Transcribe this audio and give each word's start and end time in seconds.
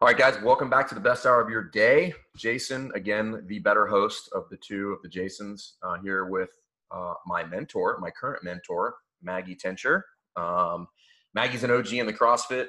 All 0.00 0.06
right, 0.06 0.16
guys, 0.16 0.40
welcome 0.44 0.70
back 0.70 0.86
to 0.90 0.94
the 0.94 1.00
best 1.00 1.26
hour 1.26 1.40
of 1.40 1.50
your 1.50 1.64
day. 1.64 2.14
Jason, 2.36 2.92
again, 2.94 3.42
the 3.48 3.58
better 3.58 3.84
host 3.84 4.28
of 4.32 4.48
the 4.48 4.56
two 4.56 4.92
of 4.92 5.02
the 5.02 5.08
Jasons, 5.08 5.74
uh, 5.82 5.96
here 6.00 6.26
with 6.26 6.50
uh, 6.92 7.14
my 7.26 7.44
mentor, 7.44 7.98
my 8.00 8.08
current 8.08 8.44
mentor, 8.44 8.94
Maggie 9.20 9.56
Tencher. 9.56 10.02
Um, 10.36 10.86
Maggie's 11.34 11.64
an 11.64 11.72
OG 11.72 11.94
in 11.94 12.06
the 12.06 12.12
CrossFit 12.12 12.68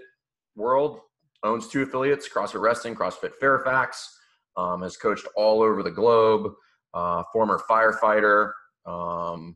world, 0.55 1.01
owns 1.43 1.67
two 1.67 1.83
affiliates 1.83 2.27
CrossFit 2.27 2.61
Reston, 2.61 2.95
CrossFit 2.95 3.35
Fairfax, 3.39 4.11
um, 4.57 4.81
has 4.81 4.97
coached 4.97 5.27
all 5.35 5.61
over 5.61 5.83
the 5.83 5.91
globe, 5.91 6.51
uh, 6.95 7.21
former 7.31 7.61
firefighter, 7.69 8.53
um, 8.87 9.55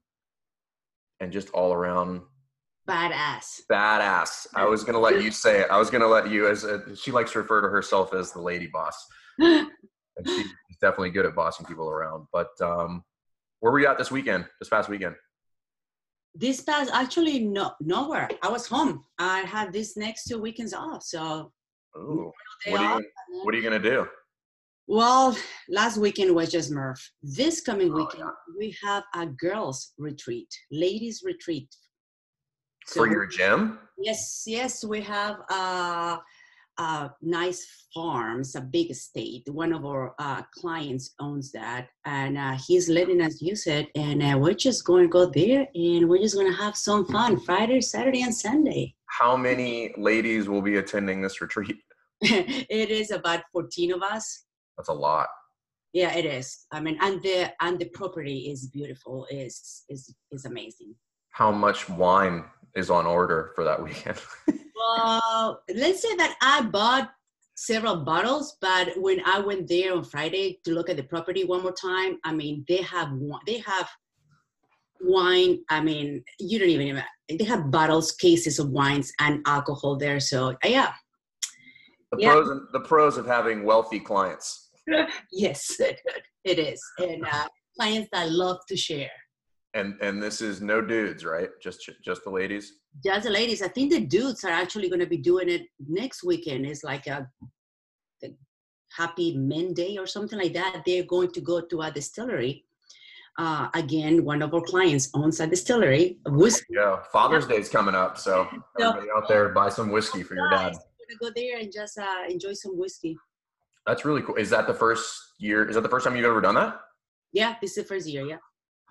and 1.19 1.31
just 1.31 1.49
all 1.49 1.73
around 1.73 2.21
Badass. 2.87 3.61
badass. 3.71 4.47
I 4.55 4.65
was 4.65 4.83
gonna 4.83 4.99
let 4.99 5.23
you 5.23 5.31
say 5.31 5.61
it. 5.61 5.71
I 5.71 5.77
was 5.77 5.89
gonna 5.89 6.07
let 6.07 6.29
you 6.29 6.47
as 6.47 6.63
a, 6.65 6.95
she 6.95 7.11
likes 7.11 7.31
to 7.31 7.39
refer 7.39 7.61
to 7.61 7.69
herself 7.69 8.13
as 8.13 8.31
the 8.33 8.41
lady 8.41 8.67
boss, 8.67 9.07
and 9.39 9.69
she's 10.25 10.47
definitely 10.81 11.11
good 11.11 11.25
at 11.25 11.33
bossing 11.33 11.65
people 11.65 11.89
around. 11.89 12.27
But 12.33 12.49
um, 12.61 13.03
where 13.61 13.71
were 13.71 13.79
you 13.79 13.87
at 13.87 13.97
this 13.97 14.11
weekend? 14.11 14.45
This 14.59 14.69
past 14.69 14.89
weekend? 14.89 15.15
this 16.35 16.61
past 16.61 16.89
actually 16.93 17.39
no 17.39 17.71
nowhere. 17.79 18.27
I 18.41 18.49
was 18.49 18.67
home. 18.67 19.03
I 19.19 19.41
had 19.41 19.71
these 19.71 19.95
next 19.95 20.25
two 20.25 20.39
weekends 20.41 20.73
off. 20.73 21.03
So 21.03 21.51
Ooh, 21.95 22.31
what 22.67 22.81
are 22.81 22.99
you 22.99 23.05
what 23.43 23.53
are 23.53 23.57
you 23.57 23.63
gonna 23.63 23.79
do? 23.79 24.07
well, 24.87 25.37
last 25.69 25.97
weekend 25.97 26.33
was 26.35 26.51
just 26.51 26.71
Murph. 26.71 27.01
This 27.21 27.61
coming 27.61 27.91
Oh, 27.93 27.95
weekend 27.97 28.29
we 28.57 28.75
have 28.83 29.03
a 29.15 29.25
girls 29.27 29.93
retreat, 29.97 30.49
ladies 30.71 31.21
retreat. 31.23 31.69
For 32.87 33.07
your 33.07 33.25
gym? 33.25 33.79
yes, 33.97 34.43
yes, 34.45 34.83
we 34.83 35.01
have 35.01 35.37
uh, 35.49 36.17
uh, 36.77 37.09
nice 37.21 37.85
farms, 37.93 38.55
a 38.55 38.61
big 38.61 38.91
estate. 38.91 39.47
One 39.49 39.73
of 39.73 39.85
our 39.85 40.15
uh, 40.19 40.41
clients 40.55 41.13
owns 41.19 41.51
that, 41.51 41.89
and 42.05 42.37
uh, 42.37 42.57
he's 42.67 42.89
letting 42.89 43.21
us 43.21 43.41
use 43.41 43.67
it. 43.67 43.89
And 43.95 44.21
uh, 44.23 44.37
we're 44.37 44.53
just 44.53 44.85
going 44.85 45.03
to 45.03 45.09
go 45.09 45.25
there, 45.25 45.67
and 45.75 46.09
we're 46.09 46.21
just 46.21 46.35
going 46.35 46.51
to 46.51 46.57
have 46.57 46.75
some 46.75 47.05
fun 47.05 47.39
Friday, 47.39 47.81
Saturday, 47.81 48.23
and 48.23 48.33
Sunday. 48.33 48.95
How 49.05 49.37
many 49.37 49.93
ladies 49.97 50.49
will 50.49 50.61
be 50.61 50.77
attending 50.77 51.21
this 51.21 51.41
retreat? 51.41 51.77
it 52.21 52.89
is 52.89 53.11
about 53.11 53.41
14 53.51 53.93
of 53.93 54.01
us. 54.01 54.45
That's 54.77 54.89
a 54.89 54.93
lot. 54.93 55.27
Yeah, 55.93 56.15
it 56.15 56.25
is. 56.25 56.65
I 56.71 56.79
mean, 56.79 56.97
and 57.01 57.21
the 57.21 57.53
and 57.61 57.77
the 57.77 57.85
property 57.89 58.49
is 58.51 58.67
beautiful. 58.67 59.27
is 59.29 59.83
is 59.89 60.11
is 60.31 60.45
amazing. 60.45 60.95
How 61.29 61.51
much 61.51 61.87
wine 61.87 62.45
is 62.75 62.89
on 62.89 63.05
order 63.05 63.51
for 63.55 63.63
that 63.63 63.81
weekend? 63.81 64.17
Well, 64.75 65.63
let's 65.73 66.01
say 66.01 66.13
that 66.17 66.35
I 66.41 66.61
bought 66.63 67.11
several 67.55 67.97
bottles, 68.03 68.57
but 68.59 68.89
when 68.97 69.21
I 69.25 69.39
went 69.39 69.67
there 69.69 69.93
on 69.93 70.03
Friday 70.03 70.59
to 70.65 70.71
look 70.73 70.89
at 70.89 70.97
the 70.97 71.03
property 71.03 71.45
one 71.45 71.61
more 71.61 71.71
time, 71.71 72.17
I 72.25 72.33
mean, 72.33 72.65
they 72.67 72.81
have 72.81 73.09
they 73.45 73.59
have 73.59 73.87
wine. 74.99 75.59
I 75.69 75.79
mean, 75.79 76.23
you 76.39 76.59
don't 76.59 76.69
even 76.69 76.87
even 76.87 77.03
they 77.29 77.45
have 77.45 77.71
bottles, 77.71 78.11
cases 78.11 78.59
of 78.59 78.69
wines 78.71 79.13
and 79.19 79.41
alcohol 79.47 79.95
there. 79.95 80.19
So 80.19 80.55
yeah, 80.63 80.91
The 82.11 82.17
Yeah. 82.19 82.33
pros 82.33 82.49
and 82.49 82.61
the 82.73 82.81
pros 82.81 83.17
of 83.17 83.25
having 83.25 83.63
wealthy 83.63 83.99
clients. 83.99 84.69
yes, 85.31 85.79
it 86.43 86.59
is, 86.59 86.81
and 86.97 87.25
uh, 87.25 87.47
clients 87.79 88.09
that 88.11 88.29
love 88.31 88.59
to 88.67 88.75
share. 88.75 89.11
And 89.75 89.95
and 90.01 90.21
this 90.21 90.41
is 90.41 90.61
no 90.61 90.81
dudes, 90.81 91.25
right? 91.25 91.49
Just 91.61 91.89
just 92.03 92.23
the 92.23 92.29
ladies. 92.29 92.73
Just 93.03 93.23
the 93.23 93.31
ladies. 93.31 93.61
I 93.61 93.67
think 93.67 93.91
the 93.91 94.01
dudes 94.01 94.43
are 94.43 94.51
actually 94.51 94.87
going 94.87 94.99
to 94.99 95.07
be 95.07 95.17
doing 95.17 95.49
it 95.49 95.63
next 95.87 96.23
weekend. 96.23 96.65
It's 96.65 96.83
like 96.83 97.07
a 97.07 97.27
the 98.21 98.35
Happy 98.95 99.35
Men 99.35 99.73
Day 99.73 99.97
or 99.97 100.05
something 100.05 100.37
like 100.37 100.53
that. 100.53 100.83
They're 100.85 101.03
going 101.03 101.31
to 101.31 101.41
go 101.41 101.61
to 101.61 101.81
a 101.81 101.91
distillery. 101.91 102.65
Uh, 103.39 103.67
again, 103.73 104.23
one 104.23 104.43
of 104.43 104.53
our 104.53 104.61
clients 104.61 105.09
owns 105.15 105.39
a 105.39 105.47
distillery. 105.47 106.19
Whiskey. 106.27 106.65
Yeah, 106.69 106.99
Father's 107.11 107.47
Day 107.47 107.57
is 107.57 107.67
coming 107.67 107.95
up, 107.95 108.19
so 108.19 108.47
everybody 108.79 109.07
out 109.15 109.27
there 109.27 109.49
buy 109.49 109.69
some 109.69 109.89
whiskey 109.91 110.21
for 110.21 110.35
your 110.35 110.51
dad. 110.51 110.73
Guys, 110.73 110.79
we're 110.99 111.17
gonna 111.17 111.31
go 111.31 111.33
there 111.35 111.57
and 111.57 111.73
just 111.73 111.97
uh, 111.97 112.25
enjoy 112.29 112.53
some 112.53 112.77
whiskey. 112.77 113.17
That's 113.87 114.05
really 114.05 114.21
cool. 114.21 114.35
Is 114.35 114.51
that 114.51 114.67
the 114.67 114.73
first 114.73 115.19
year? 115.39 115.67
Is 115.67 115.73
that 115.75 115.81
the 115.81 115.89
first 115.89 116.05
time 116.05 116.15
you've 116.15 116.25
ever 116.25 116.41
done 116.41 116.55
that? 116.55 116.79
Yeah, 117.31 117.55
this 117.59 117.71
is 117.71 117.77
the 117.77 117.83
first 117.85 118.07
year. 118.07 118.25
Yeah. 118.25 118.37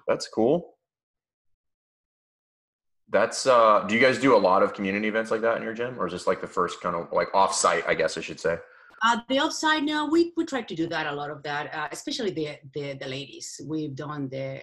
That's 0.09 0.29
cool. 0.29 0.75
That's 3.09 3.47
uh 3.47 3.85
do 3.87 3.95
you 3.95 4.01
guys 4.01 4.19
do 4.19 4.35
a 4.35 4.39
lot 4.39 4.63
of 4.63 4.73
community 4.73 5.09
events 5.09 5.31
like 5.31 5.43
that 5.43 5.57
in 5.59 5.63
your 5.63 5.75
gym 5.75 6.01
or 6.01 6.07
is 6.07 6.13
this 6.13 6.27
like 6.27 6.41
the 6.41 6.47
first 6.47 6.81
kind 6.81 6.97
of 6.97 7.13
like 7.13 7.29
off-site, 7.35 7.85
I 7.87 7.95
guess 7.95 8.17
I 8.17 8.23
should 8.23 8.41
say? 8.41 8.57
Uh, 9.05 9.19
the 9.29 9.41
offside 9.41 9.83
now, 9.83 10.09
we, 10.09 10.33
we 10.37 10.45
try 10.47 10.63
to 10.63 10.75
do 10.77 10.87
that 10.87 11.09
a 11.09 11.13
lot 11.13 11.29
of 11.29 11.43
that, 11.43 11.75
uh, 11.75 11.89
especially 11.91 12.31
the, 12.31 12.57
the 12.73 12.95
the 12.95 13.09
ladies. 13.09 13.61
We've 13.67 13.97
done 13.97 14.29
the, 14.29 14.63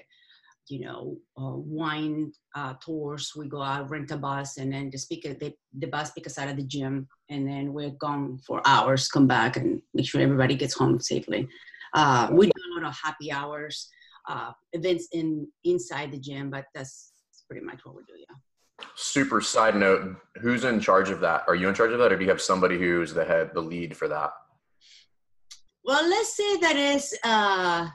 you 0.69 0.85
know, 0.85 1.17
uh, 1.37 1.57
wine 1.57 2.31
uh, 2.55 2.75
tours. 2.79 3.33
We 3.35 3.49
go 3.49 3.61
out, 3.61 3.89
rent 3.89 4.11
a 4.11 4.17
bus, 4.17 4.57
and 4.57 4.71
then 4.71 4.91
the 4.91 4.97
speaker, 4.97 5.33
the, 5.33 5.53
the 5.77 5.87
bus 5.87 6.11
pick 6.11 6.25
us 6.25 6.37
out 6.37 6.47
of 6.47 6.55
the 6.55 6.63
gym, 6.63 7.05
and 7.29 7.45
then 7.45 7.73
we're 7.73 7.97
gone 7.99 8.39
for 8.47 8.61
hours. 8.65 9.09
Come 9.09 9.27
back 9.27 9.57
and 9.57 9.81
make 9.93 10.07
sure 10.07 10.21
everybody 10.21 10.55
gets 10.55 10.73
home 10.73 11.01
safely. 11.01 11.45
Uh, 11.93 12.29
we 12.31 12.45
do 12.45 12.51
a 12.51 12.79
lot 12.79 12.87
of 12.89 12.97
happy 13.03 13.33
hours, 13.33 13.89
uh, 14.29 14.51
events 14.73 15.07
in 15.11 15.47
inside 15.65 16.11
the 16.11 16.19
gym, 16.19 16.49
but 16.49 16.65
that's 16.73 17.11
pretty 17.49 17.65
much 17.65 17.79
what 17.83 17.95
we 17.95 18.03
do. 18.03 18.13
Yeah. 18.17 18.35
Super 18.95 19.41
side 19.41 19.75
note, 19.75 20.15
who's 20.41 20.63
in 20.63 20.79
charge 20.79 21.09
of 21.09 21.19
that? 21.21 21.43
Are 21.47 21.55
you 21.55 21.67
in 21.67 21.75
charge 21.75 21.91
of 21.91 21.99
that 21.99 22.13
or 22.13 22.15
do 22.17 22.23
you 22.23 22.29
have 22.29 22.41
somebody 22.41 22.77
who's 22.77 23.13
the 23.13 23.25
head, 23.25 23.51
the 23.53 23.61
lead 23.61 23.97
for 23.97 24.07
that? 24.07 24.31
Well, 25.83 26.07
let's 26.07 26.35
say 26.37 26.57
that 26.57 26.75
is 26.75 27.17
uh, 27.23 27.87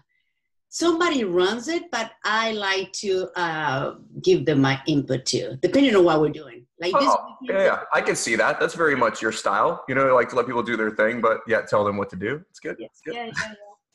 somebody 0.69 1.25
runs 1.25 1.69
it, 1.69 1.85
but 1.93 2.11
I 2.25 2.53
like 2.53 2.93
to 2.95 3.29
uh, 3.37 3.95
give 4.23 4.45
them 4.45 4.61
my 4.61 4.81
input 4.87 5.25
too, 5.25 5.57
depending 5.63 5.95
on 5.95 6.05
what 6.05 6.21
we're 6.21 6.31
doing. 6.31 6.67
Like 6.81 6.93
this, 6.93 7.05
Oh, 7.09 7.37
yeah, 7.43 7.65
yeah, 7.65 7.81
I 7.95 8.01
can 8.01 8.17
see 8.17 8.35
that. 8.37 8.59
That's 8.59 8.75
very 8.75 8.97
much 8.97 9.23
your 9.23 9.33
style. 9.33 9.85
You 9.89 9.95
know, 9.95 10.15
like 10.15 10.29
to 10.31 10.37
let 10.37 10.47
people 10.47 10.63
do 10.63 10.77
their 10.77 10.91
thing, 10.91 11.21
but 11.21 11.41
yet 11.47 11.69
tell 11.69 11.85
them 11.85 11.97
what 11.97 12.11
to 12.11 12.17
do. 12.17 12.43
It's 12.51 12.59
good. 12.59 12.77
Yes, 12.79 12.91
It's 12.93 13.01
good. 13.03 13.15
yeah, 13.15 13.31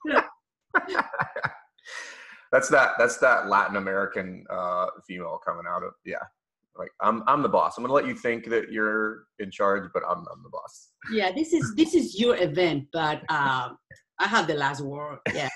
yeah, 0.06 0.22
yeah. 0.88 1.02
that's 2.52 2.70
that 2.70 2.92
that's 2.98 3.18
that 3.18 3.48
Latin 3.48 3.76
American 3.76 4.46
uh, 4.50 4.88
female 5.08 5.40
coming 5.46 5.66
out 5.68 5.84
of 5.84 5.94
yeah. 6.06 6.18
Like 6.78 6.92
I'm 7.02 7.24
I'm 7.28 7.42
the 7.42 7.50
boss. 7.50 7.78
I'm 7.78 7.84
gonna 7.84 7.94
let 7.94 8.08
you 8.08 8.16
think 8.16 8.50
that 8.50 8.72
you're 8.72 9.26
in 9.40 9.52
charge, 9.52 9.90
but 9.94 10.04
I'm 10.08 10.20
I'm 10.20 10.44
the 10.44 10.50
boss. 10.50 10.90
Yeah, 11.12 11.32
this 11.32 11.52
is 11.54 11.74
this 11.76 11.94
is 11.94 12.20
your 12.20 12.38
event, 12.38 12.86
but 12.94 13.20
um, 13.30 13.78
I 14.20 14.28
have 14.28 14.48
the 14.48 14.54
last 14.56 14.82
word. 14.82 15.20
Yeah, 15.34 15.50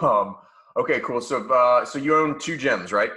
Um, 0.00 0.36
okay, 0.76 1.00
cool. 1.00 1.20
So 1.20 1.46
uh, 1.50 1.84
so 1.84 1.98
you 1.98 2.16
own 2.16 2.38
two 2.38 2.56
gyms, 2.56 2.92
right? 2.92 3.10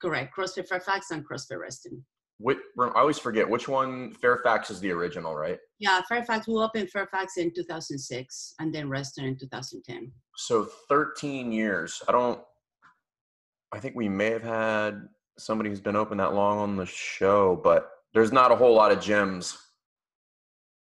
correct. 0.00 0.36
CrossFit 0.36 0.68
Fairfax 0.68 1.10
and 1.12 1.26
CrossFit 1.26 1.58
Reston. 1.58 2.04
Which, 2.38 2.58
I 2.80 2.90
always 2.96 3.18
forget 3.18 3.48
which 3.48 3.68
one. 3.68 4.12
Fairfax 4.14 4.70
is 4.70 4.80
the 4.80 4.90
original, 4.90 5.34
right? 5.36 5.58
Yeah, 5.78 6.00
Fairfax. 6.08 6.48
We 6.48 6.54
opened 6.54 6.90
Fairfax 6.90 7.36
in 7.36 7.52
2006, 7.54 8.54
and 8.58 8.74
then 8.74 8.88
Reston 8.88 9.24
in 9.24 9.38
2010. 9.38 10.10
So 10.36 10.68
13 10.88 11.52
years. 11.52 12.02
I 12.08 12.12
don't. 12.12 12.40
I 13.72 13.78
think 13.78 13.94
we 13.94 14.08
may 14.08 14.30
have 14.30 14.42
had 14.42 15.08
somebody 15.38 15.70
who's 15.70 15.80
been 15.80 15.96
open 15.96 16.18
that 16.18 16.34
long 16.34 16.58
on 16.58 16.76
the 16.76 16.86
show, 16.86 17.60
but 17.62 17.90
there's 18.12 18.32
not 18.32 18.52
a 18.52 18.56
whole 18.56 18.74
lot 18.74 18.92
of 18.92 18.98
gyms 18.98 19.56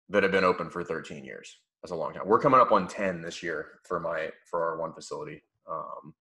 that 0.08 0.22
have 0.22 0.32
been 0.32 0.44
open 0.44 0.70
for 0.70 0.84
13 0.84 1.24
years. 1.24 1.56
That's 1.82 1.92
a 1.92 1.96
long 1.96 2.14
time. 2.14 2.22
We're 2.26 2.40
coming 2.40 2.60
up 2.60 2.72
on 2.72 2.88
10 2.88 3.22
this 3.22 3.42
year 3.42 3.80
for 3.84 4.00
my 4.00 4.30
for 4.50 4.64
our 4.64 4.78
one 4.78 4.92
facility. 4.92 5.42
Um, 5.70 6.14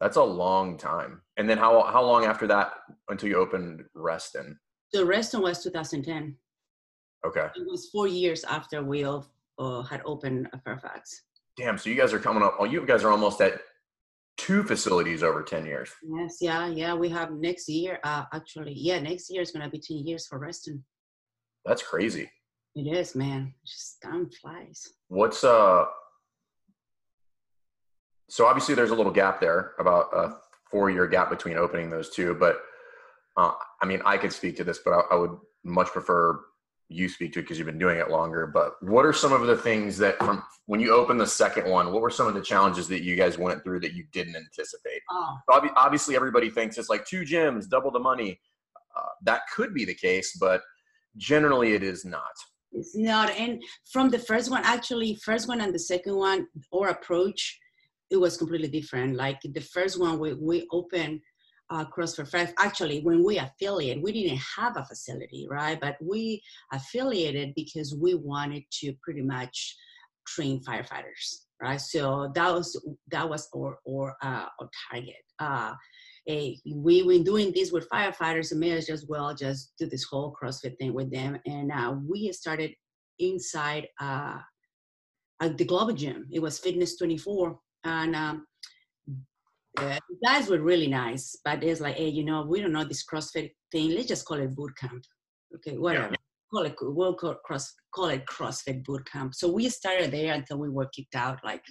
that's 0.00 0.16
a 0.16 0.22
long 0.22 0.78
time. 0.78 1.20
And 1.36 1.48
then 1.48 1.58
how 1.58 1.82
how 1.82 2.02
long 2.02 2.24
after 2.24 2.46
that 2.46 2.72
until 3.08 3.28
you 3.28 3.36
opened 3.36 3.84
Reston? 3.94 4.58
So 4.92 5.04
Reston 5.04 5.42
was 5.42 5.62
2010. 5.62 6.36
Okay. 7.26 7.46
It 7.54 7.66
was 7.66 7.90
four 7.90 8.08
years 8.08 8.44
after 8.44 8.82
we 8.82 9.04
uh, 9.04 9.82
had 9.82 10.00
opened 10.04 10.48
Fairfax. 10.64 11.22
Damn. 11.56 11.76
So 11.76 11.90
you 11.90 11.96
guys 11.96 12.12
are 12.12 12.18
coming 12.18 12.42
up. 12.42 12.56
Oh, 12.58 12.64
you 12.64 12.84
guys 12.86 13.04
are 13.04 13.10
almost 13.10 13.40
at 13.42 13.60
two 14.38 14.62
facilities 14.62 15.22
over 15.22 15.42
10 15.42 15.66
years. 15.66 15.90
Yes, 16.02 16.38
yeah, 16.40 16.66
yeah. 16.66 16.94
We 16.94 17.10
have 17.10 17.30
next 17.32 17.68
year. 17.68 18.00
Uh, 18.02 18.24
actually, 18.32 18.72
yeah, 18.74 18.98
next 18.98 19.30
year 19.30 19.42
is 19.42 19.52
gonna 19.52 19.68
be 19.68 19.78
two 19.78 19.96
years 19.96 20.26
for 20.26 20.38
Reston. 20.38 20.82
That's 21.66 21.82
crazy. 21.82 22.30
It 22.74 22.86
is, 22.86 23.14
man. 23.14 23.52
Just 23.66 24.00
time 24.02 24.30
flies. 24.30 24.88
What's 25.08 25.44
uh? 25.44 25.84
So 28.30 28.46
obviously 28.46 28.74
there's 28.74 28.90
a 28.90 28.94
little 28.94 29.12
gap 29.12 29.40
there, 29.40 29.72
about 29.78 30.06
a 30.14 30.36
four-year 30.70 31.08
gap 31.08 31.30
between 31.30 31.56
opening 31.56 31.90
those 31.90 32.10
two. 32.10 32.34
But 32.34 32.58
uh, 33.36 33.52
I 33.82 33.86
mean, 33.86 34.00
I 34.04 34.16
could 34.16 34.32
speak 34.32 34.56
to 34.56 34.64
this, 34.64 34.78
but 34.84 34.92
I, 34.92 35.00
I 35.12 35.14
would 35.16 35.36
much 35.64 35.88
prefer 35.88 36.40
you 36.88 37.08
speak 37.08 37.32
to 37.32 37.38
it 37.40 37.42
because 37.42 37.58
you've 37.58 37.66
been 37.66 37.78
doing 37.78 37.98
it 37.98 38.10
longer. 38.10 38.46
But 38.46 38.74
what 38.82 39.04
are 39.04 39.12
some 39.12 39.32
of 39.32 39.46
the 39.46 39.56
things 39.56 39.98
that 39.98 40.16
from 40.18 40.42
when 40.66 40.80
you 40.80 40.92
opened 40.94 41.20
the 41.20 41.26
second 41.26 41.68
one? 41.68 41.92
What 41.92 42.02
were 42.02 42.10
some 42.10 42.26
of 42.28 42.34
the 42.34 42.40
challenges 42.40 42.88
that 42.88 43.02
you 43.02 43.16
guys 43.16 43.36
went 43.38 43.62
through 43.64 43.80
that 43.80 43.94
you 43.94 44.04
didn't 44.12 44.36
anticipate? 44.36 45.00
Oh, 45.10 45.36
Obvi- 45.50 45.72
Obviously, 45.76 46.14
everybody 46.16 46.50
thinks 46.50 46.78
it's 46.78 46.88
like 46.88 47.04
two 47.06 47.22
gyms, 47.22 47.68
double 47.68 47.90
the 47.90 48.00
money. 48.00 48.40
Uh, 48.96 49.02
that 49.22 49.42
could 49.54 49.72
be 49.74 49.84
the 49.84 49.94
case, 49.94 50.36
but 50.40 50.62
generally 51.16 51.74
it 51.74 51.82
is 51.82 52.04
not. 52.04 52.32
It's 52.72 52.96
not. 52.96 53.30
And 53.30 53.62
from 53.92 54.10
the 54.10 54.18
first 54.18 54.50
one, 54.50 54.62
actually, 54.64 55.16
first 55.24 55.48
one 55.48 55.60
and 55.60 55.74
the 55.74 55.78
second 55.78 56.16
one, 56.16 56.46
our 56.72 56.88
approach, 56.88 57.58
it 58.10 58.16
was 58.16 58.36
completely 58.36 58.68
different. 58.68 59.16
Like 59.16 59.40
the 59.42 59.60
first 59.60 59.98
one, 59.98 60.18
we, 60.18 60.34
we 60.34 60.66
opened 60.72 61.20
uh, 61.70 61.84
CrossFit 61.84 62.28
Five. 62.28 62.52
Actually, 62.58 63.00
when 63.00 63.24
we 63.24 63.38
affiliated, 63.38 64.02
we 64.02 64.12
didn't 64.12 64.40
have 64.56 64.76
a 64.76 64.84
facility, 64.84 65.46
right? 65.48 65.80
But 65.80 65.96
we 66.02 66.42
affiliated 66.72 67.52
because 67.54 67.94
we 67.94 68.14
wanted 68.14 68.64
to 68.80 68.92
pretty 69.02 69.22
much 69.22 69.76
train 70.26 70.60
firefighters, 70.64 71.44
right? 71.62 71.80
So 71.80 72.32
that 72.34 72.52
was 72.52 72.80
that 73.10 73.28
was 73.28 73.48
our 73.56 73.78
our, 73.88 74.16
uh, 74.22 74.46
our 74.60 74.70
target. 74.90 75.14
Uh, 75.38 75.74
we 76.26 77.02
were 77.02 77.24
doing 77.24 77.52
this 77.54 77.72
with 77.72 77.88
firefighters 77.88 78.50
and 78.50 78.60
may 78.60 78.72
as 78.72 79.06
well 79.08 79.34
just 79.34 79.72
do 79.78 79.86
this 79.86 80.04
whole 80.04 80.34
CrossFit 80.40 80.76
thing 80.78 80.92
with 80.92 81.10
them. 81.10 81.38
And 81.46 81.72
uh, 81.72 81.94
we 82.06 82.30
started 82.32 82.72
inside 83.18 83.88
uh, 84.00 84.38
at 85.40 85.56
the 85.56 85.64
Global 85.64 85.94
Gym. 85.94 86.26
It 86.30 86.40
was 86.40 86.58
Fitness 86.58 86.96
24. 86.96 87.58
And 87.84 88.14
um, 88.14 88.46
the 89.76 90.00
guys 90.24 90.48
were 90.48 90.60
really 90.60 90.88
nice, 90.88 91.36
but 91.44 91.62
it's 91.62 91.80
like, 91.80 91.96
hey, 91.96 92.08
you 92.08 92.24
know, 92.24 92.42
we 92.42 92.60
don't 92.60 92.72
know 92.72 92.84
this 92.84 93.04
CrossFit 93.04 93.52
thing. 93.72 93.90
Let's 93.90 94.08
just 94.08 94.26
call 94.26 94.38
it 94.38 94.54
boot 94.54 94.72
camp. 94.76 95.02
Okay, 95.54 95.76
whatever. 95.78 96.10
Yeah. 96.10 96.16
Call 96.52 96.64
it, 96.64 96.74
we'll 96.80 97.14
call, 97.14 97.36
cross, 97.44 97.72
call 97.94 98.06
it 98.06 98.26
CrossFit 98.26 98.84
boot 98.84 99.08
camp. 99.10 99.34
So 99.34 99.50
we 99.50 99.68
started 99.68 100.10
there 100.10 100.34
until 100.34 100.58
we 100.58 100.68
were 100.68 100.90
kicked 100.94 101.14
out 101.14 101.38
like 101.44 101.62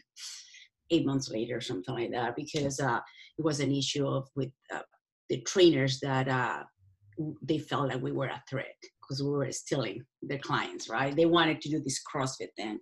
eight 0.90 1.06
months 1.06 1.30
later, 1.30 1.58
or 1.58 1.62
something 1.62 1.94
like 1.94 2.12
that, 2.12 2.36
because 2.36 2.80
uh, 2.80 3.00
it 3.38 3.44
was 3.44 3.60
an 3.60 3.72
issue 3.72 4.08
of 4.08 4.28
with 4.36 4.50
uh, 4.74 4.80
the 5.30 5.42
trainers 5.42 6.00
that 6.00 6.28
uh, 6.28 6.64
they 7.44 7.60
felt 7.60 7.90
like 7.90 8.02
we 8.02 8.14
were 8.14 8.28
a 8.28 8.42
threat 8.50 8.74
because 9.02 9.22
we 9.22 9.30
were 9.30 9.52
stealing 9.52 10.02
their 10.22 10.40
clients, 10.40 10.90
right? 10.90 11.16
They 11.16 11.26
wanted 11.26 11.62
to 11.62 11.70
do 11.70 11.82
this 11.82 12.02
CrossFit 12.12 12.48
thing. 12.56 12.80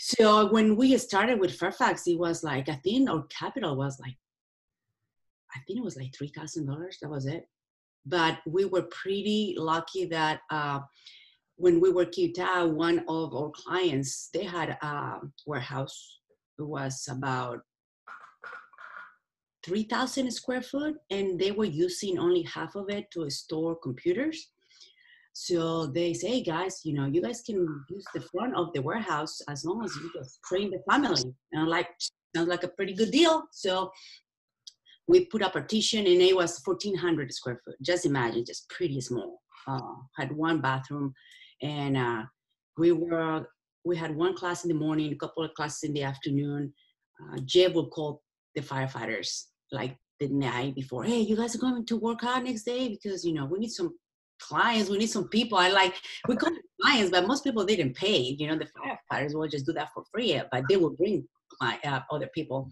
So 0.00 0.46
when 0.52 0.76
we 0.76 0.96
started 0.96 1.40
with 1.40 1.56
Fairfax, 1.58 2.06
it 2.06 2.18
was 2.18 2.44
like 2.44 2.68
I 2.68 2.76
think 2.76 3.10
our 3.10 3.24
capital 3.24 3.76
was 3.76 3.98
like 3.98 4.16
I 5.54 5.60
think 5.66 5.80
it 5.80 5.84
was 5.84 5.96
like 5.96 6.14
three 6.16 6.32
thousand 6.34 6.66
dollars. 6.66 6.98
That 7.02 7.10
was 7.10 7.26
it. 7.26 7.48
But 8.06 8.38
we 8.46 8.64
were 8.64 8.82
pretty 8.82 9.56
lucky 9.58 10.04
that 10.06 10.40
uh, 10.50 10.80
when 11.56 11.80
we 11.80 11.90
were 11.90 12.04
kicked 12.04 12.38
out, 12.38 12.70
one 12.70 13.00
of 13.08 13.34
our 13.34 13.50
clients 13.50 14.30
they 14.32 14.44
had 14.44 14.78
a 14.80 15.18
warehouse. 15.46 16.20
It 16.58 16.62
was 16.62 17.08
about 17.10 17.60
3,000 19.64 20.30
square 20.32 20.62
foot 20.62 20.94
and 21.10 21.38
they 21.38 21.52
were 21.52 21.64
using 21.64 22.18
only 22.18 22.42
half 22.42 22.74
of 22.74 22.88
it 22.88 23.10
to 23.12 23.28
store 23.30 23.76
computers. 23.76 24.50
So 25.40 25.86
they 25.86 26.14
say, 26.14 26.28
hey 26.28 26.42
guys, 26.42 26.80
you 26.82 26.94
know, 26.94 27.06
you 27.06 27.22
guys 27.22 27.42
can 27.42 27.84
use 27.88 28.04
the 28.12 28.20
front 28.20 28.56
of 28.56 28.72
the 28.74 28.82
warehouse 28.82 29.40
as 29.48 29.64
long 29.64 29.84
as 29.84 29.94
you 29.94 30.10
just 30.12 30.40
train 30.42 30.72
the 30.72 30.80
family. 30.90 31.22
And 31.52 31.62
I'm 31.62 31.68
like, 31.68 31.90
sounds 32.34 32.48
like 32.48 32.64
a 32.64 32.68
pretty 32.76 32.92
good 32.92 33.12
deal. 33.12 33.44
So 33.52 33.92
we 35.06 35.26
put 35.26 35.42
a 35.42 35.48
partition 35.48 36.00
and 36.08 36.20
it 36.20 36.34
was 36.34 36.60
1,400 36.64 37.32
square 37.32 37.60
foot. 37.64 37.76
Just 37.80 38.04
imagine, 38.04 38.44
just 38.44 38.68
pretty 38.68 39.00
small. 39.00 39.40
Uh, 39.68 39.78
had 40.16 40.32
one 40.32 40.60
bathroom 40.60 41.14
and 41.62 41.96
uh, 41.96 42.22
we 42.76 42.90
were, 42.90 43.46
we 43.84 43.96
had 43.96 44.16
one 44.16 44.34
class 44.34 44.64
in 44.64 44.68
the 44.68 44.74
morning, 44.74 45.12
a 45.12 45.16
couple 45.16 45.44
of 45.44 45.54
classes 45.54 45.84
in 45.84 45.94
the 45.94 46.02
afternoon. 46.02 46.72
Uh, 47.22 47.38
Jeff 47.44 47.74
would 47.74 47.90
call 47.90 48.22
the 48.56 48.60
firefighters 48.60 49.44
like 49.70 49.96
the 50.18 50.26
night 50.30 50.74
before 50.74 51.04
hey 51.04 51.20
you 51.20 51.36
guys 51.36 51.54
are 51.54 51.58
going 51.58 51.86
to 51.86 51.96
work 51.96 52.24
out 52.24 52.42
next 52.42 52.64
day 52.64 52.88
because 52.88 53.24
you 53.24 53.32
know 53.32 53.44
we 53.44 53.60
need 53.60 53.70
some 53.70 53.94
clients 54.40 54.90
we 54.90 54.98
need 54.98 55.08
some 55.10 55.28
people. 55.28 55.58
I 55.58 55.68
like 55.68 55.94
we 56.26 56.36
call 56.36 56.50
them 56.50 56.62
clients 56.82 57.10
but 57.10 57.26
most 57.26 57.44
people 57.44 57.64
didn't 57.64 57.96
pay. 57.96 58.36
You 58.38 58.48
know 58.48 58.58
the 58.58 58.66
firefighters 58.66 59.34
will 59.34 59.48
just 59.48 59.66
do 59.66 59.72
that 59.74 59.90
for 59.92 60.04
free 60.12 60.40
but 60.50 60.64
they 60.68 60.76
will 60.76 60.90
bring 60.90 61.26
client, 61.58 61.84
uh, 61.84 62.00
other 62.10 62.28
people. 62.34 62.70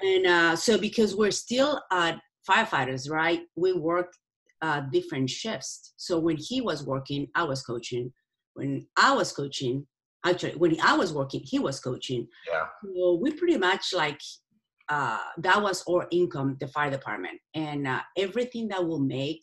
And 0.00 0.26
uh, 0.26 0.56
so 0.56 0.78
because 0.78 1.16
we're 1.16 1.30
still 1.30 1.80
uh, 1.90 2.14
firefighters 2.48 3.10
right 3.10 3.42
we 3.56 3.72
work 3.72 4.12
uh, 4.60 4.82
different 4.92 5.30
shifts. 5.30 5.94
So 5.96 6.18
when 6.18 6.36
he 6.36 6.60
was 6.60 6.84
working 6.84 7.28
i 7.34 7.42
was 7.42 7.62
coaching. 7.62 8.12
When 8.54 8.86
i 8.96 9.14
was 9.14 9.32
coaching 9.32 9.86
actually 10.24 10.54
when 10.56 10.76
I 10.80 10.96
was 10.96 11.12
working, 11.12 11.42
he 11.44 11.58
was 11.58 11.80
coaching. 11.80 12.26
Yeah. 12.48 12.66
So 12.82 13.18
we 13.20 13.32
pretty 13.32 13.58
much 13.58 13.92
like 13.92 14.20
uh, 14.88 15.18
that 15.38 15.62
was 15.62 15.84
our 15.88 16.06
income, 16.10 16.56
the 16.60 16.68
fire 16.68 16.90
department, 16.90 17.38
and 17.54 17.86
uh, 17.86 18.00
everything 18.16 18.68
that 18.68 18.84
we'll 18.84 19.00
make, 19.00 19.42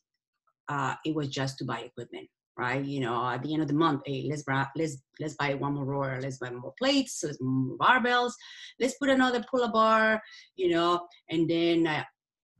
uh, 0.69 0.95
it 1.03 1.15
was 1.15 1.27
just 1.27 1.57
to 1.57 1.65
buy 1.65 1.79
equipment, 1.79 2.27
right? 2.57 2.83
You 2.83 3.01
know, 3.01 3.27
at 3.27 3.43
the 3.43 3.53
end 3.53 3.61
of 3.61 3.67
the 3.67 3.73
month, 3.73 4.01
hey, 4.05 4.27
let's 4.29 4.43
buy, 4.43 4.67
let's 4.75 4.97
let's 5.19 5.35
buy 5.35 5.55
one 5.55 5.73
more 5.73 5.85
rower, 5.85 6.19
let's 6.21 6.37
buy 6.37 6.51
more 6.51 6.73
plates, 6.77 7.23
let's 7.23 7.39
more 7.41 7.77
barbells, 7.77 8.31
let's 8.79 8.95
put 8.95 9.09
another 9.09 9.43
pull-up 9.49 9.73
bar, 9.73 10.21
you 10.55 10.69
know, 10.69 11.07
and 11.29 11.49
then 11.49 11.87
uh, 11.87 12.03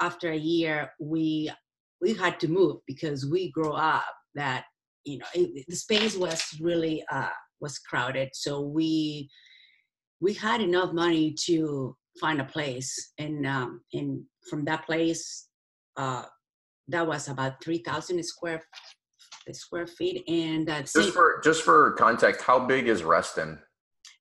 after 0.01 0.31
a 0.31 0.37
year, 0.37 0.91
we 0.99 1.51
we 2.01 2.13
had 2.13 2.39
to 2.39 2.47
move 2.47 2.77
because 2.87 3.29
we 3.29 3.51
grow 3.51 3.73
up 3.73 4.05
that 4.35 4.65
you 5.05 5.19
know 5.19 5.25
it, 5.33 5.65
the 5.67 5.75
space 5.75 6.17
was 6.17 6.43
really 6.59 7.03
uh, 7.11 7.29
was 7.61 7.77
crowded, 7.77 8.29
so 8.33 8.61
we 8.61 9.29
we 10.19 10.33
had 10.33 10.61
enough 10.61 10.93
money 10.93 11.35
to 11.45 11.95
find 12.19 12.41
a 12.41 12.45
place 12.45 13.13
and 13.17 13.45
um, 13.45 13.81
and 13.93 14.23
from 14.49 14.65
that 14.65 14.85
place 14.85 15.47
uh, 15.97 16.23
that 16.89 17.07
was 17.07 17.27
about 17.27 17.63
3000 17.63 18.23
square 18.23 18.61
square 19.51 19.87
feet 19.87 20.23
and 20.27 20.67
that's 20.67 20.93
just 20.93 21.11
for 21.11 21.41
just 21.43 21.63
for 21.63 21.93
context 21.93 22.41
how 22.41 22.59
big 22.59 22.87
is 22.87 23.03
reston? 23.03 23.57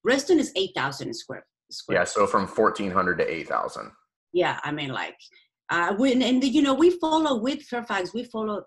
Reston 0.03 0.39
is 0.39 0.51
8000 0.55 1.13
square 1.13 1.45
square 1.69 1.99
yeah 1.99 2.03
so 2.03 2.25
from 2.25 2.47
1400 2.47 3.17
to 3.19 3.31
8000 3.31 3.91
yeah 4.33 4.59
i 4.63 4.71
mean 4.71 4.89
like 4.89 5.15
uh 5.69 5.93
when 5.95 6.23
and 6.23 6.43
you 6.43 6.63
know 6.63 6.73
we 6.73 6.89
follow 6.97 7.39
with 7.39 7.61
fairfax 7.61 8.11
we 8.11 8.23
follow 8.23 8.63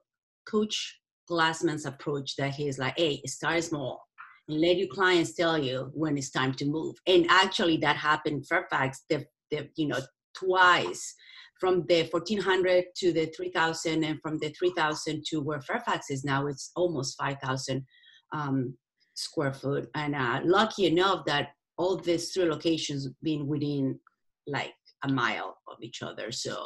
coach 0.49 1.01
glassman's 1.29 1.85
approach 1.85 2.37
that 2.37 2.53
he's 2.53 2.79
like 2.79 2.95
hey 2.97 3.21
start 3.27 3.65
small 3.65 4.05
and 4.49 4.61
let 4.61 4.77
your 4.77 4.89
clients 4.89 5.35
tell 5.35 5.59
you 5.59 5.91
when 5.95 6.17
it's 6.19 6.31
time 6.31 6.53
to 6.55 6.67
move. 6.67 6.97
And 7.07 7.27
actually, 7.29 7.77
that 7.79 7.97
happened 7.97 8.47
Fairfax, 8.47 9.05
the, 9.09 9.25
the 9.51 9.69
you 9.77 9.89
know, 9.89 10.01
twice 10.35 11.15
from 11.63 11.87
the 11.87 12.03
1400 12.11 12.87
to 12.97 13.13
the 13.13 13.27
3000 13.27 14.03
and 14.03 14.21
from 14.21 14.37
the 14.39 14.49
3000 14.49 15.25
to 15.25 15.41
where 15.41 15.61
Fairfax 15.61 16.11
is 16.11 16.25
now, 16.25 16.49
it's 16.49 16.73
almost 16.75 17.17
5000 17.17 17.87
um, 18.33 18.77
square 19.15 19.53
foot. 19.53 19.89
And 19.95 20.17
uh, 20.17 20.41
lucky 20.43 20.87
enough 20.87 21.25
that 21.27 21.51
all 21.79 21.97
these 21.99 22.33
three 22.33 22.47
locations 22.47 23.09
being 23.23 23.47
within 23.47 24.01
like 24.49 24.75
a 25.05 25.09
mile 25.09 25.57
of 25.69 25.77
each 25.81 26.03
other. 26.03 26.33
So 26.33 26.61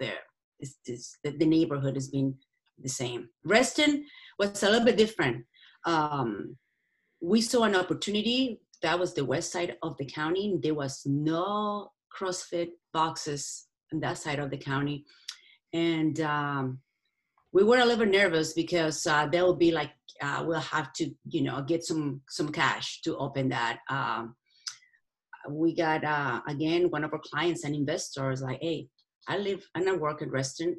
there, 0.00 0.18
it's, 0.58 0.74
it's, 0.86 1.16
the, 1.22 1.30
the 1.30 1.46
neighborhood 1.46 1.94
has 1.94 2.08
been 2.08 2.34
the 2.82 2.88
same. 2.88 3.28
Reston 3.44 4.04
was 4.40 4.64
a 4.64 4.70
little 4.70 4.84
bit 4.84 4.96
different. 4.96 5.44
Um, 5.86 6.56
we 7.20 7.42
saw 7.42 7.62
an 7.62 7.76
opportunity. 7.76 8.60
That 8.82 8.98
was 8.98 9.14
the 9.14 9.24
west 9.24 9.52
side 9.52 9.76
of 9.84 9.96
the 9.98 10.06
county. 10.06 10.58
There 10.60 10.74
was 10.74 11.02
no 11.06 11.92
CrossFit 12.12 12.70
boxes 12.92 13.68
that 14.00 14.18
side 14.18 14.38
of 14.38 14.50
the 14.50 14.56
county. 14.56 15.04
And 15.72 16.20
um, 16.20 16.80
we 17.52 17.64
were 17.64 17.78
a 17.78 17.84
little 17.84 18.06
nervous 18.06 18.52
because 18.52 19.06
uh, 19.06 19.26
there 19.26 19.44
will 19.44 19.56
be 19.56 19.72
like, 19.72 19.90
uh, 20.20 20.44
we'll 20.46 20.60
have 20.60 20.92
to, 20.94 21.10
you 21.28 21.42
know, 21.42 21.62
get 21.62 21.84
some 21.84 22.20
some 22.28 22.50
cash 22.50 23.00
to 23.02 23.16
open 23.16 23.48
that. 23.48 23.78
Um, 23.90 24.36
we 25.50 25.74
got, 25.74 26.04
uh, 26.04 26.40
again, 26.46 26.90
one 26.90 27.02
of 27.02 27.12
our 27.12 27.18
clients, 27.18 27.64
and 27.64 27.74
investors 27.74 28.42
like, 28.42 28.58
hey, 28.60 28.88
I 29.28 29.38
live 29.38 29.66
and 29.74 29.88
I 29.88 29.92
work 29.92 30.22
at 30.22 30.30
Reston. 30.30 30.76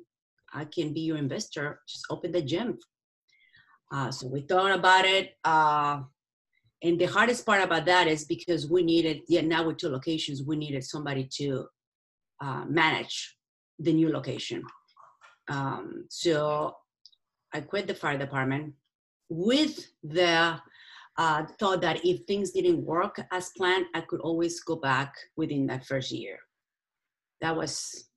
I 0.54 0.66
can 0.66 0.94
be 0.94 1.02
your 1.02 1.18
investor. 1.18 1.82
Just 1.88 2.06
open 2.10 2.32
the 2.32 2.42
gym. 2.42 2.78
Uh, 3.92 4.12
so 4.12 4.28
we 4.28 4.42
thought 4.42 4.72
about 4.72 5.06
it. 5.06 5.34
Uh, 5.44 6.02
and 6.84 7.00
the 7.00 7.06
hardest 7.06 7.46
part 7.46 7.64
about 7.64 7.86
that 7.86 8.08
is 8.08 8.26
because 8.26 8.70
we 8.70 8.84
needed 8.84 9.22
yeah 9.28 9.42
now 9.42 9.66
with 9.66 9.78
two 9.78 9.90
locations 9.90 10.44
we 10.44 10.56
needed 10.56 10.84
somebody 10.84 11.28
to 11.38 11.66
uh, 12.42 12.66
manage 12.68 13.36
the 13.80 13.94
new 13.94 14.10
location. 14.10 14.64
Um, 15.50 16.06
so 16.10 16.76
i 17.54 17.62
quit 17.62 17.88
the 17.88 17.94
fire 17.94 18.18
department 18.18 18.74
with 19.30 19.88
the 20.04 20.60
uh, 21.18 21.46
thought 21.60 21.82
that 21.82 22.04
if 22.04 22.22
things 22.26 22.52
didn't 22.52 22.84
work 22.84 23.22
as 23.32 23.52
planned 23.56 23.86
i 23.94 24.02
could 24.02 24.20
always 24.22 24.60
go 24.62 24.76
back 24.76 25.14
within 25.36 25.68
that 25.68 25.86
first 25.86 26.12
year. 26.12 26.40
That 27.42 27.56
was 27.56 28.08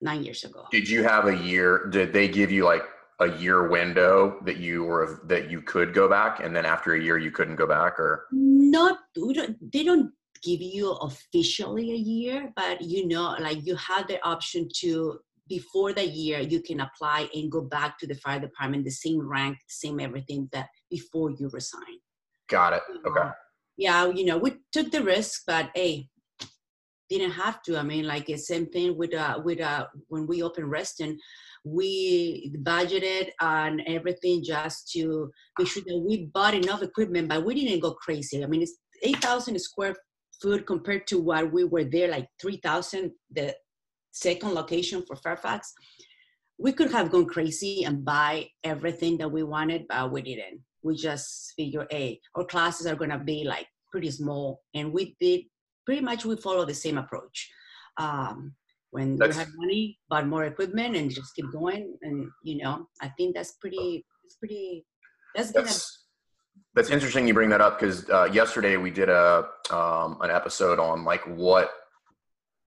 nine 0.00 0.24
years 0.24 0.42
ago. 0.44 0.64
Did 0.70 0.88
you 0.88 1.02
have 1.04 1.26
a 1.26 1.36
year 1.36 1.86
did 1.90 2.12
they 2.12 2.28
give 2.28 2.50
you 2.50 2.64
like 2.64 2.84
a 3.20 3.30
year 3.38 3.68
window 3.68 4.40
that 4.44 4.56
you 4.56 4.84
were 4.84 5.20
that 5.26 5.50
you 5.50 5.60
could 5.62 5.94
go 5.94 6.08
back 6.08 6.40
and 6.42 6.54
then 6.56 6.66
after 6.66 6.94
a 6.94 7.00
year 7.00 7.18
you 7.18 7.30
couldn't 7.30 7.56
go 7.56 7.66
back 7.66 7.98
or? 7.98 8.26
Not 8.32 8.98
they 9.14 9.84
don't 9.84 10.10
give 10.44 10.60
you 10.60 10.90
officially 10.92 11.92
a 11.92 11.96
year 11.96 12.52
but 12.54 12.80
you 12.82 13.08
know 13.08 13.34
like 13.40 13.64
you 13.66 13.74
have 13.76 14.06
the 14.06 14.22
option 14.26 14.68
to 14.74 15.18
before 15.48 15.92
the 15.92 16.06
year 16.06 16.40
you 16.40 16.60
can 16.60 16.80
apply 16.80 17.28
and 17.34 17.50
go 17.50 17.60
back 17.60 17.98
to 17.98 18.06
the 18.06 18.14
fire 18.16 18.40
department 18.40 18.84
the 18.84 18.90
same 18.90 19.20
rank 19.26 19.58
same 19.68 20.00
everything 20.00 20.48
that 20.52 20.68
before 20.90 21.30
you 21.30 21.48
resign. 21.52 21.98
Got 22.48 22.74
it. 22.74 22.82
Okay. 23.06 23.28
yeah 23.76 24.08
you 24.08 24.24
know 24.24 24.38
we 24.38 24.52
took 24.72 24.90
the 24.90 25.02
risk 25.02 25.42
but 25.46 25.70
hey 25.74 26.08
didn't 27.10 27.32
have 27.32 27.62
to. 27.62 27.76
I 27.76 27.82
mean 27.82 28.06
like 28.06 28.26
the 28.26 28.36
same 28.36 28.66
thing 28.66 28.96
with 28.96 29.14
uh 29.14 29.40
with 29.44 29.60
uh 29.60 29.86
when 30.08 30.26
we 30.26 30.42
opened 30.42 30.70
reston 30.70 31.18
we 31.64 32.52
budgeted 32.62 33.30
and 33.40 33.82
everything 33.86 34.42
just 34.44 34.90
to 34.92 35.30
make 35.58 35.68
sure 35.68 35.82
that 35.86 36.04
we 36.06 36.26
bought 36.34 36.54
enough 36.54 36.82
equipment 36.82 37.28
but 37.28 37.44
we 37.44 37.54
didn't 37.54 37.80
go 37.80 37.92
crazy. 37.94 38.42
I 38.42 38.46
mean 38.46 38.62
it's 38.62 38.78
8000 39.02 39.58
square 39.60 39.94
foot 40.44 40.66
compared 40.66 41.06
to 41.06 41.18
what 41.18 41.50
we 41.50 41.64
were 41.64 41.84
there 41.84 42.08
like 42.08 42.28
3000 42.40 43.10
the 43.30 43.54
second 44.12 44.52
location 44.54 45.02
for 45.06 45.16
Fairfax, 45.16 45.72
we 46.58 46.72
could 46.72 46.92
have 46.92 47.10
gone 47.10 47.26
crazy 47.26 47.84
and 47.84 48.04
buy 48.04 48.46
everything 48.62 49.16
that 49.18 49.30
we 49.30 49.42
wanted, 49.42 49.86
but 49.88 50.12
we 50.12 50.22
didn't. 50.22 50.60
We 50.82 50.94
just 50.94 51.52
figured, 51.56 51.88
hey, 51.90 52.20
our 52.36 52.44
classes 52.44 52.86
are 52.86 52.94
gonna 52.94 53.18
be 53.18 53.44
like 53.44 53.66
pretty 53.90 54.10
small, 54.10 54.60
and 54.74 54.92
we 54.92 55.16
did 55.18 55.40
pretty 55.86 56.02
much 56.02 56.24
we 56.24 56.36
follow 56.36 56.64
the 56.64 56.74
same 56.74 56.98
approach. 56.98 57.50
Um, 57.96 58.54
when 58.90 59.16
that's, 59.16 59.36
we 59.36 59.40
had 59.40 59.48
money, 59.56 59.98
bought 60.08 60.28
more 60.28 60.44
equipment, 60.44 60.94
and 60.94 61.10
just 61.10 61.34
keep 61.34 61.50
going. 61.50 61.96
And 62.02 62.28
you 62.44 62.58
know, 62.58 62.86
I 63.00 63.08
think 63.08 63.34
that's 63.34 63.52
pretty. 63.60 64.04
It's 64.24 64.36
pretty. 64.36 64.84
That's, 65.34 65.50
that's 65.50 66.03
That's 66.74 66.90
interesting 66.90 67.28
you 67.28 67.34
bring 67.34 67.50
that 67.50 67.60
up 67.60 67.78
because 67.78 68.08
uh, 68.10 68.28
yesterday 68.32 68.76
we 68.76 68.90
did 68.90 69.08
a 69.08 69.48
um, 69.70 70.18
an 70.20 70.30
episode 70.30 70.80
on 70.80 71.04
like 71.04 71.22
what 71.26 71.70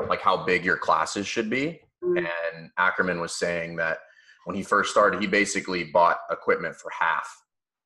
like 0.09 0.21
how 0.21 0.45
big 0.45 0.65
your 0.65 0.77
classes 0.77 1.27
should 1.27 1.51
be. 1.51 1.81
Mm-hmm. 2.05 2.19
And 2.19 2.71
Ackerman 2.79 3.21
was 3.21 3.35
saying 3.35 3.77
that 3.77 3.99
when 4.45 4.55
he 4.55 4.63
first 4.63 4.91
started, 4.91 5.21
he 5.21 5.27
basically 5.27 5.85
bought 5.85 6.19
equipment 6.31 6.77
for 6.77 6.91
half. 6.99 7.29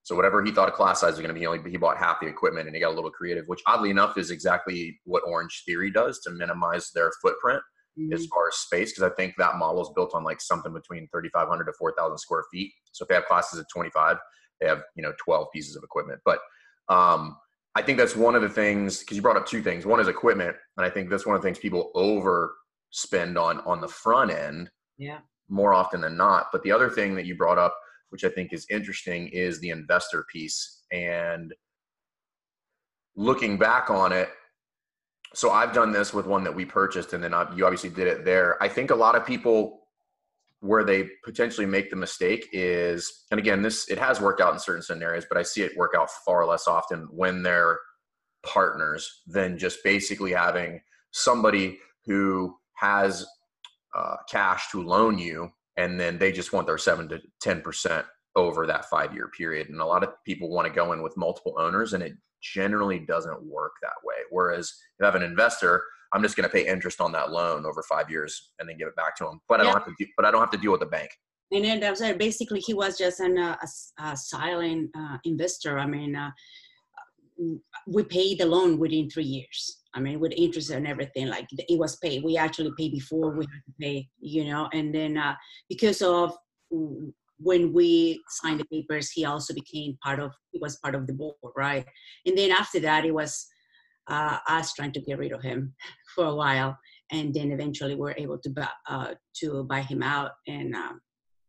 So 0.03 0.15
whatever 0.15 0.43
he 0.43 0.51
thought 0.51 0.69
a 0.69 0.73
class 0.73 1.01
size 1.01 1.13
was 1.13 1.21
going 1.21 1.35
to 1.35 1.39
be, 1.39 1.47
only 1.47 1.71
he 1.71 1.77
bought 1.77 1.97
half 1.97 2.21
the 2.21 2.27
equipment, 2.27 2.67
and 2.67 2.75
he 2.75 2.81
got 2.81 2.93
a 2.93 2.95
little 2.95 3.11
creative. 3.11 3.45
Which 3.47 3.63
oddly 3.67 3.91
enough 3.91 4.19
is 4.19 4.31
exactly 4.31 5.01
what 5.05 5.23
Orange 5.27 5.63
Theory 5.65 5.91
does 5.91 6.21
to 6.21 6.31
minimize 6.31 6.91
their 6.95 7.11
footprint 7.23 7.63
mm-hmm. 7.99 8.13
as 8.13 8.27
far 8.27 8.49
as 8.49 8.57
space. 8.57 8.93
Because 8.93 9.11
I 9.11 9.15
think 9.15 9.35
that 9.39 9.57
model 9.57 9.83
is 9.83 9.91
built 9.95 10.15
on 10.15 10.25
like 10.25 10.41
something 10.41 10.73
between 10.73 11.09
3,500 11.13 11.65
to 11.65 11.73
4,000 11.79 12.19
square 12.19 12.45
feet. 12.53 12.73
So 12.93 13.05
if 13.05 13.09
they 13.09 13.15
have 13.15 13.27
classes 13.27 13.59
at 13.59 13.67
25, 13.73 14.17
they 14.61 14.67
have 14.67 14.83
you 14.95 15.03
know 15.03 15.13
12 15.19 15.49
pieces 15.53 15.77
of 15.77 15.83
equipment. 15.83 16.21
But 16.25 16.39
um, 16.89 17.37
I 17.75 17.83
think 17.83 17.99
that's 17.99 18.17
one 18.17 18.35
of 18.35 18.43
the 18.43 18.49
things 18.49 19.01
because 19.01 19.17
you 19.17 19.23
brought 19.23 19.37
up 19.37 19.47
two 19.47 19.63
things. 19.63 19.87
One 19.87 20.01
is 20.01 20.09
equipment, 20.09 20.57
and 20.77 20.87
I 20.87 20.91
think 20.91 21.09
that's 21.09 21.27
one 21.27 21.37
of 21.37 21.43
the 21.43 21.47
things 21.47 21.59
people 21.59 21.91
overspend 21.95 23.41
on 23.41 23.61
on 23.61 23.81
the 23.81 23.89
front 23.89 24.31
end. 24.31 24.71
Yeah. 24.99 25.19
More 25.49 25.75
often 25.75 26.01
than 26.01 26.17
not. 26.17 26.47
But 26.53 26.63
the 26.63 26.73
other 26.73 26.89
thing 26.89 27.15
that 27.17 27.27
you 27.27 27.37
brought 27.37 27.59
up, 27.59 27.77
which 28.11 28.25
I 28.25 28.29
think 28.29 28.53
is 28.53 28.67
interesting, 28.71 29.29
is 29.29 29.59
the 29.61 29.71
investor 29.71 30.25
piece. 30.33 30.83
And 30.93 31.53
looking 33.17 33.57
back 33.57 33.91
on 33.91 34.13
it, 34.13 34.29
so 35.35 35.51
I've 35.51 35.73
done 35.73 35.93
this 35.93 36.13
with 36.13 36.27
one 36.27 36.45
that 36.45 36.55
we 36.55 36.65
purchased, 36.65 37.13
and 37.13 37.23
then 37.23 37.33
you 37.55 37.65
obviously 37.65 37.91
did 37.91 38.07
it 38.07 38.25
there. 38.25 38.61
I 38.63 38.69
think 38.69 38.91
a 38.91 38.95
lot 38.95 39.15
of 39.15 39.25
people 39.25 39.80
where 40.61 40.85
they 40.85 41.09
potentially 41.25 41.67
make 41.67 41.91
the 41.91 41.97
mistake 41.97 42.49
is 42.53 43.25
and 43.31 43.41
again 43.41 43.63
this 43.63 43.89
it 43.89 43.99
has 43.99 44.21
worked 44.21 44.41
out 44.41 44.53
in 44.53 44.59
certain 44.59 44.83
scenarios 44.83 45.25
but 45.29 45.39
i 45.39 45.43
see 45.43 45.63
it 45.63 45.77
work 45.77 45.95
out 45.97 46.11
far 46.25 46.47
less 46.47 46.69
often 46.69 47.09
when 47.11 47.43
they're 47.43 47.79
partners 48.45 49.23
than 49.27 49.59
just 49.59 49.83
basically 49.85 50.33
having 50.33 50.81
somebody 51.13 51.79
who 52.07 52.55
has 52.75 53.27
uh, 53.95 54.17
cash 54.31 54.71
to 54.71 54.83
loan 54.83 55.19
you 55.19 55.51
and 55.77 55.99
then 55.99 56.19
they 56.19 56.31
just 56.31 56.53
want 56.53 56.67
their 56.67 56.79
7 56.79 57.09
to 57.09 57.21
10% 57.45 58.05
over 58.37 58.67
that 58.67 58.85
five 58.87 59.13
year 59.15 59.29
period 59.37 59.69
and 59.69 59.81
a 59.81 59.85
lot 59.85 60.05
of 60.05 60.11
people 60.25 60.49
want 60.49 60.67
to 60.67 60.73
go 60.73 60.93
in 60.93 61.03
with 61.03 61.17
multiple 61.17 61.55
owners 61.59 61.93
and 61.93 62.03
it 62.03 62.13
generally 62.43 62.99
doesn't 62.99 63.43
work 63.43 63.73
that 63.83 63.93
way 64.05 64.15
whereas 64.31 64.73
if 64.99 65.03
I 65.03 65.07
have 65.07 65.15
an 65.15 65.23
investor 65.23 65.83
I'm 66.13 66.23
just 66.23 66.37
going 66.37 66.49
to 66.49 66.53
pay 66.53 66.67
interest 66.67 67.01
on 67.01 67.13
that 67.13 67.31
loan 67.31 67.65
over 67.65 67.83
five 67.83 68.11
years 68.11 68.51
and 68.59 68.69
then 68.69 68.77
give 68.77 68.89
it 68.89 68.97
back 68.97 69.17
to 69.17 69.29
him. 69.29 69.41
But 69.49 69.61
I 69.61 69.65
don't 69.65 69.75
have 69.75 69.85
to. 69.85 69.95
Do, 69.99 70.07
but 70.17 70.27
I 70.27 70.31
don't 70.31 70.41
have 70.41 70.51
to 70.51 70.59
deal 70.59 70.73
with 70.73 70.81
the 70.81 70.87
bank. 70.87 71.11
And 71.53 71.65
then 71.65 71.81
that 71.81 71.91
was 71.91 72.01
it. 72.01 72.19
Basically, 72.19 72.61
he 72.61 72.75
was 72.75 72.99
just 72.99 73.21
an, 73.21 73.39
uh, 73.39 73.57
a, 73.63 74.05
a 74.05 74.17
silent 74.17 74.91
uh, 74.97 75.19
investor. 75.25 75.79
I 75.79 75.87
mean, 75.87 76.17
uh, 76.17 76.31
we 77.87 78.03
paid 78.05 78.39
the 78.39 78.47
loan 78.47 78.79
within 78.79 79.09
three 79.09 79.25
years. 79.25 79.79
I 79.95 80.01
mean, 80.01 80.21
with 80.21 80.33
interest 80.37 80.71
and 80.71 80.87
everything, 80.87 81.29
like 81.29 81.49
it 81.53 81.79
was 81.79 81.97
paid. 81.97 82.23
We 82.23 82.37
actually 82.37 82.73
paid 82.79 82.93
before 82.93 83.33
we 83.33 83.45
had 83.45 83.63
to 83.67 83.73
pay, 83.81 84.09
you 84.21 84.45
know. 84.45 84.69
And 84.73 84.95
then 84.95 85.17
uh, 85.17 85.35
because 85.69 86.03
of 86.03 86.37
when 87.43 87.73
we 87.73 88.21
signed 88.29 88.61
the 88.61 88.65
papers, 88.67 89.11
he 89.11 89.25
also 89.25 89.55
became 89.55 89.97
part 90.03 90.21
of. 90.21 90.33
He 90.53 90.59
was 90.59 90.77
part 90.77 90.95
of 90.95 91.07
the 91.07 91.13
board, 91.13 91.35
right? 91.57 91.87
And 92.27 92.37
then 92.37 92.51
after 92.51 92.81
that, 92.81 93.05
it 93.05 93.15
was 93.15 93.47
uh, 94.09 94.39
us 94.49 94.75
trying 94.75 94.93
to 94.93 95.01
get 95.01 95.19
rid 95.19 95.33
of 95.33 95.43
him 95.43 95.75
for 96.15 96.27
a 96.27 96.35
while, 96.35 96.79
and 97.11 97.35
then 97.35 97.51
eventually 97.51 97.95
we're 97.95 98.15
able 98.17 98.39
to 98.39 98.51
buy, 98.51 98.69
uh, 98.89 99.15
to 99.41 99.65
buy 99.65 99.81
him 99.83 100.03
out. 100.03 100.33
And 100.47 100.75
um, 100.75 101.01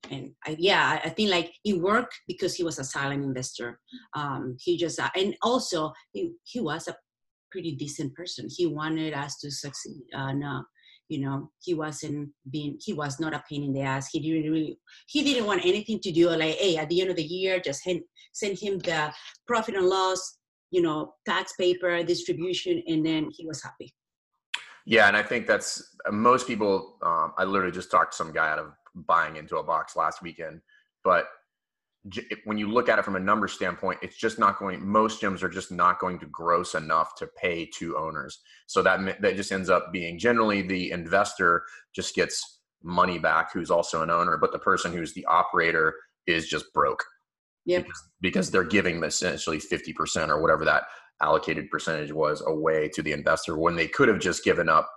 and 0.09 0.31
I, 0.45 0.55
yeah, 0.57 0.99
I 1.03 1.09
think 1.09 1.29
like 1.29 1.53
it 1.63 1.79
worked 1.79 2.19
because 2.27 2.55
he 2.55 2.63
was 2.63 2.79
a 2.79 2.83
silent 2.83 3.23
investor. 3.23 3.79
Um, 4.15 4.57
he 4.59 4.77
just 4.77 4.99
uh, 4.99 5.09
and 5.15 5.35
also 5.41 5.91
he 6.13 6.31
he 6.43 6.59
was 6.59 6.87
a 6.87 6.95
pretty 7.51 7.73
decent 7.73 8.13
person. 8.15 8.47
He 8.49 8.65
wanted 8.65 9.13
us 9.13 9.37
to 9.39 9.51
succeed. 9.51 10.03
Uh, 10.15 10.31
no, 10.33 10.63
you 11.11 11.19
know, 11.19 11.51
he 11.65 11.73
wasn't 11.73 12.29
being 12.49 12.77
he 12.85 12.93
was 12.93 13.19
not 13.19 13.33
a 13.33 13.43
pain 13.49 13.63
in 13.63 13.73
the 13.73 13.81
ass. 13.81 14.09
He 14.11 14.19
didn't 14.19 14.51
really 14.51 14.79
he 15.07 15.23
didn't 15.23 15.45
want 15.45 15.65
anything 15.65 15.99
to 15.99 16.11
do 16.11 16.29
like 16.29 16.55
hey 16.55 16.77
at 16.77 16.89
the 16.89 17.01
end 17.01 17.09
of 17.09 17.17
the 17.17 17.23
year 17.37 17.59
just 17.59 17.83
send 17.83 18.01
send 18.31 18.57
him 18.57 18.79
the 18.79 19.13
profit 19.45 19.75
and 19.75 19.87
loss 19.87 20.21
you 20.71 20.81
know, 20.81 21.13
tax 21.25 21.53
paper, 21.53 22.01
distribution, 22.01 22.81
and 22.87 23.05
then 23.05 23.29
he 23.31 23.45
was 23.45 23.61
happy. 23.61 23.93
Yeah, 24.85 25.07
and 25.07 25.15
I 25.15 25.21
think 25.21 25.45
that's 25.45 25.95
most 26.09 26.47
people. 26.47 26.97
Um, 27.03 27.33
I 27.37 27.43
literally 27.43 27.73
just 27.73 27.91
talked 27.91 28.13
to 28.13 28.17
some 28.17 28.31
guy 28.31 28.49
out 28.49 28.57
of 28.57 28.71
buying 28.95 29.35
into 29.35 29.57
a 29.57 29.63
box 29.63 29.95
last 29.95 30.23
weekend, 30.23 30.61
but 31.03 31.27
when 32.45 32.57
you 32.57 32.67
look 32.67 32.89
at 32.89 32.97
it 32.97 33.05
from 33.05 33.15
a 33.15 33.19
number 33.19 33.47
standpoint, 33.47 33.99
it's 34.01 34.17
just 34.17 34.39
not 34.39 34.57
going. 34.57 34.85
Most 34.85 35.21
gyms 35.21 35.43
are 35.43 35.49
just 35.49 35.71
not 35.71 35.99
going 35.99 36.19
to 36.19 36.25
gross 36.25 36.73
enough 36.73 37.15
to 37.15 37.27
pay 37.37 37.65
two 37.65 37.97
owners. 37.97 38.39
So 38.67 38.81
that 38.81 39.21
that 39.21 39.35
just 39.35 39.51
ends 39.51 39.69
up 39.69 39.91
being 39.93 40.17
generally 40.17 40.61
the 40.61 40.91
investor 40.91 41.63
just 41.93 42.15
gets 42.15 42.59
money 42.83 43.19
back, 43.19 43.53
who's 43.53 43.71
also 43.71 44.01
an 44.01 44.09
owner, 44.09 44.37
but 44.37 44.51
the 44.51 44.59
person 44.59 44.91
who's 44.91 45.13
the 45.13 45.25
operator 45.25 45.93
is 46.27 46.47
just 46.47 46.71
broke. 46.73 47.03
Yep. 47.65 47.83
Because, 47.83 48.09
because 48.21 48.51
they're 48.51 48.63
giving 48.63 49.03
essentially 49.03 49.59
50% 49.59 50.29
or 50.29 50.41
whatever 50.41 50.65
that 50.65 50.83
allocated 51.21 51.69
percentage 51.69 52.11
was 52.11 52.41
away 52.47 52.89
to 52.89 53.03
the 53.03 53.11
investor 53.11 53.57
when 53.57 53.75
they 53.75 53.87
could 53.87 54.07
have 54.07 54.19
just 54.19 54.43
given 54.43 54.67
up 54.67 54.89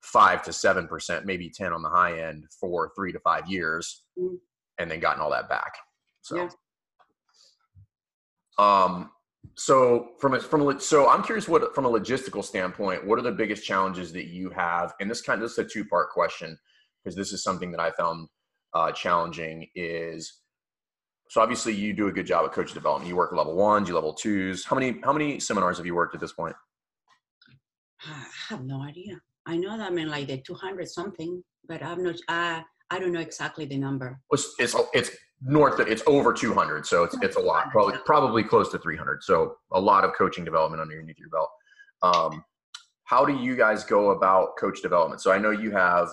five 0.00 0.42
to 0.44 0.52
seven 0.52 0.86
percent, 0.86 1.26
maybe 1.26 1.50
10 1.50 1.72
on 1.72 1.82
the 1.82 1.88
high 1.88 2.20
end 2.20 2.44
for 2.60 2.92
three 2.94 3.12
to 3.12 3.18
five 3.20 3.48
years 3.48 4.04
mm-hmm. 4.18 4.36
and 4.78 4.90
then 4.90 5.00
gotten 5.00 5.20
all 5.20 5.30
that 5.30 5.48
back. 5.48 5.72
So, 6.28 6.36
yeah. 8.58 8.84
um, 8.84 9.10
so 9.54 10.10
from 10.20 10.34
a, 10.34 10.40
from 10.40 10.68
a, 10.68 10.78
so 10.78 11.08
I'm 11.08 11.22
curious 11.22 11.48
what 11.48 11.74
from 11.74 11.86
a 11.86 11.90
logistical 11.90 12.44
standpoint, 12.44 13.06
what 13.06 13.18
are 13.18 13.22
the 13.22 13.32
biggest 13.32 13.64
challenges 13.64 14.12
that 14.12 14.26
you 14.26 14.50
have? 14.50 14.92
And 15.00 15.10
this 15.10 15.22
kind 15.22 15.40
of 15.40 15.48
this 15.48 15.52
is 15.52 15.58
a 15.58 15.64
two 15.64 15.86
part 15.86 16.10
question 16.10 16.58
because 17.02 17.16
this 17.16 17.32
is 17.32 17.42
something 17.42 17.70
that 17.70 17.80
I 17.80 17.90
found 17.92 18.28
uh, 18.74 18.92
challenging 18.92 19.68
is 19.74 20.40
so 21.30 21.40
obviously 21.40 21.74
you 21.74 21.94
do 21.94 22.08
a 22.08 22.12
good 22.12 22.26
job 22.26 22.44
at 22.44 22.52
coach 22.52 22.74
development. 22.74 23.08
You 23.08 23.16
work 23.16 23.32
level 23.32 23.54
ones, 23.54 23.88
you 23.88 23.94
level 23.94 24.12
twos. 24.12 24.66
How 24.66 24.76
many 24.76 25.00
how 25.02 25.12
many 25.14 25.40
seminars 25.40 25.78
have 25.78 25.86
you 25.86 25.94
worked 25.94 26.14
at 26.14 26.20
this 26.20 26.32
point? 26.32 26.56
I 28.04 28.26
have 28.50 28.64
no 28.64 28.82
idea. 28.82 29.18
I 29.46 29.56
know 29.56 29.78
that 29.78 29.90
I'm 29.90 29.98
in 29.98 30.10
like 30.10 30.26
the 30.26 30.38
200 30.38 30.88
something, 30.88 31.42
but 31.66 31.82
I'm 31.82 32.02
not. 32.02 32.16
I 32.28 32.62
I 32.90 32.98
don't 32.98 33.12
know 33.12 33.20
exactly 33.20 33.64
the 33.64 33.78
number. 33.78 34.20
It's 34.30 34.54
it's, 34.58 34.74
it's 34.92 35.10
north. 35.42 35.78
Of, 35.78 35.88
it's 35.88 36.02
over 36.06 36.32
200, 36.32 36.86
so 36.86 37.04
it's 37.04 37.16
it's 37.22 37.36
a 37.36 37.40
lot. 37.40 37.70
Probably 37.70 37.94
probably 38.04 38.42
close 38.42 38.70
to 38.70 38.78
300. 38.78 39.22
So 39.22 39.56
a 39.72 39.80
lot 39.80 40.04
of 40.04 40.12
coaching 40.16 40.44
development 40.44 40.80
underneath 40.82 41.18
your 41.18 41.30
belt. 41.30 41.50
Um, 42.02 42.44
how 43.04 43.24
do 43.24 43.34
you 43.34 43.56
guys 43.56 43.84
go 43.84 44.10
about 44.10 44.56
coach 44.58 44.82
development? 44.82 45.20
So 45.20 45.32
I 45.32 45.38
know 45.38 45.50
you 45.50 45.70
have 45.70 46.08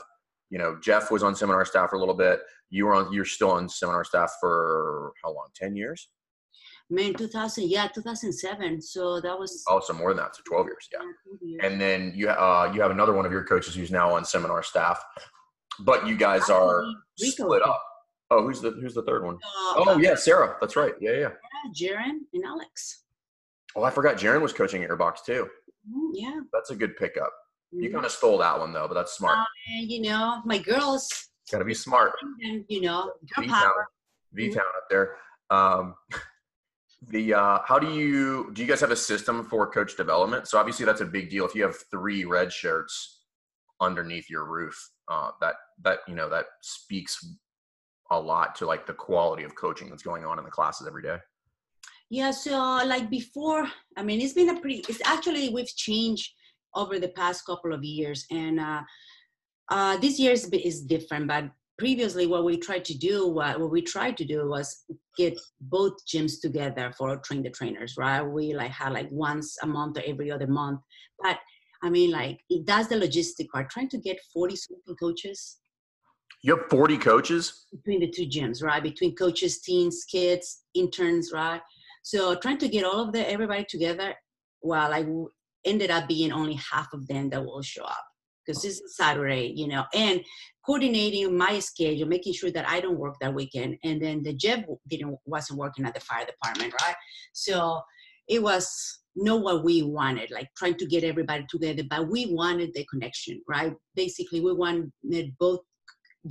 you 0.49 0.57
know, 0.57 0.77
Jeff 0.81 1.11
was 1.11 1.23
on 1.23 1.35
seminar 1.35 1.65
staff 1.65 1.89
for 1.89 1.95
a 1.95 1.99
little 1.99 2.15
bit. 2.15 2.39
You 2.69 2.85
were 2.85 2.95
on, 2.95 3.11
you're 3.11 3.25
still 3.25 3.51
on 3.51 3.67
seminar 3.69 4.03
staff 4.03 4.31
for 4.39 5.13
how 5.23 5.33
long? 5.33 5.47
10 5.55 5.75
years? 5.75 6.09
Man, 6.89 7.13
2000, 7.15 7.67
yeah, 7.67 7.87
2007. 7.87 8.81
So 8.81 9.19
that 9.21 9.37
was. 9.37 9.63
Oh, 9.67 9.79
so 9.79 9.93
more 9.93 10.13
than 10.13 10.23
that. 10.23 10.35
So 10.35 10.43
12 10.47 10.67
years. 10.67 10.89
Yeah. 10.93 11.67
And 11.67 11.81
then 11.81 12.13
you, 12.15 12.29
uh, 12.29 12.71
you 12.73 12.81
have 12.81 12.91
another 12.91 13.13
one 13.13 13.25
of 13.25 13.31
your 13.31 13.43
coaches 13.43 13.73
who's 13.73 13.91
now 13.91 14.13
on 14.13 14.23
seminar 14.23 14.61
staff, 14.61 15.03
but 15.79 16.07
you 16.07 16.15
guys 16.15 16.49
are 16.49 16.85
split 17.17 17.63
up. 17.63 17.81
Oh, 18.31 18.41
who's 18.43 18.61
the, 18.61 18.71
who's 18.71 18.93
the 18.93 19.03
third 19.03 19.23
one? 19.23 19.35
Uh, 19.35 19.73
oh 19.87 19.97
yeah, 20.01 20.15
Sarah. 20.15 20.57
That's 20.59 20.75
right. 20.75 20.93
Yeah. 20.99 21.11
Yeah. 21.11 21.19
Yeah. 21.19 21.89
Jaron 21.91 22.19
and 22.33 22.43
Alex. 22.45 23.03
Oh, 23.75 23.83
I 23.83 23.89
forgot 23.91 24.17
Jaron 24.17 24.41
was 24.41 24.53
coaching 24.53 24.81
at 24.81 24.87
your 24.87 24.97
box 24.97 25.21
too. 25.25 25.47
Mm, 25.89 26.11
yeah. 26.13 26.39
That's 26.53 26.71
a 26.71 26.75
good 26.75 26.95
pickup. 26.97 27.31
You 27.71 27.91
kind 27.91 28.05
of 28.05 28.11
stole 28.11 28.37
that 28.37 28.57
one 28.57 28.71
though, 28.71 28.87
but 28.87 28.93
that's 28.93 29.13
smart. 29.13 29.37
Uh, 29.37 29.43
you 29.67 30.01
know, 30.01 30.41
my 30.45 30.57
girls, 30.57 31.09
Got 31.51 31.59
to 31.59 31.65
be 31.65 31.73
smart. 31.73 32.13
And, 32.41 32.65
you 32.67 32.81
know, 32.81 33.11
your 33.37 33.45
V-town, 33.45 33.61
power. 33.61 33.87
V-town 34.33 34.63
up 34.77 34.83
there. 34.89 35.17
Um, 35.51 35.95
the 37.09 37.33
uh, 37.35 37.59
how 37.65 37.77
do 37.77 37.93
you 37.93 38.51
do? 38.53 38.63
You 38.63 38.67
guys 38.67 38.81
have 38.81 38.91
a 38.91 38.95
system 38.95 39.43
for 39.43 39.69
coach 39.69 39.95
development? 39.95 40.47
So 40.47 40.57
obviously 40.57 40.85
that's 40.85 41.01
a 41.01 41.05
big 41.05 41.29
deal. 41.29 41.45
If 41.45 41.53
you 41.53 41.63
have 41.63 41.75
three 41.91 42.25
red 42.25 42.51
shirts 42.51 43.25
underneath 43.79 44.29
your 44.29 44.45
roof, 44.45 44.75
uh, 45.07 45.31
that 45.41 45.55
that 45.83 45.99
you 46.07 46.15
know 46.15 46.29
that 46.29 46.45
speaks 46.61 47.23
a 48.11 48.19
lot 48.19 48.55
to 48.55 48.65
like 48.65 48.85
the 48.85 48.93
quality 48.93 49.43
of 49.43 49.55
coaching 49.55 49.89
that's 49.89 50.03
going 50.03 50.25
on 50.25 50.37
in 50.37 50.45
the 50.45 50.51
classes 50.51 50.87
every 50.87 51.01
day. 51.01 51.17
Yeah, 52.09 52.31
so 52.31 52.51
like 52.85 53.09
before, 53.09 53.67
I 53.97 54.03
mean, 54.03 54.21
it's 54.21 54.33
been 54.33 54.49
a 54.49 54.59
pretty. 54.59 54.83
It's 54.87 55.01
actually 55.05 55.49
we've 55.49 55.75
changed 55.75 56.31
over 56.75 56.99
the 56.99 57.09
past 57.09 57.45
couple 57.45 57.73
of 57.73 57.83
years, 57.83 58.25
and 58.29 58.59
uh, 58.59 58.81
uh, 59.69 59.97
this 59.97 60.19
year 60.19 60.33
is, 60.33 60.45
is 60.49 60.81
different. 60.81 61.27
But 61.27 61.49
previously, 61.79 62.27
what 62.27 62.45
we 62.45 62.57
tried 62.57 62.85
to 62.85 62.97
do, 62.97 63.27
what, 63.27 63.59
what 63.59 63.71
we 63.71 63.81
tried 63.81 64.17
to 64.17 64.25
do 64.25 64.47
was 64.47 64.85
get 65.17 65.39
both 65.61 65.93
gyms 66.05 66.39
together 66.39 66.93
for 66.95 67.17
train 67.17 67.41
the 67.41 67.49
trainers, 67.49 67.95
right? 67.97 68.21
We 68.21 68.53
like 68.53 68.71
had 68.71 68.93
like 68.93 69.09
once 69.09 69.57
a 69.63 69.67
month 69.67 69.97
or 69.97 70.03
every 70.05 70.31
other 70.31 70.47
month, 70.47 70.81
but 71.19 71.39
I 71.81 71.89
mean, 71.89 72.11
like 72.11 72.39
that's 72.65 72.87
the 72.87 72.95
logistic 72.95 73.47
part. 73.51 73.71
Trying 73.71 73.89
to 73.89 73.97
get 73.97 74.19
forty 74.31 74.55
something 74.55 74.95
coaches 74.95 75.57
You 76.43 76.57
have 76.57 76.69
40 76.69 76.97
coaches? 76.97 77.65
between 77.71 77.99
the 78.01 78.09
two 78.09 78.27
gyms, 78.27 78.63
right? 78.63 78.81
Between 78.83 79.15
coaches, 79.15 79.61
teens, 79.61 80.05
kids, 80.09 80.63
interns, 80.73 81.31
right? 81.33 81.61
So 82.03 82.35
trying 82.35 82.59
to 82.59 82.67
get 82.67 82.85
all 82.85 83.01
of 83.01 83.13
the 83.13 83.29
everybody 83.29 83.65
together, 83.67 84.13
well, 84.61 84.93
I 84.93 85.01
w- 85.01 85.29
ended 85.65 85.91
up 85.91 86.07
being 86.07 86.31
only 86.31 86.53
half 86.71 86.93
of 86.93 87.07
them 87.07 87.29
that 87.31 87.43
will 87.43 87.61
show 87.61 87.83
up 87.83 88.03
because 88.45 88.61
this 88.61 88.79
is 88.79 88.95
Saturday, 88.95 89.51
you 89.55 89.67
know, 89.67 89.85
and 89.93 90.21
coordinating 90.65 91.35
my 91.35 91.59
schedule, 91.59 92.07
making 92.07 92.33
sure 92.33 92.51
that 92.51 92.67
I 92.69 92.79
don't 92.79 92.99
work 92.99 93.15
that 93.21 93.33
weekend, 93.33 93.77
and 93.83 94.01
then 94.01 94.23
the 94.23 94.33
Jeff 94.33 94.63
didn't 94.87 95.17
wasn't 95.25 95.59
working 95.59 95.85
at 95.85 95.93
the 95.93 95.99
fire 95.99 96.25
department, 96.25 96.73
right? 96.81 96.95
So 97.33 97.81
it 98.27 98.41
was 98.41 98.99
not 99.15 99.41
what 99.41 99.63
we 99.63 99.81
wanted, 99.81 100.29
like 100.31 100.49
trying 100.57 100.75
to 100.75 100.85
get 100.85 101.03
everybody 101.03 101.45
together, 101.49 101.83
but 101.89 102.09
we 102.09 102.27
wanted 102.27 102.71
the 102.73 102.85
connection, 102.85 103.41
right? 103.47 103.73
Basically, 103.95 104.41
we 104.41 104.53
wanted 104.53 104.91
both 105.39 105.61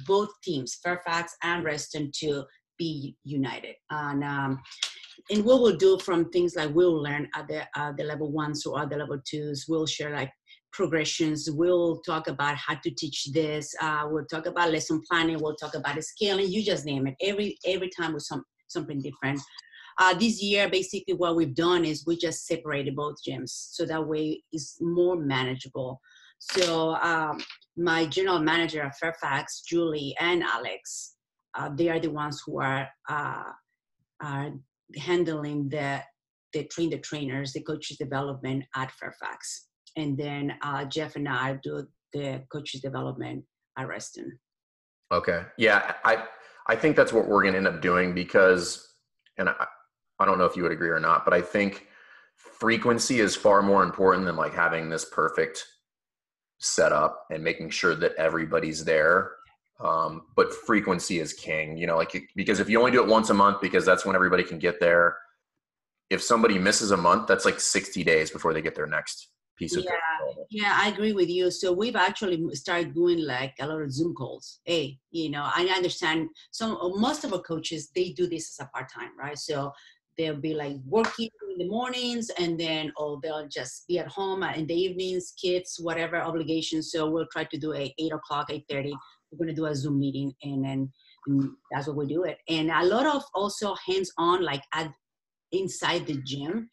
both 0.06 0.28
teams, 0.42 0.78
Fairfax 0.82 1.34
and 1.42 1.64
Reston, 1.64 2.10
to 2.20 2.44
be 2.78 3.16
united. 3.24 3.76
And 3.90 4.24
um, 4.24 4.60
and 5.30 5.44
what 5.44 5.60
we'll 5.60 5.76
do 5.76 5.98
from 5.98 6.30
things 6.30 6.56
like 6.56 6.74
we'll 6.74 7.02
learn 7.02 7.28
at 7.34 7.48
the 7.48 7.62
uh, 7.76 7.92
the 7.96 8.04
level 8.04 8.30
ones 8.32 8.66
or 8.66 8.80
at 8.80 8.90
the 8.90 8.96
level 8.96 9.20
twos, 9.28 9.66
we'll 9.68 9.86
share 9.86 10.14
like 10.14 10.30
progressions. 10.72 11.48
We'll 11.50 12.00
talk 12.00 12.26
about 12.26 12.56
how 12.56 12.74
to 12.74 12.90
teach 12.90 13.28
this. 13.32 13.74
Uh, 13.80 14.08
we'll 14.10 14.26
talk 14.26 14.46
about 14.46 14.72
lesson 14.72 15.00
planning. 15.08 15.38
We'll 15.40 15.56
talk 15.56 15.74
about 15.74 16.02
scaling. 16.02 16.50
You 16.50 16.62
just 16.62 16.84
name 16.84 17.06
it. 17.06 17.14
Every 17.22 17.56
every 17.66 17.88
time 17.88 18.14
with 18.14 18.24
some 18.24 18.44
something 18.68 19.00
different. 19.00 19.40
Uh, 19.96 20.12
this 20.12 20.42
year, 20.42 20.68
basically, 20.68 21.14
what 21.14 21.36
we've 21.36 21.54
done 21.54 21.84
is 21.84 22.04
we 22.04 22.16
just 22.16 22.46
separated 22.46 22.96
both 22.96 23.14
gyms 23.26 23.50
so 23.50 23.86
that 23.86 24.04
way 24.04 24.42
it's 24.50 24.78
more 24.80 25.16
manageable. 25.16 26.00
So 26.40 26.96
um, 26.96 27.38
my 27.76 28.06
general 28.06 28.38
manager 28.38 28.82
at 28.82 28.96
Fairfax, 28.96 29.62
Julie 29.62 30.14
and 30.20 30.42
Alex, 30.42 31.14
uh, 31.56 31.70
they 31.74 31.88
are 31.88 32.00
the 32.00 32.10
ones 32.10 32.42
who 32.44 32.60
are 32.60 32.88
uh, 33.08 33.44
are 34.22 34.52
handling 34.96 35.68
the 35.68 36.02
the 36.52 36.64
train 36.64 36.90
the 36.90 36.98
trainers, 36.98 37.52
the 37.52 37.62
coaches 37.62 37.96
development 37.96 38.64
at 38.76 38.90
Fairfax, 38.92 39.68
and 39.96 40.16
then 40.16 40.54
uh, 40.62 40.84
Jeff 40.84 41.16
and 41.16 41.28
I 41.28 41.58
do 41.62 41.86
the 42.12 42.42
coaches 42.50 42.80
development 42.80 43.44
at 43.78 43.88
Reston. 43.88 44.38
Okay. 45.12 45.42
Yeah, 45.58 45.94
I 46.04 46.24
I 46.66 46.76
think 46.76 46.96
that's 46.96 47.12
what 47.12 47.26
we're 47.28 47.42
going 47.42 47.54
to 47.54 47.58
end 47.58 47.68
up 47.68 47.82
doing 47.82 48.14
because 48.14 48.94
and 49.36 49.48
I 49.48 49.66
I 50.18 50.24
don't 50.24 50.38
know 50.38 50.44
if 50.44 50.56
you 50.56 50.62
would 50.62 50.72
agree 50.72 50.90
or 50.90 51.00
not, 51.00 51.24
but 51.24 51.34
I 51.34 51.40
think 51.40 51.88
frequency 52.36 53.20
is 53.20 53.34
far 53.36 53.62
more 53.62 53.82
important 53.82 54.26
than 54.26 54.36
like 54.36 54.54
having 54.54 54.88
this 54.88 55.04
perfect 55.04 55.66
setup 56.64 57.26
and 57.30 57.42
making 57.42 57.70
sure 57.70 57.94
that 57.94 58.14
everybody's 58.16 58.84
there. 58.84 59.32
Um, 59.80 60.22
but 60.36 60.52
frequency 60.52 61.18
is 61.18 61.32
king, 61.32 61.76
you 61.76 61.86
know, 61.86 61.96
like 61.96 62.30
because 62.36 62.60
if 62.60 62.68
you 62.68 62.78
only 62.78 62.92
do 62.92 63.02
it 63.02 63.08
once 63.08 63.30
a 63.30 63.34
month 63.34 63.60
because 63.60 63.84
that's 63.84 64.04
when 64.06 64.14
everybody 64.14 64.42
can 64.42 64.58
get 64.58 64.80
there. 64.80 65.16
If 66.10 66.22
somebody 66.22 66.58
misses 66.58 66.90
a 66.90 66.96
month, 66.96 67.26
that's 67.26 67.44
like 67.44 67.58
60 67.58 68.04
days 68.04 68.30
before 68.30 68.52
they 68.52 68.62
get 68.62 68.74
their 68.74 68.86
next 68.86 69.30
piece 69.56 69.76
of 69.76 69.84
Yeah. 69.84 69.90
development. 70.18 70.46
Yeah, 70.50 70.78
I 70.80 70.88
agree 70.88 71.12
with 71.12 71.28
you. 71.28 71.50
So 71.50 71.72
we've 71.72 71.96
actually 71.96 72.42
started 72.54 72.94
doing 72.94 73.18
like 73.24 73.54
a 73.60 73.66
lot 73.66 73.80
of 73.80 73.92
Zoom 73.92 74.14
calls. 74.14 74.60
Hey, 74.64 74.98
you 75.10 75.30
know, 75.30 75.42
I 75.42 75.64
understand 75.74 76.28
some 76.50 76.78
most 76.98 77.24
of 77.24 77.32
our 77.32 77.40
coaches 77.40 77.90
they 77.94 78.10
do 78.10 78.26
this 78.28 78.58
as 78.58 78.66
a 78.66 78.70
part 78.70 78.90
time, 78.92 79.18
right? 79.18 79.38
So 79.38 79.72
they'll 80.16 80.36
be 80.36 80.54
like 80.54 80.76
working 80.86 81.28
in 81.50 81.58
the 81.58 81.68
mornings 81.68 82.30
and 82.38 82.58
then 82.58 82.92
oh 82.98 83.20
they'll 83.22 83.48
just 83.48 83.86
be 83.88 83.98
at 83.98 84.08
home 84.08 84.42
in 84.42 84.66
the 84.66 84.74
evenings, 84.74 85.32
kids, 85.40 85.76
whatever 85.80 86.16
obligations. 86.16 86.90
So 86.90 87.10
we'll 87.10 87.28
try 87.32 87.44
to 87.44 87.58
do 87.58 87.74
a 87.74 87.94
eight 87.98 88.12
o'clock, 88.12 88.46
eight 88.50 88.64
thirty. 88.70 88.94
We're 89.30 89.38
gonna 89.38 89.56
do 89.56 89.66
a 89.66 89.74
Zoom 89.74 89.98
meeting 89.98 90.32
and 90.42 90.64
then 90.64 90.92
and 91.26 91.50
that's 91.70 91.86
what 91.86 91.96
we 91.96 92.06
do 92.06 92.24
it. 92.24 92.38
And 92.48 92.70
a 92.70 92.84
lot 92.84 93.06
of 93.06 93.22
also 93.34 93.74
hands 93.86 94.12
on 94.18 94.42
like 94.42 94.62
at 94.74 94.90
inside 95.52 96.06
the 96.06 96.20
gym 96.24 96.68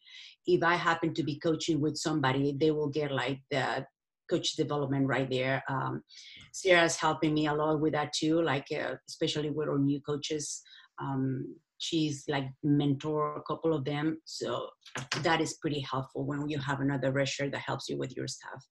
if 0.46 0.62
I 0.62 0.74
happen 0.74 1.14
to 1.14 1.22
be 1.22 1.38
coaching 1.38 1.80
with 1.80 1.96
somebody, 1.96 2.56
they 2.58 2.70
will 2.70 2.88
get 2.88 3.12
like 3.12 3.40
the 3.50 3.86
coach 4.30 4.52
development 4.56 5.06
right 5.06 5.28
there. 5.30 5.62
Um, 5.68 6.02
Sarah's 6.52 6.96
helping 6.96 7.34
me 7.34 7.46
a 7.46 7.54
lot 7.54 7.80
with 7.80 7.92
that 7.92 8.12
too, 8.12 8.42
like 8.42 8.66
uh, 8.72 8.94
especially 9.08 9.50
with 9.50 9.68
our 9.68 9.78
new 9.78 10.00
coaches. 10.00 10.62
Um, 11.00 11.56
she's 11.82 12.24
like 12.28 12.46
mentor 12.62 13.36
a 13.36 13.42
couple 13.42 13.74
of 13.74 13.84
them, 13.84 14.18
so 14.24 14.68
that 15.22 15.40
is 15.40 15.54
pretty 15.54 15.80
helpful 15.80 16.24
when 16.24 16.48
you 16.48 16.58
have 16.58 16.80
another 16.80 17.12
resher 17.12 17.50
that 17.50 17.60
helps 17.60 17.88
you 17.88 17.98
with 17.98 18.16
your 18.16 18.28
staff. 18.28 18.64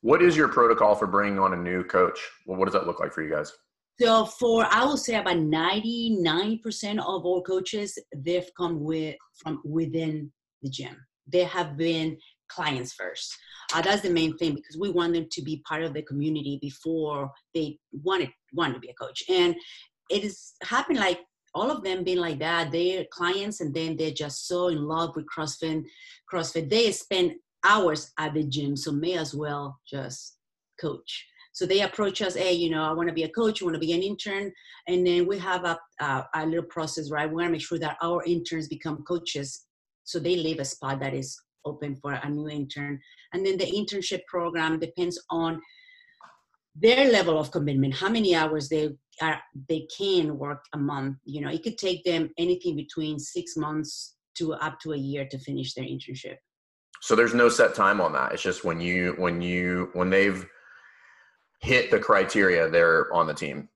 What 0.00 0.22
is 0.22 0.36
your 0.36 0.48
protocol 0.48 0.94
for 0.94 1.06
bringing 1.06 1.38
on 1.38 1.52
a 1.52 1.56
new 1.56 1.84
coach? 1.84 2.18
Well, 2.46 2.58
what 2.58 2.66
does 2.66 2.74
that 2.74 2.86
look 2.86 3.00
like 3.00 3.12
for 3.12 3.22
you 3.22 3.32
guys? 3.32 3.52
So 4.00 4.26
for 4.26 4.66
I 4.70 4.84
will 4.84 4.96
say 4.96 5.14
about 5.14 5.38
ninety 5.38 6.16
nine 6.20 6.58
percent 6.62 6.98
of 6.98 7.24
all 7.24 7.42
coaches, 7.42 7.98
they've 8.14 8.50
come 8.56 8.80
with 8.80 9.16
from 9.42 9.62
within 9.64 10.30
the 10.62 10.68
gym. 10.68 10.96
They 11.32 11.44
have 11.44 11.76
been 11.76 12.18
clients 12.48 12.92
first. 12.92 13.34
Uh, 13.74 13.82
that's 13.82 14.02
the 14.02 14.10
main 14.10 14.36
thing 14.36 14.54
because 14.54 14.76
we 14.78 14.90
want 14.90 15.14
them 15.14 15.26
to 15.30 15.42
be 15.42 15.62
part 15.68 15.82
of 15.82 15.94
the 15.94 16.02
community 16.02 16.58
before 16.60 17.30
they 17.54 17.78
wanted 17.92 18.30
want 18.52 18.74
to 18.74 18.80
be 18.80 18.88
a 18.88 18.94
coach. 18.94 19.22
And 19.28 19.56
it 20.08 20.22
has 20.22 20.52
happened 20.62 20.98
like 20.98 21.20
all 21.56 21.70
of 21.70 21.82
them 21.82 22.04
being 22.04 22.18
like 22.18 22.38
that. 22.38 22.70
They're 22.70 23.06
clients 23.10 23.60
and 23.62 23.74
then 23.74 23.96
they're 23.96 24.10
just 24.24 24.46
so 24.46 24.68
in 24.68 24.82
love 24.84 25.16
with 25.16 25.26
CrossFit. 25.34 25.84
CrossFit. 26.30 26.68
They 26.68 26.92
spend 26.92 27.32
hours 27.64 28.12
at 28.18 28.34
the 28.34 28.44
gym, 28.44 28.76
so 28.76 28.92
may 28.92 29.14
as 29.16 29.34
well 29.34 29.80
just 29.90 30.36
coach. 30.78 31.26
So 31.52 31.64
they 31.64 31.80
approach 31.80 32.20
us, 32.20 32.34
hey, 32.36 32.52
you 32.52 32.68
know, 32.68 32.82
I 32.82 32.92
want 32.92 33.08
to 33.08 33.14
be 33.14 33.22
a 33.22 33.30
coach, 33.30 33.62
I 33.62 33.64
want 33.64 33.76
to 33.76 33.80
be 33.80 33.94
an 33.94 34.02
intern, 34.02 34.52
and 34.86 35.06
then 35.06 35.26
we 35.26 35.38
have 35.38 35.64
a, 35.64 35.78
a, 36.00 36.26
a 36.34 36.46
little 36.46 36.64
process, 36.64 37.10
right? 37.10 37.26
We 37.26 37.36
want 37.36 37.46
to 37.46 37.52
make 37.52 37.62
sure 37.62 37.78
that 37.78 37.96
our 38.02 38.22
interns 38.24 38.68
become 38.68 39.02
coaches, 39.08 39.64
so 40.04 40.18
they 40.18 40.36
leave 40.36 40.60
a 40.60 40.66
spot 40.66 41.00
that 41.00 41.14
is 41.14 41.34
open 41.64 41.96
for 41.96 42.12
a 42.12 42.28
new 42.28 42.50
intern, 42.50 43.00
and 43.32 43.44
then 43.44 43.56
the 43.56 43.64
internship 43.64 44.20
program 44.28 44.78
depends 44.78 45.18
on 45.30 45.62
their 46.78 47.10
level 47.10 47.38
of 47.38 47.50
commitment, 47.50 47.94
how 47.94 48.08
many 48.08 48.34
hours 48.34 48.68
they 48.68 48.90
are 49.22 49.40
they 49.68 49.86
can 49.96 50.38
work 50.38 50.64
a 50.74 50.78
month. 50.78 51.16
You 51.24 51.40
know, 51.40 51.50
it 51.50 51.62
could 51.62 51.78
take 51.78 52.04
them 52.04 52.30
anything 52.38 52.76
between 52.76 53.18
six 53.18 53.56
months 53.56 54.16
to 54.36 54.52
up 54.54 54.78
to 54.80 54.92
a 54.92 54.96
year 54.96 55.26
to 55.30 55.38
finish 55.38 55.74
their 55.74 55.84
internship. 55.84 56.36
So 57.00 57.14
there's 57.14 57.34
no 57.34 57.48
set 57.48 57.74
time 57.74 58.00
on 58.00 58.12
that. 58.12 58.32
It's 58.32 58.42
just 58.42 58.64
when 58.64 58.80
you 58.80 59.14
when 59.18 59.40
you 59.40 59.90
when 59.94 60.10
they've 60.10 60.46
hit 61.60 61.90
the 61.90 61.98
criteria, 61.98 62.68
they're 62.68 63.12
on 63.12 63.26
the 63.26 63.34
team. 63.34 63.68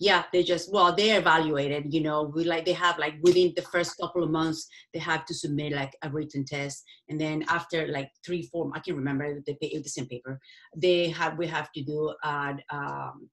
Yeah 0.00 0.24
they 0.32 0.42
just 0.42 0.72
well 0.72 0.94
they're 0.94 1.18
evaluated 1.18 1.92
you 1.92 2.00
know 2.00 2.32
we 2.34 2.44
like 2.44 2.64
they 2.64 2.72
have 2.72 2.98
like 2.98 3.14
within 3.22 3.52
the 3.56 3.62
first 3.62 3.96
couple 3.98 4.22
of 4.22 4.30
months 4.30 4.68
they 4.92 5.00
have 5.00 5.24
to 5.26 5.34
submit 5.34 5.72
like 5.72 5.94
a 6.02 6.10
written 6.10 6.44
test. 6.44 6.84
And 7.08 7.20
then 7.20 7.44
after 7.48 7.88
like 7.88 8.10
three 8.24 8.42
four 8.42 8.70
i 8.74 8.80
can't 8.80 8.96
remember 8.96 9.42
the, 9.46 9.56
the 9.60 9.88
same 9.88 10.06
paper. 10.06 10.40
They 10.76 11.08
have 11.10 11.36
we 11.38 11.46
have 11.48 11.70
to 11.72 11.82
do 11.82 12.14
a, 12.22 12.56
um, 12.70 13.28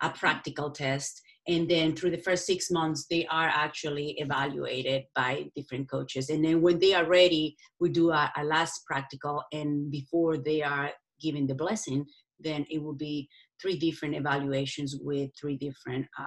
a 0.00 0.10
practical 0.10 0.70
test. 0.70 1.22
And 1.46 1.68
then 1.68 1.96
through 1.96 2.10
the 2.10 2.18
first 2.18 2.46
six 2.46 2.70
months 2.70 3.06
they 3.10 3.26
are 3.26 3.48
actually 3.48 4.10
evaluated 4.18 5.04
by 5.14 5.46
different 5.56 5.90
coaches. 5.90 6.30
And 6.30 6.44
then 6.44 6.60
when 6.60 6.78
they 6.78 6.94
are 6.94 7.06
ready 7.06 7.56
we 7.80 7.88
do 7.88 8.10
a, 8.10 8.32
a 8.36 8.44
last 8.44 8.84
practical. 8.86 9.42
And 9.52 9.90
before 9.90 10.36
they 10.38 10.62
are 10.62 10.92
given 11.20 11.46
the 11.46 11.54
blessing 11.54 12.06
then 12.40 12.64
it 12.70 12.80
will 12.80 12.94
be 12.94 13.28
three 13.60 13.78
different 13.78 14.14
evaluations 14.14 14.96
with 15.00 15.30
three 15.38 15.56
different 15.56 16.06
uh, 16.18 16.26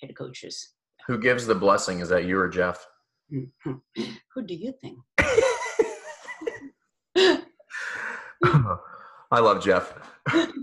head 0.00 0.16
coaches. 0.16 0.74
Who 1.06 1.18
gives 1.18 1.46
the 1.46 1.54
blessing? 1.54 2.00
Is 2.00 2.08
that 2.08 2.24
you 2.24 2.38
or 2.38 2.48
Jeff? 2.48 2.86
Who 3.30 4.46
do 4.46 4.54
you 4.54 4.72
think? 4.80 4.98
I 9.30 9.40
love 9.40 9.62
Jeff. 9.62 9.94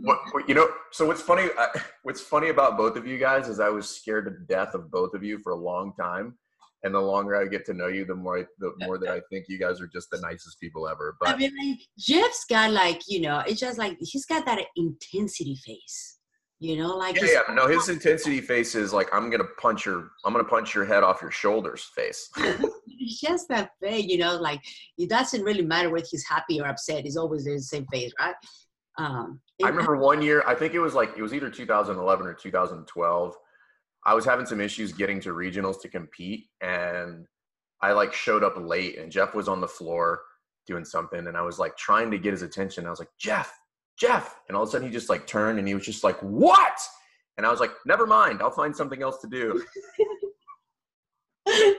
what, 0.01 0.19
what, 0.31 0.47
you 0.47 0.55
know, 0.55 0.69
so 0.91 1.05
what's 1.05 1.21
funny? 1.21 1.49
I, 1.57 1.67
what's 2.03 2.21
funny 2.21 2.49
about 2.49 2.77
both 2.77 2.95
of 2.95 3.05
you 3.05 3.17
guys 3.17 3.49
is 3.49 3.59
I 3.59 3.69
was 3.69 3.89
scared 3.89 4.25
to 4.25 4.31
death 4.31 4.73
of 4.73 4.89
both 4.89 5.13
of 5.13 5.23
you 5.23 5.39
for 5.39 5.51
a 5.51 5.57
long 5.57 5.93
time, 5.99 6.37
and 6.83 6.93
the 6.95 6.99
longer 6.99 7.35
I 7.35 7.47
get 7.47 7.65
to 7.67 7.73
know 7.73 7.87
you, 7.87 8.05
the 8.05 8.15
more 8.15 8.39
I, 8.39 8.45
the 8.59 8.73
more 8.79 8.97
that 8.97 9.09
I 9.11 9.21
think 9.29 9.45
you 9.47 9.59
guys 9.59 9.81
are 9.81 9.87
just 9.87 10.09
the 10.11 10.19
nicest 10.19 10.59
people 10.59 10.87
ever. 10.87 11.15
But 11.19 11.29
I 11.29 11.37
mean, 11.37 11.51
like, 11.63 11.79
Jeff's 11.97 12.45
got 12.45 12.71
like 12.71 13.01
you 13.07 13.21
know, 13.21 13.39
it's 13.39 13.59
just 13.59 13.77
like 13.77 13.97
he's 13.99 14.25
got 14.25 14.45
that 14.45 14.59
intensity 14.75 15.55
face. 15.55 16.17
You 16.59 16.77
know, 16.77 16.95
like 16.95 17.19
yeah, 17.19 17.41
yeah. 17.47 17.53
No, 17.55 17.67
his 17.67 17.89
intensity 17.95 18.39
face 18.39 18.75
is 18.75 18.93
like 18.93 19.09
I'm 19.11 19.31
gonna 19.31 19.47
punch 19.59 19.85
your 19.85 20.11
I'm 20.23 20.31
gonna 20.31 20.43
punch 20.43 20.75
your 20.75 20.85
head 20.85 21.03
off 21.03 21.21
your 21.21 21.31
shoulders 21.31 21.89
face. 21.95 22.29
it's 22.37 23.19
just 23.19 23.47
that 23.49 23.71
face, 23.81 24.05
you 24.05 24.19
know, 24.19 24.37
like 24.37 24.61
it 24.97 25.09
doesn't 25.09 25.43
really 25.43 25.63
matter 25.63 25.89
whether 25.89 26.05
he's 26.09 26.23
happy 26.27 26.61
or 26.61 26.67
upset. 26.67 27.03
He's 27.03 27.17
always 27.17 27.45
the 27.45 27.59
same 27.59 27.87
face, 27.91 28.11
right? 28.19 28.35
Um, 28.99 29.41
I 29.63 29.69
remember 29.69 29.97
one 29.97 30.21
year, 30.21 30.43
I 30.45 30.53
think 30.53 30.73
it 30.73 30.79
was 30.79 30.93
like 30.93 31.13
it 31.17 31.21
was 31.21 31.33
either 31.33 31.49
2011 31.49 32.27
or 32.27 32.33
2012. 32.35 33.35
I 34.05 34.13
was 34.13 34.25
having 34.25 34.45
some 34.45 34.61
issues 34.61 34.91
getting 34.91 35.19
to 35.21 35.29
regionals 35.29 35.81
to 35.81 35.89
compete, 35.89 36.45
and 36.61 37.25
I 37.81 37.91
like 37.93 38.13
showed 38.13 38.43
up 38.43 38.55
late, 38.57 38.97
and 38.97 39.11
Jeff 39.11 39.35
was 39.35 39.47
on 39.47 39.61
the 39.61 39.67
floor 39.67 40.21
doing 40.67 40.85
something, 40.85 41.27
and 41.27 41.37
I 41.37 41.41
was 41.41 41.59
like 41.59 41.77
trying 41.77 42.11
to 42.11 42.17
get 42.17 42.31
his 42.31 42.41
attention. 42.41 42.85
I 42.85 42.89
was 42.89 42.99
like, 42.99 43.09
Jeff, 43.19 43.53
Jeff. 44.01 44.35
And 44.47 44.57
all 44.57 44.63
of 44.63 44.69
a 44.69 44.71
sudden 44.71 44.87
he 44.87 44.93
just 44.93 45.09
like 45.09 45.27
turned 45.27 45.59
and 45.59 45.67
he 45.67 45.75
was 45.75 45.85
just 45.85 46.03
like, 46.03 46.19
what? 46.21 46.79
And 47.37 47.45
I 47.45 47.51
was 47.51 47.59
like, 47.59 47.71
never 47.85 48.07
mind. 48.07 48.41
I'll 48.41 48.51
find 48.51 48.75
something 48.75 49.01
else 49.01 49.19
to 49.19 49.27
do. 49.27 49.63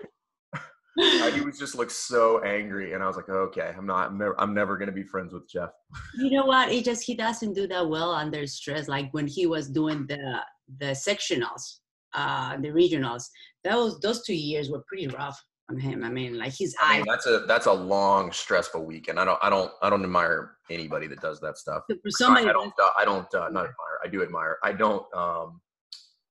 Uh, 1.00 1.30
he 1.30 1.40
was 1.40 1.58
just 1.58 1.74
looked 1.74 1.90
so 1.90 2.42
angry 2.44 2.92
and 2.92 3.02
i 3.02 3.06
was 3.06 3.16
like 3.16 3.26
okay 3.30 3.72
i'm 3.78 3.86
not 3.86 4.10
i'm 4.10 4.18
never, 4.18 4.38
I'm 4.38 4.52
never 4.52 4.76
going 4.76 4.88
to 4.88 4.92
be 4.92 5.02
friends 5.02 5.32
with 5.32 5.48
jeff 5.48 5.70
you 6.18 6.30
know 6.30 6.44
what 6.44 6.70
it 6.70 6.84
just 6.84 7.02
he 7.02 7.14
doesn't 7.14 7.54
do 7.54 7.66
that 7.68 7.88
well 7.88 8.12
under 8.12 8.46
stress 8.46 8.88
like 8.88 9.08
when 9.12 9.26
he 9.26 9.46
was 9.46 9.70
doing 9.70 10.06
the 10.06 10.40
the 10.80 10.90
sectionals 10.90 11.78
uh 12.14 12.56
the 12.58 12.68
regionals 12.68 13.24
that 13.64 13.76
was 13.76 14.00
those 14.00 14.24
two 14.24 14.34
years 14.34 14.70
were 14.70 14.82
pretty 14.88 15.06
rough 15.08 15.42
on 15.70 15.78
him. 15.78 16.04
I 16.04 16.10
mean, 16.10 16.38
like 16.38 16.54
his 16.56 16.74
I 16.80 16.98
mean, 16.98 17.06
that's 17.08 17.26
a 17.26 17.44
that's 17.46 17.66
a 17.66 17.72
long, 17.72 18.32
stressful 18.32 18.84
weekend. 18.84 19.18
I 19.18 19.24
don't 19.24 19.38
I 19.42 19.50
don't 19.50 19.70
I 19.82 19.90
don't 19.90 20.02
admire 20.02 20.56
anybody 20.70 21.06
that 21.08 21.20
does 21.20 21.40
that 21.40 21.58
stuff. 21.58 21.84
For 21.88 22.10
somebody, 22.10 22.46
I, 22.46 22.50
I 22.50 22.52
don't 22.52 22.74
uh, 22.82 22.90
I 22.98 23.04
don't 23.04 23.34
uh, 23.34 23.48
not 23.48 23.64
admire. 23.64 23.98
I 24.04 24.08
do 24.08 24.22
admire. 24.22 24.58
I 24.62 24.72
don't 24.72 25.04
um 25.14 25.60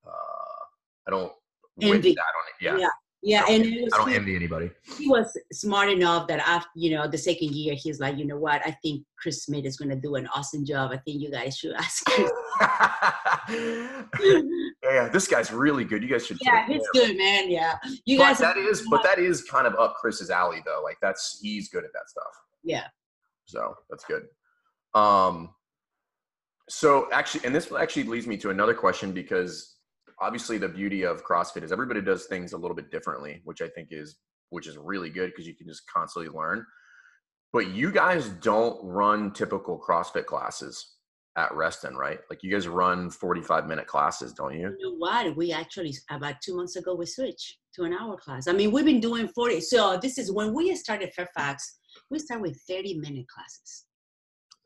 uh 0.05 0.09
I 1.07 1.11
don't 1.11 1.31
envy. 1.81 2.15
Yeah. 2.59 2.77
yeah. 2.77 2.87
Yeah, 3.23 3.45
and 3.47 3.63
I 3.93 3.97
don't 3.97 4.11
envy 4.11 4.35
anybody. 4.35 4.71
He 4.97 5.07
was 5.07 5.37
smart 5.53 5.89
enough 5.89 6.27
that 6.27 6.39
after 6.39 6.69
you 6.75 6.97
know 6.97 7.07
the 7.07 7.19
second 7.19 7.51
year, 7.51 7.75
he's 7.75 7.99
like, 7.99 8.17
you 8.17 8.25
know 8.25 8.37
what? 8.37 8.65
I 8.65 8.71
think 8.81 9.05
Chris 9.15 9.43
Smith 9.43 9.65
is 9.65 9.77
going 9.77 9.89
to 9.89 9.95
do 9.95 10.15
an 10.15 10.27
awesome 10.35 10.65
job. 10.65 10.91
I 10.91 10.97
think 10.97 11.21
you 11.21 11.29
guys 11.29 11.55
should 11.55 11.73
ask 11.73 12.09
him. 12.17 12.29
yeah, 14.83 15.07
this 15.09 15.27
guy's 15.27 15.51
really 15.51 15.83
good. 15.83 16.01
You 16.01 16.09
guys 16.09 16.25
should. 16.25 16.39
Yeah, 16.41 16.65
he's 16.65 16.81
good, 16.93 17.15
man. 17.15 17.51
Yeah, 17.51 17.75
you 18.05 18.17
but 18.17 18.23
guys. 18.23 18.39
That 18.39 18.57
is, 18.57 18.87
but 18.89 19.03
that 19.03 19.19
is 19.19 19.43
kind 19.43 19.67
of 19.67 19.75
up 19.75 19.97
Chris's 19.97 20.31
alley, 20.31 20.63
though. 20.65 20.81
Like 20.83 20.97
that's 20.99 21.39
he's 21.43 21.69
good 21.69 21.83
at 21.83 21.93
that 21.93 22.09
stuff. 22.09 22.33
Yeah. 22.63 22.87
So 23.45 23.75
that's 23.89 24.03
good. 24.03 24.23
Um. 24.95 25.51
So 26.69 27.07
actually, 27.11 27.45
and 27.45 27.53
this 27.53 27.71
actually 27.71 28.03
leads 28.03 28.25
me 28.25 28.37
to 28.37 28.49
another 28.49 28.73
question 28.73 29.11
because 29.11 29.70
obviously 30.21 30.57
the 30.57 30.69
beauty 30.69 31.03
of 31.03 31.25
CrossFit 31.25 31.63
is 31.63 31.71
everybody 31.71 32.01
does 32.01 32.27
things 32.27 32.53
a 32.53 32.57
little 32.57 32.75
bit 32.75 32.91
differently, 32.91 33.41
which 33.43 33.61
I 33.61 33.67
think 33.69 33.89
is 33.91 34.17
which 34.51 34.67
is 34.67 34.77
really 34.77 35.09
good 35.09 35.31
because 35.31 35.47
you 35.47 35.55
can 35.55 35.67
just 35.67 35.83
constantly 35.87 36.29
learn. 36.29 36.65
But 37.53 37.71
you 37.71 37.91
guys 37.91 38.29
don't 38.29 38.77
run 38.83 39.31
typical 39.31 39.79
CrossFit 39.79 40.25
classes 40.25 40.95
at 41.37 41.53
Reston, 41.53 41.95
right? 41.95 42.19
Like 42.29 42.43
you 42.43 42.51
guys 42.51 42.67
run 42.67 43.09
45 43.09 43.65
minute 43.65 43.87
classes, 43.87 44.33
don't 44.33 44.53
you? 44.53 44.75
You 44.77 44.91
know 44.91 44.95
what? 44.97 45.35
We 45.35 45.51
actually 45.51 45.95
about 46.09 46.35
two 46.43 46.55
months 46.55 46.75
ago 46.75 46.93
we 46.93 47.05
switched 47.05 47.57
to 47.75 47.83
an 47.83 47.93
hour 47.93 48.17
class. 48.17 48.47
I 48.47 48.53
mean, 48.53 48.71
we've 48.71 48.85
been 48.85 48.99
doing 48.99 49.27
40. 49.29 49.61
So 49.61 49.97
this 50.01 50.17
is 50.17 50.31
when 50.31 50.53
we 50.53 50.75
started 50.75 51.13
Fairfax, 51.13 51.79
we 52.09 52.19
start 52.19 52.41
with 52.41 52.59
30 52.69 52.95
minute 52.95 53.27
classes. 53.27 53.85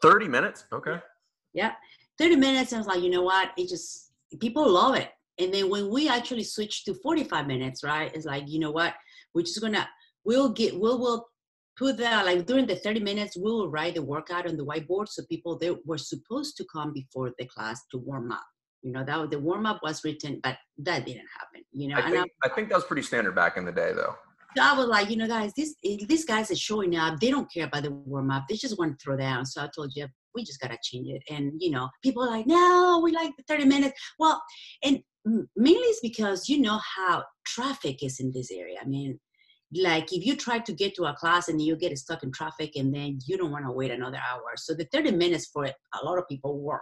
30 0.01 0.27
minutes? 0.27 0.65
Okay. 0.73 0.99
Yeah. 1.53 1.73
30 2.17 2.35
minutes. 2.37 2.73
I 2.73 2.77
was 2.79 2.87
like, 2.87 3.01
you 3.01 3.09
know 3.09 3.23
what? 3.23 3.51
It 3.57 3.69
just 3.69 4.11
people 4.39 4.67
love 4.67 4.95
it. 4.95 5.09
And 5.39 5.53
then 5.53 5.69
when 5.69 5.89
we 5.89 6.07
actually 6.07 6.43
switched 6.43 6.85
to 6.85 6.93
45 6.95 7.47
minutes, 7.47 7.83
right? 7.83 8.11
It's 8.13 8.25
like, 8.25 8.45
you 8.47 8.59
know 8.59 8.71
what? 8.71 8.93
We're 9.33 9.41
just 9.41 9.61
gonna 9.61 9.87
we'll 10.25 10.49
get 10.49 10.77
we'll 10.77 10.99
we'll 10.99 11.27
put 11.77 11.97
that 11.97 12.25
like 12.25 12.45
during 12.45 12.65
the 12.65 12.75
30 12.75 12.99
minutes 13.01 13.37
we 13.37 13.43
will 13.43 13.69
write 13.69 13.95
the 13.95 14.01
workout 14.01 14.47
on 14.47 14.57
the 14.57 14.65
whiteboard 14.65 15.07
so 15.07 15.23
people 15.29 15.57
they 15.57 15.71
were 15.85 15.97
supposed 15.97 16.57
to 16.57 16.65
come 16.71 16.91
before 16.91 17.31
the 17.37 17.45
class 17.45 17.81
to 17.91 17.97
warm 17.97 18.31
up 18.31 18.43
you 18.81 18.91
know 18.91 19.03
that 19.03 19.29
the 19.29 19.39
warm 19.39 19.65
up 19.65 19.79
was 19.83 20.03
written 20.03 20.39
but 20.43 20.57
that 20.77 21.05
didn't 21.05 21.27
happen 21.39 21.63
you 21.71 21.87
know 21.87 21.97
I 21.97 22.09
think, 22.09 22.31
I, 22.43 22.47
I 22.47 22.55
think 22.55 22.69
that 22.69 22.75
was 22.75 22.85
pretty 22.85 23.03
standard 23.03 23.35
back 23.35 23.57
in 23.57 23.65
the 23.65 23.71
day 23.71 23.93
though 23.93 24.15
so 24.57 24.63
I 24.63 24.71
was 24.71 24.87
like, 24.87 25.09
you 25.09 25.17
know, 25.17 25.27
guys, 25.27 25.51
this 25.57 25.75
eh, 25.83 25.97
these 26.07 26.23
guys 26.23 26.49
are 26.49 26.55
showing 26.55 26.95
up. 26.95 27.19
They 27.19 27.29
don't 27.29 27.51
care 27.51 27.65
about 27.65 27.83
the 27.83 27.91
warm 27.91 28.31
up. 28.31 28.45
They 28.47 28.55
just 28.55 28.79
want 28.79 28.97
to 28.97 29.03
throw 29.03 29.17
down. 29.17 29.45
So 29.45 29.61
I 29.61 29.69
told 29.75 29.91
Jeff, 29.93 30.09
we 30.33 30.45
just 30.45 30.61
gotta 30.61 30.77
change 30.81 31.09
it. 31.09 31.21
And 31.29 31.51
you 31.59 31.71
know, 31.71 31.89
people 32.01 32.23
are 32.23 32.29
like, 32.29 32.47
no, 32.47 33.01
we 33.03 33.11
like 33.11 33.31
the 33.35 33.43
30 33.49 33.65
minutes. 33.65 33.99
Well, 34.17 34.41
and 34.81 35.01
mainly 35.25 35.87
it's 35.87 35.99
because 36.01 36.47
you 36.47 36.61
know 36.61 36.79
how 36.95 37.23
traffic 37.45 38.03
is 38.03 38.19
in 38.19 38.31
this 38.31 38.51
area. 38.51 38.77
I 38.81 38.85
mean, 38.85 39.19
like 39.73 40.13
if 40.13 40.25
you 40.25 40.35
try 40.35 40.59
to 40.59 40.73
get 40.73 40.95
to 40.95 41.05
a 41.05 41.13
class 41.13 41.47
and 41.47 41.61
you 41.61 41.75
get 41.75 41.97
stuck 41.97 42.23
in 42.23 42.31
traffic 42.31 42.75
and 42.75 42.93
then 42.93 43.19
you 43.25 43.37
don't 43.37 43.51
want 43.51 43.65
to 43.65 43.71
wait 43.71 43.91
another 43.91 44.19
hour 44.29 44.53
so 44.55 44.73
the 44.73 44.87
30 44.93 45.11
minutes 45.11 45.47
for 45.51 45.65
a 45.65 46.05
lot 46.05 46.17
of 46.17 46.27
people 46.27 46.59
work. 46.59 46.81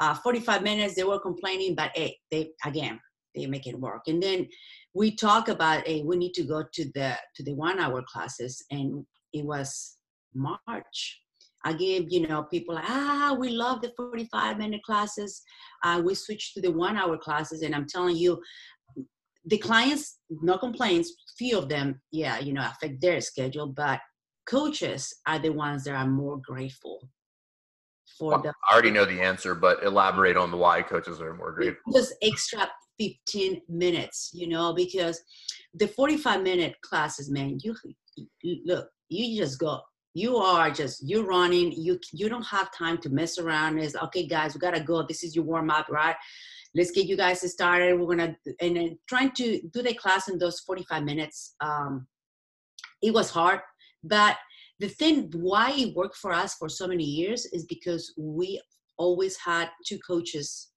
Uh, 0.00 0.14
45 0.14 0.62
minutes 0.62 0.94
they 0.94 1.04
were 1.04 1.20
complaining 1.20 1.74
but 1.74 1.90
hey 1.94 2.16
they 2.30 2.50
again 2.64 2.98
they 3.34 3.46
make 3.46 3.66
it 3.66 3.78
work. 3.78 4.02
And 4.08 4.22
then 4.22 4.48
we 4.94 5.14
talk 5.14 5.48
about 5.48 5.86
hey 5.86 6.02
we 6.02 6.16
need 6.16 6.34
to 6.34 6.42
go 6.42 6.64
to 6.72 6.84
the 6.94 7.16
to 7.36 7.44
the 7.44 7.54
one 7.54 7.78
hour 7.78 8.02
classes 8.12 8.62
and 8.70 9.06
it 9.32 9.44
was 9.44 9.96
march 10.34 11.20
I 11.64 11.72
gave, 11.72 12.06
you 12.10 12.26
know, 12.26 12.42
people 12.44 12.78
ah, 12.80 13.36
we 13.38 13.50
love 13.50 13.82
the 13.82 13.92
45 13.96 14.58
minute 14.58 14.82
classes. 14.82 15.42
Uh, 15.84 16.02
we 16.04 16.14
switch 16.14 16.54
to 16.54 16.60
the 16.60 16.72
one 16.72 16.96
hour 16.96 17.16
classes. 17.16 17.62
And 17.62 17.74
I'm 17.74 17.86
telling 17.86 18.16
you, 18.16 18.40
the 19.46 19.58
clients, 19.58 20.18
no 20.30 20.58
complaints, 20.58 21.12
few 21.36 21.58
of 21.58 21.68
them, 21.68 22.00
yeah, 22.10 22.38
you 22.38 22.52
know, 22.52 22.66
affect 22.66 23.00
their 23.00 23.20
schedule, 23.20 23.66
but 23.66 24.00
coaches 24.46 25.12
are 25.26 25.38
the 25.38 25.50
ones 25.50 25.84
that 25.84 25.94
are 25.94 26.06
more 26.06 26.40
grateful 26.44 27.08
for 28.18 28.32
well, 28.32 28.42
the. 28.42 28.52
I 28.68 28.72
already 28.72 28.90
know 28.90 29.04
the 29.04 29.20
answer, 29.20 29.54
but 29.54 29.82
elaborate 29.82 30.36
on 30.36 30.50
the 30.50 30.56
why 30.56 30.82
coaches 30.82 31.20
are 31.20 31.34
more 31.34 31.52
grateful. 31.52 31.92
Just 31.92 32.14
extra 32.22 32.70
15 33.00 33.62
minutes, 33.68 34.30
you 34.32 34.48
know, 34.48 34.72
because 34.74 35.20
the 35.74 35.88
45 35.88 36.42
minute 36.42 36.74
classes, 36.82 37.30
man, 37.30 37.58
you, 37.62 37.74
you 38.42 38.60
look, 38.64 38.88
you 39.08 39.40
just 39.40 39.58
go 39.58 39.80
you 40.14 40.36
are 40.36 40.70
just 40.70 41.06
you're 41.08 41.24
running 41.24 41.72
you 41.72 41.98
you 42.12 42.28
don't 42.28 42.46
have 42.46 42.70
time 42.72 42.98
to 42.98 43.08
mess 43.08 43.38
around 43.38 43.78
it's 43.78 43.96
okay 43.96 44.26
guys 44.26 44.54
we 44.54 44.60
gotta 44.60 44.80
go 44.80 45.02
this 45.02 45.24
is 45.24 45.34
your 45.34 45.44
warm 45.44 45.70
up 45.70 45.88
right 45.88 46.16
let's 46.74 46.90
get 46.90 47.06
you 47.06 47.16
guys 47.16 47.50
started. 47.50 47.98
We're 47.98 48.16
gonna 48.16 48.36
and 48.60 48.76
then 48.76 48.98
trying 49.08 49.32
to 49.32 49.60
do 49.72 49.82
the 49.82 49.94
class 49.94 50.28
in 50.28 50.38
those 50.38 50.60
45 50.60 51.02
minutes. 51.04 51.54
Um, 51.60 52.06
it 53.02 53.12
was 53.12 53.30
hard, 53.30 53.60
but 54.02 54.36
the 54.78 54.88
thing 54.88 55.30
why 55.34 55.72
it 55.72 55.94
worked 55.94 56.16
for 56.16 56.32
us 56.32 56.54
for 56.54 56.68
so 56.68 56.86
many 56.86 57.04
years 57.04 57.46
is 57.46 57.64
because 57.66 58.12
we 58.16 58.60
always 58.96 59.36
had 59.36 59.70
two 59.86 59.98
coaches 59.98 60.70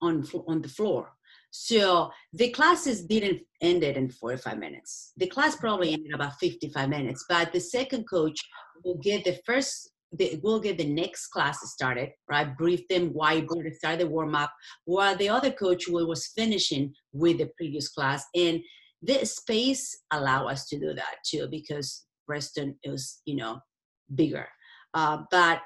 on 0.00 0.24
on 0.46 0.62
the 0.62 0.68
floor. 0.68 1.12
So 1.58 2.10
the 2.32 2.50
classes 2.50 3.04
didn't 3.04 3.40
end 3.62 3.82
it 3.82 3.96
in 3.96 4.10
45 4.10 4.58
minutes. 4.58 5.12
The 5.16 5.26
class 5.26 5.56
probably 5.56 5.94
ended 5.94 6.12
about 6.12 6.38
55 6.38 6.88
minutes, 6.88 7.24
but 7.28 7.52
the 7.52 7.60
second 7.60 8.04
coach 8.04 8.38
will 8.84 8.98
get 8.98 9.24
the 9.24 9.38
first 9.46 9.90
they 10.12 10.38
will 10.42 10.60
get 10.60 10.78
the 10.78 10.86
next 10.86 11.28
class 11.28 11.58
started, 11.72 12.10
right? 12.28 12.56
Brief 12.56 12.86
them 12.88 13.08
why 13.12 13.40
to 13.40 13.74
start 13.74 13.98
the 13.98 14.06
warm 14.06 14.34
up, 14.36 14.52
while 14.84 15.16
the 15.16 15.28
other 15.28 15.50
coach 15.50 15.88
was 15.88 16.28
finishing 16.28 16.94
with 17.12 17.38
the 17.38 17.50
previous 17.56 17.88
class. 17.88 18.24
And 18.34 18.60
the 19.02 19.24
space 19.26 19.98
allow 20.12 20.46
us 20.46 20.68
to 20.68 20.78
do 20.78 20.94
that 20.94 21.16
too, 21.24 21.48
because 21.50 22.06
Reston 22.28 22.78
is, 22.84 23.20
you 23.26 23.34
know, 23.34 23.58
bigger. 24.14 24.46
Uh, 24.94 25.22
but 25.30 25.60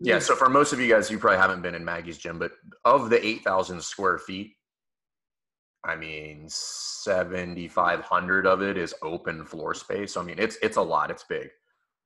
yeah, 0.00 0.18
so 0.18 0.34
for 0.34 0.48
most 0.48 0.72
of 0.72 0.80
you 0.80 0.88
guys, 0.88 1.10
you 1.10 1.18
probably 1.18 1.38
haven't 1.38 1.62
been 1.62 1.74
in 1.74 1.84
Maggie's 1.84 2.18
gym, 2.18 2.38
but 2.38 2.52
of 2.84 3.10
the 3.10 3.24
8,000 3.24 3.80
square 3.82 4.18
feet, 4.18 4.52
I 5.84 5.96
mean, 5.96 6.44
7,500 6.48 8.46
of 8.46 8.62
it 8.62 8.76
is 8.76 8.94
open 9.02 9.44
floor 9.44 9.74
space. 9.74 10.14
So, 10.14 10.20
I 10.20 10.24
mean, 10.24 10.38
it's 10.38 10.56
it's 10.62 10.76
a 10.76 10.82
lot. 10.82 11.10
It's 11.10 11.24
big. 11.24 11.48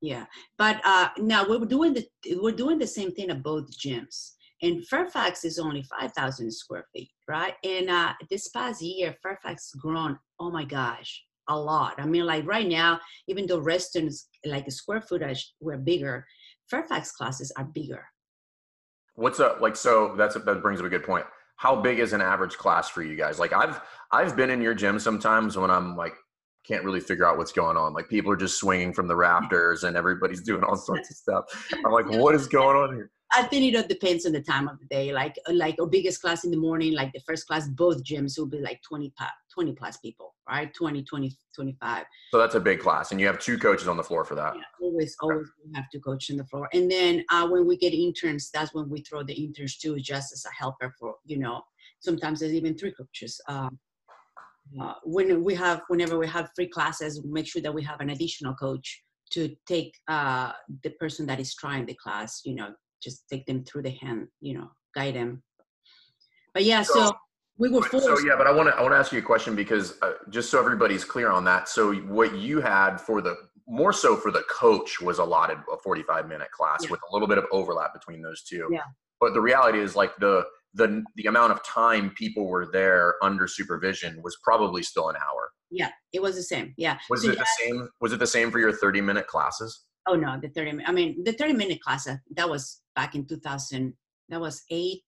Yeah, 0.01 0.27
but 0.59 0.81
uh, 0.85 1.09
now 1.19 1.47
we're 1.49 1.65
doing 1.67 1.95
the 1.95 2.07
we're 2.41 2.53
doing 2.53 2.79
the 2.79 2.87
same 2.87 3.13
thing 3.13 3.31
at 3.31 3.43
both 3.43 3.77
gyms. 3.79 4.33
And 4.63 4.87
Fairfax 4.89 5.45
is 5.45 5.59
only 5.59 5.83
5,000 5.83 6.51
square 6.51 6.87
feet, 6.95 7.11
right? 7.29 7.55
And 7.63 7.91
uh, 7.91 8.15
this 8.31 8.49
past 8.49 8.81
year, 8.81 9.15
Fairfax 9.23 9.75
grown, 9.75 10.19
oh 10.41 10.51
my 10.51 10.65
gosh, 10.65 11.25
a 11.49 11.59
lot. 11.59 11.95
I 11.99 12.07
mean, 12.07 12.25
like 12.25 12.47
right 12.47 12.67
now, 12.67 12.99
even 13.29 13.47
though 13.47 13.59
Reston's 13.59 14.29
like 14.47 14.71
square 14.71 15.03
footage 15.03 15.53
were 15.61 15.77
bigger, 15.77 16.27
Fairfax 16.71 17.13
classes 17.13 17.53
are 17.59 17.65
bigger. 17.65 18.07
what's 19.15 19.41
up 19.41 19.61
like 19.61 19.77
so 19.77 20.15
that's 20.17 20.37
a, 20.37 20.39
that 20.41 20.63
brings 20.63 20.81
up 20.81 20.87
a 20.87 20.89
good 20.89 21.05
point 21.05 21.25
how 21.57 21.75
big 21.81 21.99
is 21.99 22.13
an 22.13 22.21
average 22.21 22.57
class 22.57 22.89
for 22.89 23.03
you 23.03 23.17
guys? 23.17 23.39
Like 23.39 23.53
i've 23.53 23.81
i've 24.13 24.37
been 24.37 24.51
in 24.51 24.61
your 24.63 24.75
gym 24.75 24.99
sometimes 24.99 25.57
when 25.57 25.71
i'm 25.71 25.97
like 25.97 26.15
can't 26.67 26.85
really 26.85 27.01
figure 27.01 27.25
out 27.25 27.39
what's 27.39 27.53
going 27.53 27.77
on. 27.77 27.95
Like 27.95 28.09
people 28.09 28.33
are 28.33 28.37
just 28.37 28.59
swinging 28.59 28.93
from 28.93 29.07
the 29.07 29.15
rafters 29.15 29.85
and 29.85 29.97
everybody's 29.97 30.43
doing 30.43 30.65
all 30.65 30.77
sorts 30.77 31.11
of 31.11 31.17
stuff. 31.17 31.45
I'm 31.85 31.93
like 31.93 32.09
what 32.11 32.35
is 32.35 32.49
going 32.49 32.77
on 32.77 32.95
here 32.95 33.11
I 33.37 33.43
think 33.43 33.65
it 33.65 33.77
all 33.77 33.87
depends 33.87 34.25
on 34.25 34.33
the 34.33 34.41
time 34.41 34.67
of 34.67 34.79
the 34.81 34.87
day. 34.87 35.13
Like 35.13 35.37
like 35.49 35.77
our 35.79 35.87
biggest 35.87 36.23
class 36.23 36.45
in 36.45 36.51
the 36.51 36.57
morning, 36.57 36.95
like 36.95 37.13
the 37.13 37.21
first 37.21 37.47
class, 37.47 37.69
both 37.69 38.03
gyms 38.03 38.39
will 38.39 38.47
be 38.47 38.61
like 38.61 38.81
20, 38.89 39.13
20 39.53 39.73
plus 39.75 39.99
people, 39.99 40.35
right? 40.49 40.73
20, 40.73 41.03
20, 41.03 41.37
25. 41.55 42.05
So 42.31 42.39
that's 42.39 42.55
a 42.55 42.61
big 42.61 42.81
class. 42.81 43.13
And 43.13 43.21
you 43.21 43.27
have 43.27 43.39
two 43.39 43.59
coaches 43.59 43.89
on 43.89 43.99
the 43.99 44.03
floor 44.03 44.25
for 44.25 44.35
that. 44.37 44.55
Yeah, 44.57 44.63
always, 44.81 45.15
always 45.21 45.47
we 45.65 45.73
have 45.75 45.85
two 45.93 46.01
coaches 46.01 46.31
on 46.31 46.39
the 46.39 46.47
floor. 46.47 46.69
And 46.73 46.91
then 46.91 47.25
uh, 47.31 47.47
when 47.49 47.67
we 47.67 47.77
get 47.77 47.93
interns, 47.93 48.51
that's 48.51 48.73
when 48.73 48.89
we 48.89 49.03
throw 49.03 49.23
the 49.23 49.35
interns 49.35 49.77
too, 49.77 49.99
just 49.99 50.33
as 50.33 50.45
a 50.47 50.55
helper 50.55 50.95
for, 50.99 51.17
you 51.27 51.39
know, 51.39 51.63
sometimes 52.01 52.41
there's 52.41 52.55
even 52.55 52.77
three 52.77 52.93
coaches. 52.93 53.39
Um, 53.49 53.79
uh, 54.81 54.95
when 55.05 55.45
we 55.45 55.55
have, 55.55 55.83
whenever 55.89 56.19
we 56.19 56.27
have 56.27 56.51
free 56.57 56.69
classes, 56.69 57.23
we 57.23 57.31
make 57.31 57.47
sure 57.47 57.63
that 57.63 57.73
we 57.73 57.83
have 57.83 58.01
an 58.01 58.11
additional 58.11 58.55
coach 58.55 59.03
to 59.31 59.55
take 59.67 59.95
uh, 60.09 60.53
the 60.83 60.91
person 60.91 61.27
that 61.27 61.41
is 61.41 61.55
trying 61.55 61.85
the 61.87 61.95
class, 61.95 62.43
you 62.45 62.55
know, 62.55 62.71
just 63.03 63.25
take 63.29 63.47
them 63.47 63.65
through 63.65 63.83
the 63.83 63.91
hand, 63.91 64.29
you 64.41 64.55
know, 64.55 64.69
guide 64.95 65.15
them. 65.15 65.43
But 66.55 66.65
yeah, 66.65 66.83
so, 66.83 67.07
so 67.07 67.13
we 67.59 67.69
were 67.69 67.83
forced. 67.83 68.07
So 68.07 68.19
yeah, 68.21 68.37
but 68.37 68.47
I 68.47 68.53
want 68.53 68.69
to 68.69 68.75
I 68.75 68.83
want 68.83 68.93
to 68.93 68.99
ask 68.99 69.13
you 69.13 69.19
a 69.19 69.23
question 69.23 69.55
because 69.55 70.01
uh, 70.03 70.13
just 70.31 70.51
so 70.51 70.59
everybody's 70.59 71.05
clear 71.05 71.31
on 71.31 71.45
that. 71.45 71.69
So 71.69 71.95
what 71.95 72.37
you 72.37 72.61
had 72.61 72.99
for 72.99 73.21
the 73.21 73.37
more 73.69 73.93
so 73.93 74.17
for 74.17 74.31
the 74.31 74.43
coach 74.49 75.01
was 75.01 75.19
allotted 75.19 75.59
a 75.73 75.77
45 75.79 76.29
minute 76.29 76.51
class 76.53 76.85
yeah. 76.85 76.91
with 76.91 77.01
a 77.11 77.13
little 77.13 77.29
bit 77.29 77.39
of 77.39 77.45
overlap 77.51 77.93
between 77.93 78.23
those 78.23 78.43
two. 78.43 78.69
Yeah. 78.71 78.83
But 79.21 79.35
the 79.35 79.41
reality 79.41 79.81
is 79.81 79.97
like 79.97 80.17
the 80.19 80.45
the 80.75 81.03
the 81.17 81.27
amount 81.27 81.53
of 81.53 81.65
time 81.65 82.11
people 82.11 82.47
were 82.47 82.67
there 82.71 83.15
under 83.23 83.47
supervision 83.47 84.21
was 84.23 84.37
probably 84.43 84.83
still 84.83 85.09
an 85.09 85.17
hour. 85.17 85.51
Yeah, 85.71 85.91
it 86.13 86.23
was 86.23 86.37
the 86.37 86.43
same. 86.43 86.75
Yeah. 86.77 86.99
Was 87.11 87.23
so 87.23 87.31
it 87.31 87.33
the 87.33 87.39
had, 87.39 87.47
same? 87.61 87.89
Was 88.01 88.13
it 88.13 88.19
the 88.19 88.27
same 88.27 88.51
for 88.51 88.59
your 88.59 88.73
30 88.73 89.01
minute 89.01 89.27
classes? 89.27 89.85
Oh 90.07 90.15
no, 90.15 90.39
the 90.41 90.49
30 90.49 90.85
I 90.87 90.93
mean 90.93 91.25
the 91.25 91.33
30 91.33 91.55
minute 91.55 91.81
class 91.81 92.07
uh, 92.09 92.17
that 92.37 92.49
was 92.49 92.81
back 92.95 93.15
in 93.15 93.27
2000 93.27 93.93
that 94.29 94.41
was 94.41 94.63
8 94.71 95.01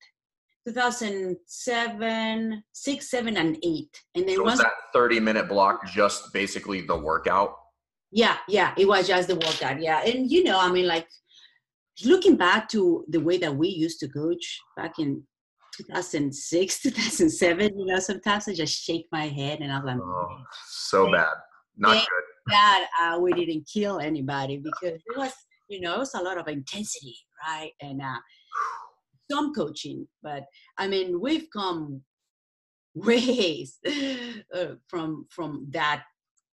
2007 0.66 2.62
6 2.72 3.10
7 3.10 3.36
and 3.36 3.56
8 3.62 4.02
and 4.14 4.28
then 4.28 4.36
so 4.36 4.42
was 4.42 4.58
that 4.58 4.72
30 4.92 5.20
minute 5.20 5.48
block 5.48 5.86
just 5.86 6.32
basically 6.32 6.82
the 6.82 6.96
workout? 6.96 7.54
Yeah 8.10 8.36
yeah 8.48 8.74
it 8.76 8.86
was 8.86 9.08
just 9.08 9.28
the 9.28 9.36
workout 9.36 9.80
yeah. 9.80 10.02
And 10.04 10.30
you 10.30 10.44
know 10.44 10.58
i 10.60 10.70
mean 10.70 10.86
like 10.86 11.08
looking 12.04 12.36
back 12.36 12.68
to 12.70 13.04
the 13.08 13.20
way 13.20 13.38
that 13.38 13.56
we 13.56 13.68
used 13.68 13.98
to 14.00 14.08
coach 14.08 14.60
back 14.76 14.98
in 14.98 15.22
2006 15.76 16.82
2007 16.82 17.78
you 17.78 17.86
know 17.86 17.98
sometimes 17.98 18.48
i 18.48 18.52
just 18.52 18.82
shake 18.82 19.06
my 19.12 19.28
head 19.28 19.60
and 19.60 19.72
i'm 19.72 19.84
like 19.84 19.98
oh, 20.00 20.42
so 20.68 21.10
bad. 21.10 21.26
Not 21.76 21.94
good 21.94 22.27
that 22.48 22.86
uh, 23.00 23.18
we 23.18 23.32
didn't 23.32 23.68
kill 23.72 23.98
anybody 23.98 24.58
because 24.58 25.00
it 25.04 25.16
was, 25.16 25.32
you 25.68 25.80
know, 25.80 25.94
it 25.94 25.98
was 25.98 26.14
a 26.14 26.22
lot 26.22 26.38
of 26.38 26.48
intensity, 26.48 27.16
right? 27.46 27.72
And 27.80 28.00
uh, 28.02 28.18
some 29.30 29.54
coaching, 29.54 30.06
but 30.22 30.44
I 30.78 30.88
mean, 30.88 31.20
we've 31.20 31.46
come 31.52 32.02
ways 32.94 33.78
uh, 33.86 34.74
from 34.88 35.26
from 35.30 35.66
that 35.70 36.04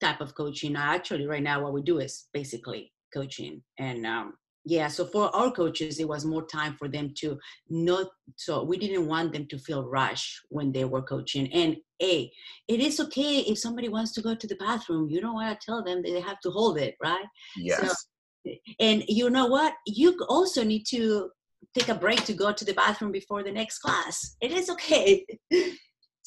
type 0.02 0.22
of 0.22 0.36
coaching. 0.36 0.76
Actually, 0.76 1.26
right 1.26 1.44
now, 1.44 1.62
what 1.62 1.74
we 1.74 1.82
do 1.82 2.00
is 2.00 2.28
basically 2.34 2.92
coaching, 3.14 3.62
and 3.80 4.06
um, 4.06 4.34
yeah 4.66 4.88
so 4.88 5.06
for 5.06 5.34
our 5.36 5.52
coaches 5.52 6.00
it 6.00 6.08
was 6.08 6.26
more 6.26 6.46
time 6.48 6.76
for 6.78 6.88
them 6.88 7.14
to 7.16 7.38
not 7.70 8.08
so 8.36 8.64
we 8.64 8.78
didn't 8.78 9.08
want 9.08 9.32
them 9.32 9.46
to 9.48 9.58
feel 9.58 9.84
rush 9.84 10.42
when 10.50 10.72
they 10.72 10.86
were 10.86 11.02
coaching. 11.02 11.52
And 11.54 11.78
a 12.02 12.32
it 12.68 12.80
is 12.80 13.00
okay 13.00 13.40
if 13.40 13.58
somebody 13.60 13.90
wants 13.90 14.12
to 14.14 14.22
go 14.22 14.36
to 14.36 14.48
the 14.48 14.56
bathroom. 14.56 15.10
You 15.10 15.22
don't 15.22 15.36
want 15.36 15.60
to 15.60 15.66
tell 15.66 15.84
them 15.84 16.02
they 16.02 16.20
have 16.20 16.40
to 16.42 16.50
hold 16.50 16.78
it 16.78 16.96
right? 17.02 17.26
Yes. 17.58 18.06
so, 18.46 18.52
and 18.80 19.04
you 19.08 19.30
know 19.30 19.48
what? 19.48 19.74
You 19.88 20.18
also 20.28 20.64
need 20.64 20.84
to 20.90 21.30
take 21.78 21.90
a 21.90 21.96
break 21.96 22.24
to 22.26 22.34
go 22.34 22.52
to 22.52 22.66
the 22.66 22.74
bathroom 22.74 23.12
before 23.12 23.44
the 23.44 23.52
next 23.52 23.80
class. 23.80 24.36
It 24.42 24.52
is 24.52 24.70
okay. 24.70 25.26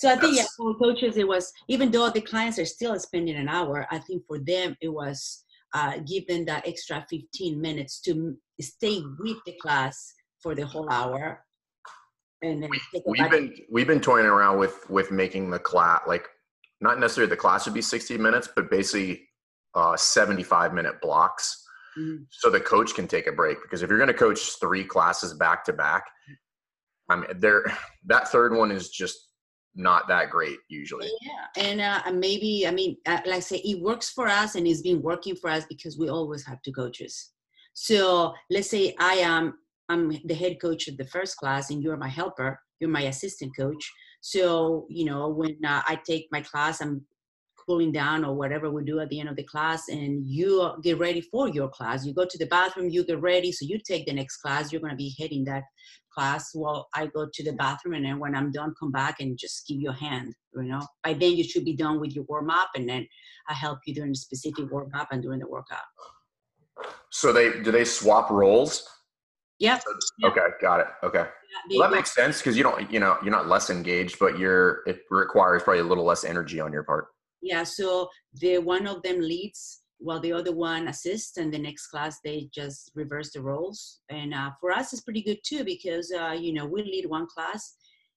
So 0.00 0.08
i 0.08 0.14
think 0.14 0.36
yeah 0.36 0.44
for 0.56 0.76
coaches 0.76 1.16
it 1.16 1.26
was 1.26 1.52
even 1.66 1.90
though 1.90 2.08
the 2.08 2.20
clients 2.20 2.56
are 2.60 2.64
still 2.64 2.96
spending 3.00 3.34
an 3.34 3.48
hour 3.48 3.84
i 3.90 3.98
think 3.98 4.22
for 4.28 4.38
them 4.38 4.76
it 4.80 4.90
was 4.90 5.44
uh, 5.74 5.98
give 6.06 6.26
them 6.26 6.44
that 6.46 6.66
extra 6.66 7.04
15 7.08 7.60
minutes 7.60 8.00
to 8.02 8.36
stay 8.60 9.02
with 9.18 9.36
the 9.46 9.52
class 9.60 10.14
for 10.42 10.54
the 10.54 10.66
whole 10.66 10.88
hour. 10.90 11.44
And 12.42 12.62
then 12.62 12.70
we, 13.04 13.18
have 13.18 13.30
been 13.32 13.54
we've 13.70 13.86
been 13.86 14.00
toying 14.00 14.26
around 14.26 14.58
with 14.58 14.88
with 14.88 15.10
making 15.10 15.50
the 15.50 15.58
class 15.58 16.02
like 16.06 16.28
not 16.80 17.00
necessarily 17.00 17.28
the 17.28 17.36
class 17.36 17.66
would 17.66 17.74
be 17.74 17.82
60 17.82 18.16
minutes 18.16 18.48
but 18.54 18.70
basically 18.70 19.28
uh, 19.74 19.96
75 19.96 20.72
minute 20.72 21.00
blocks. 21.02 21.64
Mm-hmm. 21.98 22.24
so 22.30 22.48
the 22.48 22.60
coach 22.60 22.94
can 22.94 23.08
take 23.08 23.26
a 23.26 23.32
break 23.32 23.58
because 23.62 23.82
if 23.82 23.88
you're 23.88 23.98
going 23.98 24.08
to 24.08 24.14
coach 24.14 24.60
three 24.60 24.84
classes 24.84 25.32
back 25.34 25.64
to 25.64 25.72
back 25.72 26.04
i 27.08 27.16
mean 27.16 27.24
there 27.38 27.64
that 28.06 28.28
third 28.28 28.54
one 28.54 28.70
is 28.70 28.90
just 28.90 29.27
not 29.78 30.08
that 30.08 30.28
great 30.28 30.58
usually. 30.68 31.08
Yeah, 31.22 31.62
and 31.64 31.80
uh, 31.80 32.02
maybe 32.12 32.66
I 32.66 32.72
mean, 32.72 32.96
uh, 33.06 33.20
like 33.24 33.36
I 33.36 33.40
say, 33.40 33.56
it 33.58 33.80
works 33.80 34.10
for 34.10 34.26
us, 34.26 34.56
and 34.56 34.66
it's 34.66 34.82
been 34.82 35.00
working 35.00 35.36
for 35.36 35.48
us 35.48 35.64
because 35.68 35.96
we 35.96 36.08
always 36.08 36.44
have 36.44 36.60
two 36.62 36.72
coaches. 36.72 37.30
So 37.72 38.34
let's 38.50 38.68
say 38.68 38.94
I 38.98 39.14
am 39.14 39.54
I'm 39.88 40.18
the 40.24 40.34
head 40.34 40.60
coach 40.60 40.88
of 40.88 40.96
the 40.96 41.06
first 41.06 41.36
class, 41.36 41.70
and 41.70 41.82
you're 41.82 41.96
my 41.96 42.08
helper. 42.08 42.60
You're 42.80 42.90
my 42.90 43.02
assistant 43.02 43.52
coach. 43.56 43.90
So 44.20 44.86
you 44.90 45.04
know 45.04 45.28
when 45.28 45.56
uh, 45.64 45.82
I 45.86 46.00
take 46.04 46.26
my 46.32 46.40
class, 46.40 46.80
I'm 46.80 47.06
cooling 47.68 47.92
down 47.92 48.24
or 48.24 48.34
whatever 48.34 48.70
we 48.70 48.82
do 48.82 48.98
at 49.00 49.08
the 49.10 49.20
end 49.20 49.28
of 49.28 49.36
the 49.36 49.42
class 49.42 49.88
and 49.88 50.26
you 50.26 50.72
get 50.82 50.98
ready 50.98 51.20
for 51.20 51.48
your 51.48 51.68
class 51.68 52.06
you 52.06 52.14
go 52.14 52.24
to 52.24 52.38
the 52.38 52.46
bathroom 52.46 52.88
you 52.88 53.04
get 53.04 53.20
ready 53.20 53.52
so 53.52 53.66
you 53.66 53.78
take 53.78 54.06
the 54.06 54.12
next 54.12 54.38
class 54.38 54.72
you're 54.72 54.80
going 54.80 54.90
to 54.90 54.96
be 54.96 55.14
heading 55.18 55.44
that 55.44 55.64
class 56.12 56.50
well 56.54 56.88
i 56.94 57.06
go 57.06 57.28
to 57.32 57.44
the 57.44 57.52
bathroom 57.52 57.94
and 57.94 58.06
then 58.06 58.18
when 58.18 58.34
i'm 58.34 58.50
done 58.50 58.74
come 58.80 58.90
back 58.90 59.20
and 59.20 59.38
just 59.38 59.68
give 59.68 59.78
you 59.78 59.90
a 59.90 59.92
hand 59.92 60.34
you 60.54 60.62
know 60.62 60.80
by 61.04 61.12
then 61.12 61.36
you 61.36 61.44
should 61.44 61.64
be 61.64 61.76
done 61.76 62.00
with 62.00 62.14
your 62.14 62.24
warm 62.28 62.48
up 62.48 62.70
and 62.74 62.88
then 62.88 63.06
i 63.48 63.52
help 63.52 63.78
you 63.86 63.94
during 63.94 64.12
the 64.12 64.16
specific 64.16 64.70
warm 64.72 64.90
up 64.94 65.08
and 65.12 65.22
during 65.22 65.38
the 65.38 65.48
workout 65.48 65.78
so 67.10 67.32
they 67.32 67.60
do 67.62 67.70
they 67.70 67.84
swap 67.84 68.30
roles 68.30 68.88
yeah. 69.58 69.80
Okay, 70.24 70.40
got 70.60 70.80
it. 70.80 70.86
Okay. 71.02 71.18
Yeah, 71.18 71.78
well, 71.78 71.90
that 71.90 71.96
makes 71.96 72.14
sense 72.14 72.38
because 72.38 72.56
you 72.56 72.62
don't, 72.62 72.90
you 72.92 73.00
know, 73.00 73.16
you're 73.22 73.32
not 73.32 73.48
less 73.48 73.70
engaged, 73.70 74.18
but 74.18 74.38
you're 74.38 74.82
it 74.86 75.00
requires 75.10 75.64
probably 75.64 75.80
a 75.80 75.84
little 75.84 76.04
less 76.04 76.24
energy 76.24 76.60
on 76.60 76.72
your 76.72 76.84
part. 76.84 77.08
Yeah. 77.42 77.64
So 77.64 78.08
the 78.34 78.58
one 78.58 78.86
of 78.86 79.02
them 79.02 79.20
leads 79.20 79.82
while 79.98 80.20
the 80.20 80.32
other 80.32 80.54
one 80.54 80.88
assists 80.88 81.36
and 81.36 81.52
the 81.52 81.58
next 81.58 81.88
class 81.88 82.18
they 82.24 82.48
just 82.54 82.90
reverse 82.94 83.32
the 83.32 83.42
roles. 83.42 84.00
And 84.08 84.32
uh, 84.32 84.50
for 84.60 84.70
us 84.70 84.92
it's 84.92 85.02
pretty 85.02 85.22
good 85.22 85.38
too 85.44 85.64
because 85.64 86.12
uh, 86.12 86.36
you 86.38 86.52
know 86.52 86.66
we 86.66 86.82
lead 86.82 87.06
one 87.06 87.26
class 87.26 87.76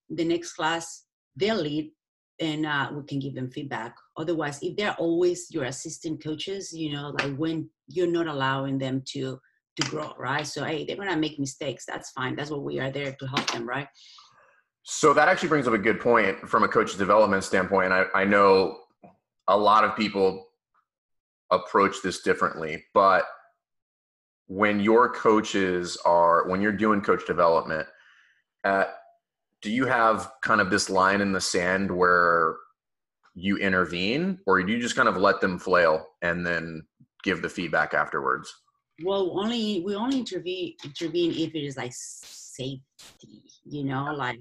the 0.10 0.26
next 0.26 0.54
class 0.54 1.06
they'll 1.36 1.56
lead 1.56 1.92
and 2.40 2.66
uh, 2.66 2.90
we 2.94 3.04
can 3.04 3.20
give 3.20 3.36
them 3.36 3.50
feedback. 3.50 3.96
Otherwise 4.18 4.60
if 4.62 4.76
they're 4.76 4.96
always 4.96 5.48
your 5.52 5.66
assistant 5.66 6.24
coaches 6.24 6.72
you 6.72 6.94
know 6.94 7.14
like 7.20 7.36
when 7.38 7.70
you're 7.88 8.08
not 8.08 8.28
allowing 8.28 8.78
them 8.78 9.02
to 9.14 9.40
to 9.80 9.90
grow 9.90 10.14
right? 10.20 10.46
So 10.46 10.64
hey 10.64 10.86
they're 10.86 10.98
gonna 10.98 11.18
make 11.18 11.40
mistakes. 11.40 11.86
That's 11.88 12.12
fine. 12.12 12.36
That's 12.36 12.52
what 12.52 12.64
we 12.64 12.80
are 12.80 12.92
there 12.92 13.16
to 13.20 13.28
help 13.28 13.52
them 13.52 13.68
right? 13.68 13.88
So 14.84 15.14
that 15.14 15.28
actually 15.28 15.50
brings 15.50 15.68
up 15.68 15.74
a 15.74 15.80
good 15.80 16.00
point 16.00 16.50
from 16.50 16.64
a 16.64 16.68
coach 16.68 16.98
development 16.98 17.44
standpoint. 17.44 17.94
I, 17.94 18.06
I 18.16 18.26
know 18.26 18.81
a 19.48 19.58
lot 19.58 19.84
of 19.84 19.96
people 19.96 20.48
approach 21.52 21.98
this 22.04 22.22
differently, 22.22 22.84
but 22.94 23.26
when 24.48 24.80
your 24.80 25.10
coaches 25.10 25.98
are 26.06 26.48
when 26.48 26.62
you're 26.62 26.72
doing 26.72 27.02
coach 27.02 27.26
development, 27.26 27.88
uh, 28.64 28.86
do 29.62 29.72
you 29.72 29.86
have 29.86 30.32
kind 30.42 30.60
of 30.60 30.70
this 30.70 30.90
line 30.90 31.22
in 31.22 31.32
the 31.32 31.42
sand 31.42 31.90
where 31.90 32.58
you 33.34 33.58
intervene, 33.58 34.40
or 34.46 34.62
do 34.62 34.74
you 34.74 34.80
just 34.82 34.96
kind 34.96 35.08
of 35.08 35.18
let 35.18 35.40
them 35.40 35.58
flail 35.58 36.06
and 36.22 36.46
then 36.46 36.84
give 37.24 37.42
the 37.42 37.50
feedback 37.50 37.94
afterwards? 37.94 38.54
Well, 39.04 39.40
only 39.40 39.82
we 39.86 39.96
only 39.96 40.20
intervene 40.20 40.76
intervene 40.84 41.32
if 41.32 41.56
it 41.56 41.64
is 41.64 41.78
like 41.78 41.94
safety, 41.94 42.82
you 43.64 43.84
know, 43.86 44.14
like 44.14 44.40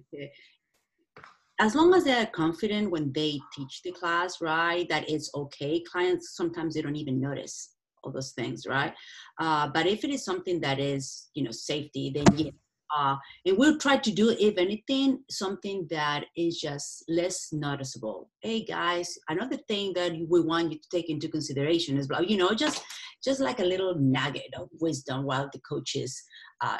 as 1.60 1.74
long 1.74 1.94
as 1.94 2.04
they're 2.04 2.26
confident 2.26 2.90
when 2.90 3.12
they 3.12 3.38
teach 3.52 3.82
the 3.84 3.92
class, 3.92 4.40
right, 4.40 4.88
that 4.88 5.08
it's 5.08 5.30
okay. 5.34 5.82
Clients 5.92 6.34
sometimes 6.34 6.74
they 6.74 6.82
don't 6.82 6.96
even 6.96 7.20
notice 7.20 7.74
all 8.02 8.10
those 8.10 8.32
things, 8.32 8.66
right? 8.66 8.94
Uh, 9.38 9.68
but 9.68 9.86
if 9.86 10.02
it 10.02 10.10
is 10.10 10.24
something 10.24 10.58
that 10.62 10.80
is, 10.80 11.28
you 11.34 11.44
know, 11.44 11.50
safety, 11.50 12.10
then 12.14 12.24
yeah. 12.36 12.50
Uh, 12.98 13.14
and 13.46 13.56
we'll 13.56 13.78
try 13.78 13.96
to 13.96 14.10
do, 14.10 14.30
if 14.40 14.58
anything, 14.58 15.22
something 15.30 15.86
that 15.90 16.24
is 16.36 16.58
just 16.58 17.04
less 17.08 17.50
noticeable. 17.52 18.28
Hey 18.42 18.64
guys, 18.64 19.16
another 19.28 19.58
thing 19.68 19.92
that 19.94 20.12
we 20.28 20.40
want 20.40 20.72
you 20.72 20.78
to 20.78 20.88
take 20.90 21.08
into 21.08 21.28
consideration 21.28 21.96
is, 21.98 22.08
you 22.26 22.36
know, 22.36 22.52
just 22.52 22.82
just 23.22 23.38
like 23.38 23.60
a 23.60 23.64
little 23.64 23.94
nugget 23.96 24.52
of 24.56 24.68
wisdom 24.80 25.24
while 25.24 25.48
the 25.52 25.60
coaches 25.60 26.20
uh, 26.62 26.78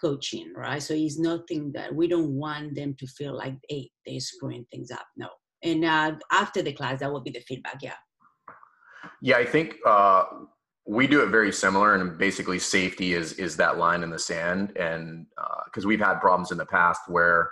coaching, 0.00 0.52
right? 0.56 0.82
So 0.82 0.94
it's 0.94 1.18
nothing 1.18 1.72
that 1.72 1.94
we 1.94 2.08
don't 2.08 2.32
want 2.32 2.74
them 2.74 2.94
to 2.98 3.06
feel 3.06 3.36
like 3.36 3.54
hey, 3.68 3.90
they're 4.06 4.20
screwing 4.20 4.66
things 4.70 4.90
up. 4.90 5.06
No. 5.16 5.28
And 5.62 5.84
uh, 5.84 6.16
after 6.30 6.62
the 6.62 6.72
class, 6.72 7.00
that 7.00 7.12
will 7.12 7.20
be 7.20 7.30
the 7.30 7.40
feedback. 7.40 7.78
Yeah. 7.82 7.94
Yeah, 9.20 9.36
I 9.36 9.44
think 9.44 9.76
uh, 9.86 10.24
we 10.86 11.06
do 11.06 11.22
it 11.22 11.28
very 11.28 11.52
similar, 11.52 11.94
and 11.94 12.18
basically 12.18 12.58
safety 12.58 13.14
is 13.14 13.32
is 13.34 13.56
that 13.56 13.78
line 13.78 14.02
in 14.02 14.10
the 14.10 14.18
sand, 14.18 14.76
and 14.76 15.26
because 15.66 15.84
uh, 15.84 15.88
we've 15.88 16.00
had 16.00 16.20
problems 16.20 16.50
in 16.50 16.58
the 16.58 16.66
past 16.66 17.02
where 17.08 17.50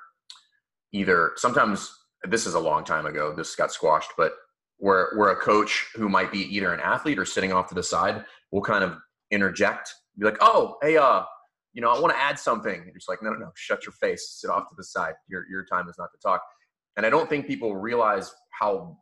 either 0.93 1.33
sometimes 1.37 1.93
this 2.25 2.47
is 2.47 2.55
a 2.55 2.61
long 2.61 2.85
time 2.85 3.07
ago, 3.07 3.35
this 3.35 3.55
got 3.55 3.73
squashed, 3.73 4.11
but 4.17 4.33
where 4.79 5.11
where 5.17 5.31
a 5.31 5.37
coach 5.37 5.89
who 5.95 6.09
might 6.09 6.33
be 6.33 6.43
either 6.55 6.73
an 6.73 6.81
athlete 6.81 7.19
or 7.19 7.25
sitting 7.25 7.53
off 7.53 7.69
to 7.69 7.75
the 7.75 7.83
side 7.83 8.25
will 8.53 8.63
kind 8.63 8.85
of 8.85 8.97
interject, 9.31 9.93
be 10.19 10.25
like, 10.25 10.39
"Oh, 10.41 10.77
hey, 10.83 10.97
uh, 10.97 11.23
you 11.77 11.83
know, 11.83 11.91
I 11.91 12.01
want 12.01 12.13
to 12.13 12.21
add 12.21 12.39
something." 12.39 12.75
And 12.75 12.87
you're 12.87 12.97
like, 13.07 13.23
"No, 13.23 13.31
no, 13.31 13.39
no, 13.39 13.53
shut 13.55 13.87
your 13.87 13.93
face, 13.93 14.41
sit 14.41 14.51
off 14.51 14.69
to 14.71 14.75
the 14.77 14.85
side. 14.85 15.15
Your 15.29 15.47
your 15.49 15.65
time 15.65 15.89
is 15.89 15.97
not 15.99 16.11
to 16.13 16.19
talk." 16.19 16.43
And 16.97 17.07
I 17.07 17.11
don't 17.11 17.29
think 17.29 17.47
people 17.47 17.77
realize 17.77 18.35
how 18.59 18.99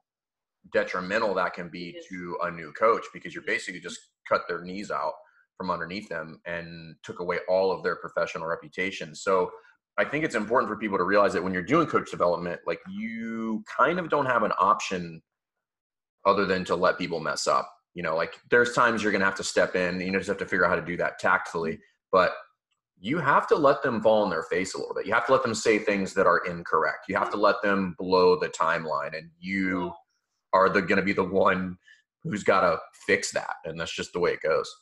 detrimental 0.73 1.35
that 1.35 1.55
can 1.55 1.69
be 1.69 1.97
to 2.09 2.39
a 2.43 2.51
new 2.51 2.73
coach 2.73 3.05
because 3.13 3.35
you're 3.35 3.45
basically 3.45 3.81
just 3.81 4.01
cut 4.29 4.43
their 4.49 4.63
knees 4.63 4.91
out 4.91 5.13
from 5.57 5.71
underneath 5.71 6.09
them 6.09 6.41
and 6.47 6.97
took 7.03 7.21
away 7.21 7.39
all 7.49 7.71
of 7.71 7.83
their 7.85 7.97
professional 7.97 8.47
reputation. 8.47 9.15
So 9.15 9.51
I 9.97 10.05
think 10.05 10.25
it's 10.25 10.35
important 10.35 10.69
for 10.69 10.77
people 10.77 10.99
to 10.99 11.05
realize 11.05 11.33
that 11.35 11.45
when 11.45 11.53
you're 11.53 11.63
doing 11.63 11.87
coach 11.87 12.11
development, 12.11 12.61
like 12.67 12.81
you 12.91 13.63
kind 13.77 14.01
of 14.01 14.09
don't 14.09 14.27
have 14.27 14.43
an 14.43 14.53
option 14.59 15.23
other 16.27 16.47
than 16.47 16.65
to 16.65 16.75
let 16.75 16.99
people 16.99 17.21
mess 17.21 17.47
up. 17.47 17.71
You 17.95 18.03
know, 18.03 18.17
like 18.17 18.41
there's 18.51 18.73
times 18.73 19.03
you're 19.03 19.13
gonna 19.13 19.25
have 19.25 19.37
to 19.37 19.45
step 19.45 19.77
in, 19.77 20.01
you 20.01 20.11
just 20.13 20.27
have 20.27 20.39
to 20.39 20.47
figure 20.47 20.65
out 20.65 20.71
how 20.71 20.77
to 20.77 20.85
do 20.85 20.97
that 20.97 21.21
tactfully. 21.21 21.79
But 22.11 22.33
you 23.01 23.19
have 23.19 23.47
to 23.49 23.55
let 23.55 23.83
them 23.83 24.01
fall 24.01 24.23
on 24.23 24.31
their 24.31 24.45
face 24.45 24.75
a 24.75 24.79
little 24.79 24.95
bit. 24.95 25.07
You 25.07 25.13
have 25.13 25.27
to 25.27 25.33
let 25.33 25.43
them 25.43 25.55
say 25.55 25.79
things 25.79 26.15
that 26.15 26.27
are 26.27 26.39
incorrect. 26.47 27.07
You 27.09 27.17
have 27.17 27.31
to 27.33 27.37
let 27.37 27.57
them 27.63 27.95
blow 27.99 28.39
the 28.39 28.49
timeline, 28.49 29.17
and 29.17 29.31
you 29.39 29.93
are 30.53 30.69
the 30.69 30.81
going 30.81 30.99
to 30.99 31.05
be 31.05 31.13
the 31.13 31.25
one 31.25 31.77
who's 32.23 32.45
got 32.45 32.61
to 32.61 32.79
fix 33.07 33.33
that. 33.33 33.57
And 33.65 33.79
that's 33.79 33.95
just 33.95 34.13
the 34.13 34.21
way 34.21 34.33
it 34.33 34.41
goes. 34.41 34.73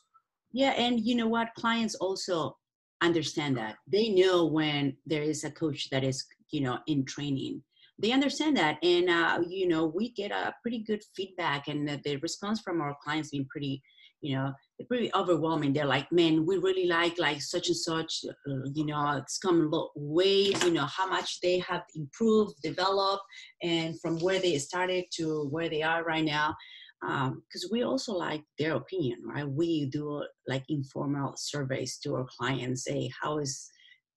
Yeah, 0.51 0.71
and 0.71 0.99
you 0.99 1.15
know 1.15 1.27
what? 1.27 1.53
Clients 1.55 1.95
also 1.95 2.57
understand 3.01 3.57
that. 3.57 3.75
They 3.91 4.09
know 4.09 4.45
when 4.45 4.95
there 5.05 5.23
is 5.23 5.43
a 5.43 5.51
coach 5.51 5.89
that 5.89 6.03
is, 6.03 6.25
you 6.51 6.61
know, 6.61 6.79
in 6.87 7.05
training. 7.05 7.61
They 7.99 8.11
understand 8.11 8.57
that, 8.57 8.77
and 8.83 9.09
uh, 9.09 9.39
you 9.47 9.67
know, 9.67 9.85
we 9.85 10.11
get 10.11 10.31
a 10.31 10.55
pretty 10.61 10.79
good 10.79 11.03
feedback, 11.15 11.67
and 11.67 11.87
the, 11.87 12.01
the 12.03 12.15
response 12.17 12.59
from 12.61 12.81
our 12.81 12.95
clients 13.03 13.29
been 13.29 13.45
pretty 13.45 13.83
you 14.23 14.35
know 14.35 14.51
they're 14.79 14.87
pretty 14.87 15.11
overwhelming. 15.13 15.73
They're 15.73 15.85
like 15.85 16.11
man 16.11 16.45
we 16.45 16.57
really 16.57 16.87
like 16.87 17.19
like 17.19 17.41
such 17.41 17.67
and 17.67 17.77
such 17.77 18.21
uh, 18.49 18.69
you 18.73 18.85
know 18.85 19.17
it's 19.17 19.37
come 19.37 19.61
a 19.61 19.75
lot 19.75 19.91
ways 19.95 20.63
you 20.63 20.71
know 20.71 20.85
how 20.85 21.07
much 21.07 21.39
they 21.41 21.59
have 21.59 21.83
improved 21.95 22.55
developed 22.63 23.23
and 23.61 23.99
from 24.01 24.17
where 24.19 24.39
they 24.39 24.57
started 24.57 25.05
to 25.17 25.47
where 25.51 25.69
they 25.69 25.83
are 25.83 26.03
right 26.03 26.25
now. 26.25 26.55
Because 27.01 27.65
um, 27.65 27.69
we 27.69 27.83
also 27.83 28.13
like 28.13 28.43
their 28.57 28.75
opinion 28.75 29.19
right? 29.25 29.47
We 29.47 29.89
do 29.89 30.23
like 30.47 30.63
informal 30.69 31.33
surveys 31.35 31.99
to 32.03 32.15
our 32.15 32.25
clients 32.37 32.85
say 32.85 33.11
how 33.21 33.39
is 33.39 33.69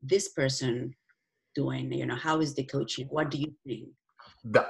this 0.02 0.28
person 0.28 0.94
doing? 1.56 1.92
You 1.92 2.06
know 2.06 2.14
how 2.14 2.40
is 2.40 2.54
the 2.54 2.64
coaching? 2.64 3.08
What 3.10 3.30
do 3.30 3.38
you 3.38 3.52
think? 3.66 3.88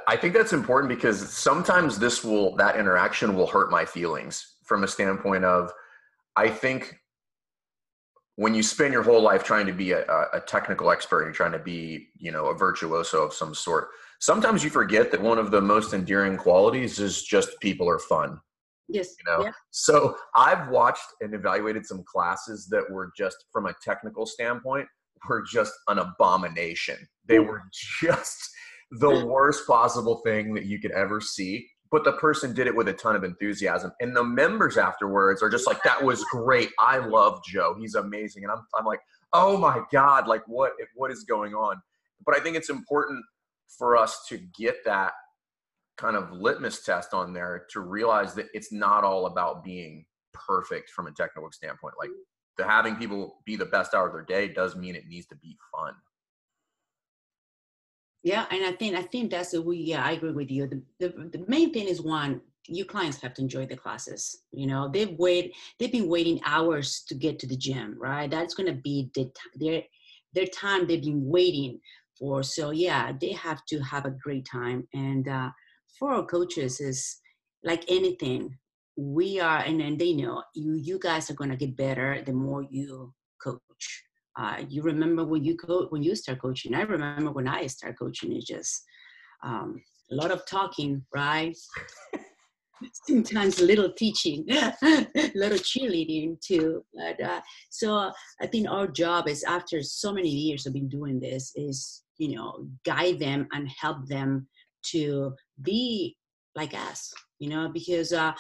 I 0.07 0.17
think 0.17 0.33
that's 0.33 0.55
important 0.55 0.89
because 0.89 1.31
sometimes 1.31 1.99
this 1.99 2.25
will 2.25 2.57
that 2.57 2.77
interaction 2.77 3.35
will 3.37 3.47
hurt 3.47 3.71
my 3.71 3.85
feelings 3.85 4.56
from 4.67 4.85
a 4.85 4.89
standpoint 4.89 5.45
of 5.45 5.73
I 6.37 6.49
think 6.49 6.97
when 8.37 8.55
you 8.55 8.63
spend 8.63 8.93
your 8.93 9.03
whole 9.03 9.23
life 9.23 9.43
trying 9.43 9.67
to 9.67 9.73
be 9.73 9.93
a, 9.93 10.05
a 10.35 10.41
technical 10.47 10.91
expert 10.91 11.25
and 11.25 11.35
trying 11.35 11.53
to 11.53 11.59
be, 11.59 12.09
you 12.19 12.31
know, 12.31 12.47
a 12.47 12.55
virtuoso 12.55 13.25
of 13.25 13.33
some 13.33 13.55
sort, 13.55 13.89
sometimes 14.21 14.63
you 14.63 14.69
forget 14.69 15.11
that 15.11 15.23
one 15.23 15.39
of 15.39 15.51
the 15.51 15.61
most 15.61 15.95
endearing 15.95 16.37
qualities 16.37 16.99
is 16.99 17.23
just 17.23 17.59
people 17.61 17.89
are 17.89 17.99
fun. 17.99 18.39
Yes. 18.89 19.15
You 19.19 19.33
know, 19.33 19.45
yeah. 19.47 19.53
so 19.71 20.17
I've 20.35 20.69
watched 20.69 21.07
and 21.21 21.35
evaluated 21.35 21.87
some 21.87 22.05
classes 22.07 22.69
that 22.71 22.89
were 22.91 23.11
just 23.17 23.47
from 23.53 23.67
a 23.67 23.75
technical 23.83 24.27
standpoint 24.27 24.87
were 25.29 25.43
just 25.43 25.73
an 25.89 25.99
abomination. 25.99 26.97
They 27.25 27.39
were 27.39 27.63
just 28.01 28.51
the 28.93 29.27
worst 29.27 29.67
possible 29.67 30.21
thing 30.25 30.55
that 30.55 30.67
you 30.67 30.79
could 30.79 30.93
ever 30.93 31.21
see 31.21 31.67
but 31.91 32.05
the 32.05 32.13
person 32.13 32.55
did 32.55 32.67
it 32.67 32.75
with 32.75 32.89
a 32.89 32.93
ton 32.93 33.17
of 33.17 33.25
enthusiasm. 33.25 33.93
And 34.01 34.15
the 34.15 34.25
members 34.25 34.77
afterwards 34.77 35.43
are 35.43 35.51
just 35.51 35.67
like, 35.67 35.83
that 35.85 36.03
was 36.03 36.25
great. 36.25 36.71
I 36.79 36.99
love 36.99 37.41
Joe. 37.45 37.77
He's 37.79 37.95
amazing. 37.95 38.45
And 38.45 38.53
I'm, 38.53 38.67
I'm 38.75 38.85
like, 38.85 39.01
oh 39.33 39.57
my 39.57 39.81
God, 39.93 40.27
like 40.27 40.43
what, 40.47 40.73
what 40.95 41.11
is 41.11 41.25
going 41.25 41.55
on? 41.55 41.81
But 42.25 42.37
I 42.37 42.41
think 42.41 42.57
it's 42.57 42.71
important 42.71 43.25
for 43.79 43.97
us 43.97 44.27
to 44.29 44.39
get 44.57 44.85
that 44.85 45.13
kind 45.97 46.17
of 46.17 46.31
litmus 46.33 46.83
test 46.83 47.15
on 47.15 47.33
there 47.33 47.67
to 47.71 47.81
realize 47.81 48.35
that 48.35 48.47
it's 48.53 48.73
not 48.73 49.05
all 49.05 49.27
about 49.27 49.65
being 49.65 50.05
perfect 50.33 50.91
from 50.91 51.07
a 51.07 51.13
technical 51.13 51.51
standpoint. 51.53 51.95
Like 51.99 52.11
the 52.59 52.65
having 52.65 52.97
people 52.97 53.39
be 53.45 53.57
the 53.57 53.65
best 53.65 53.95
hour 53.95 54.07
of 54.07 54.13
their 54.13 54.23
day 54.23 54.53
does 54.53 54.77
mean 54.77 54.95
it 54.95 55.07
needs 55.09 55.27
to 55.29 55.37
be 55.37 55.57
fun 55.75 55.95
yeah 58.27 58.45
and 58.51 58.65
i 58.65 58.73
think 58.73 58.97
i 58.97 59.03
think 59.03 59.31
that's 59.31 59.53
the 59.53 59.63
we 59.63 59.77
yeah 59.77 60.05
i 60.05 60.13
agree 60.13 60.33
with 60.33 60.51
you. 60.51 60.67
The, 60.67 60.83
the, 60.99 61.09
the 61.39 61.45
main 61.47 61.73
thing 61.73 61.87
is 61.87 62.03
one 62.03 62.41
you 62.67 62.85
clients 62.85 63.21
have 63.23 63.35
to 63.35 63.43
enjoy 63.43 63.67
the 63.67 63.77
classes 63.77 64.43
you 64.51 64.67
know? 64.67 64.91
They've 64.93 65.17
wait 65.17 65.55
they've 65.79 65.93
been 65.93 66.09
waiting 66.09 66.41
hours 66.45 67.05
to 67.09 67.15
get 67.15 67.39
to 67.39 67.47
the 67.47 67.57
gym 67.57 67.97
right? 67.99 68.29
That's 68.29 68.55
to 68.57 68.73
be 68.73 69.11
the, 69.15 69.31
their 69.55 69.83
their 70.35 70.47
time 70.47 70.87
they've 70.87 71.09
been 71.11 71.25
waiting 71.25 71.79
for. 72.19 72.43
So 72.43 72.71
yeah 72.71 73.13
they 73.21 73.33
have 73.33 73.65
to 73.67 73.79
have 73.79 74.05
a 74.07 74.17
great 74.25 74.45
time. 74.51 74.89
And 74.93 75.29
uh, 75.29 75.51
for 75.97 76.13
our 76.13 76.27
coaches 76.27 76.81
is 76.81 77.21
like 77.63 77.85
anything 77.89 78.59
we 78.97 79.39
are 79.39 79.59
and, 79.59 79.81
and 79.81 79.99
they 79.99 80.13
know 80.13 80.43
you 80.55 80.75
you 80.75 80.99
guys 80.99 81.31
are 81.31 81.35
to 81.51 81.57
get 81.57 81.77
better 81.77 82.23
the 82.27 82.33
more 82.33 82.65
you 82.69 83.13
coach 83.41 84.06
uh, 84.37 84.63
you 84.69 84.83
remember 84.83 85.25
when 85.25 85.45
you 85.45 85.57
co- 85.57 85.87
when 85.89 86.03
you 86.03 86.15
start 86.15 86.41
coaching. 86.41 86.75
I 86.75 86.83
remember 86.83 87.31
when 87.31 87.49
I 87.49 87.67
start 87.67 87.99
coaching. 87.99 88.37
It's 88.37 88.47
just 88.47 88.83
um, 89.43 89.83
a 90.13 90.15
lot 90.15 90.31
of 90.31 90.47
talking, 90.47 91.05
right? 91.15 91.57
Sometimes 93.09 93.61
a 93.61 93.65
little 93.65 93.91
teaching, 93.93 94.45
a 94.51 95.07
little 95.35 95.59
cheerleading 95.59 96.39
too. 96.41 96.85
But 96.95 97.23
uh, 97.25 97.41
so 97.71 98.13
I 98.41 98.47
think 98.47 98.69
our 98.69 98.87
job 98.87 99.29
is 99.29 99.43
after 99.45 99.83
so 99.83 100.13
many 100.13 100.29
years 100.29 100.67
of 100.67 100.75
been 100.75 100.89
doing 100.89 101.19
this 101.19 101.53
is 101.57 102.03
you 102.19 102.37
know 102.37 102.67
guide 102.85 103.19
them 103.19 103.49
and 103.53 103.69
help 103.81 104.07
them 104.07 104.47
to 104.91 105.35
be 105.63 106.17
like 106.55 106.75
us. 106.75 107.13
You 107.39 107.49
know 107.49 107.71
because 107.73 108.13
uh, 108.13 108.33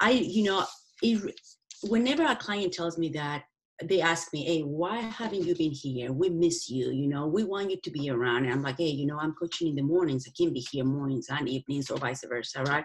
I 0.00 0.10
you 0.10 0.44
know 0.44 0.64
it, 1.02 1.40
whenever 1.84 2.24
a 2.24 2.36
client 2.36 2.74
tells 2.74 2.98
me 2.98 3.08
that 3.10 3.44
they 3.84 4.00
ask 4.00 4.32
me, 4.32 4.44
hey, 4.44 4.60
why 4.62 5.00
haven't 5.00 5.44
you 5.44 5.54
been 5.54 5.70
here? 5.70 6.12
We 6.12 6.30
miss 6.30 6.68
you, 6.68 6.90
you 6.90 7.06
know, 7.06 7.26
we 7.26 7.44
want 7.44 7.70
you 7.70 7.78
to 7.80 7.90
be 7.90 8.10
around. 8.10 8.44
And 8.44 8.52
I'm 8.52 8.62
like, 8.62 8.78
hey, 8.78 8.88
you 8.88 9.06
know, 9.06 9.18
I'm 9.18 9.34
coaching 9.34 9.68
in 9.68 9.76
the 9.76 9.82
mornings. 9.82 10.26
I 10.26 10.32
can 10.36 10.52
be 10.52 10.60
here 10.60 10.84
mornings 10.84 11.26
and 11.30 11.48
evenings 11.48 11.90
or 11.90 11.98
vice 11.98 12.24
versa, 12.28 12.62
right? 12.64 12.84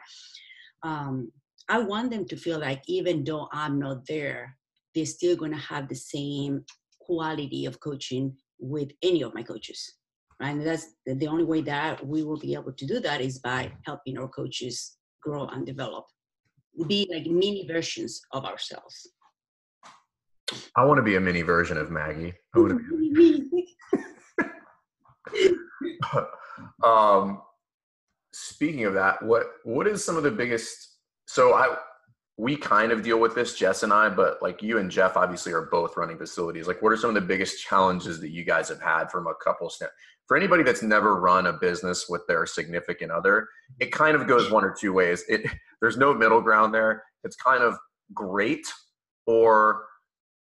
Um, 0.83 1.31
I 1.69 1.79
want 1.79 2.11
them 2.11 2.25
to 2.25 2.37
feel 2.37 2.59
like 2.59 2.83
even 2.87 3.23
though 3.23 3.47
I'm 3.51 3.79
not 3.79 4.05
there, 4.07 4.55
they're 4.93 5.05
still 5.05 5.35
going 5.35 5.51
to 5.51 5.57
have 5.57 5.87
the 5.87 5.95
same 5.95 6.63
quality 6.99 7.65
of 7.65 7.79
coaching 7.79 8.35
with 8.59 8.91
any 9.01 9.23
of 9.23 9.33
my 9.33 9.43
coaches. 9.43 9.95
Right? 10.39 10.51
And 10.51 10.65
that's 10.65 10.87
the 11.05 11.27
only 11.27 11.43
way 11.43 11.61
that 11.61 12.05
we 12.05 12.23
will 12.23 12.39
be 12.39 12.53
able 12.53 12.73
to 12.73 12.85
do 12.85 12.99
that 12.99 13.21
is 13.21 13.39
by 13.39 13.71
helping 13.85 14.17
our 14.17 14.27
coaches 14.27 14.97
grow 15.21 15.47
and 15.47 15.65
develop, 15.65 16.05
be 16.87 17.09
like 17.11 17.25
mini 17.25 17.65
versions 17.67 18.21
of 18.31 18.45
ourselves. 18.45 19.07
I 20.75 20.85
want 20.85 20.97
to 20.97 21.03
be 21.03 21.15
a 21.15 21.21
mini 21.21 21.41
version 21.41 21.77
of 21.77 21.91
Maggie. 21.91 22.33
I 22.55 22.59
want 22.59 22.71
to 22.71 23.13
be. 23.13 23.75
um, 26.83 27.41
speaking 28.33 28.85
of 28.85 28.93
that, 28.93 29.23
what 29.23 29.47
what 29.63 29.87
is 29.87 30.03
some 30.03 30.17
of 30.17 30.23
the 30.23 30.31
biggest? 30.31 30.97
So 31.27 31.53
I 31.53 31.77
we 32.37 32.55
kind 32.55 32.91
of 32.91 33.03
deal 33.03 33.19
with 33.19 33.35
this, 33.35 33.55
Jess 33.55 33.83
and 33.83 33.93
I, 33.93 34.09
but 34.09 34.41
like 34.41 34.63
you 34.63 34.79
and 34.79 34.89
Jeff 34.89 35.17
obviously 35.17 35.53
are 35.53 35.67
both 35.71 35.95
running 35.95 36.17
facilities. 36.17 36.67
Like, 36.67 36.81
what 36.81 36.91
are 36.91 36.97
some 36.97 37.09
of 37.09 37.15
the 37.15 37.21
biggest 37.21 37.63
challenges 37.63 38.19
that 38.21 38.31
you 38.31 38.43
guys 38.43 38.69
have 38.69 38.81
had 38.81 39.11
from 39.11 39.27
a 39.27 39.35
couple 39.43 39.69
st- 39.69 39.91
for 40.27 40.35
anybody 40.35 40.63
that's 40.63 40.81
never 40.81 41.19
run 41.19 41.45
a 41.45 41.53
business 41.53 42.07
with 42.09 42.25
their 42.27 42.45
significant 42.47 43.11
other? 43.11 43.47
It 43.79 43.91
kind 43.91 44.15
of 44.15 44.27
goes 44.27 44.49
one 44.49 44.63
or 44.63 44.75
two 44.77 44.93
ways. 44.93 45.23
It 45.27 45.45
there's 45.81 45.97
no 45.97 46.13
middle 46.13 46.41
ground 46.41 46.73
there. 46.73 47.03
It's 47.23 47.35
kind 47.35 47.63
of 47.63 47.77
great 48.13 48.65
or 49.27 49.85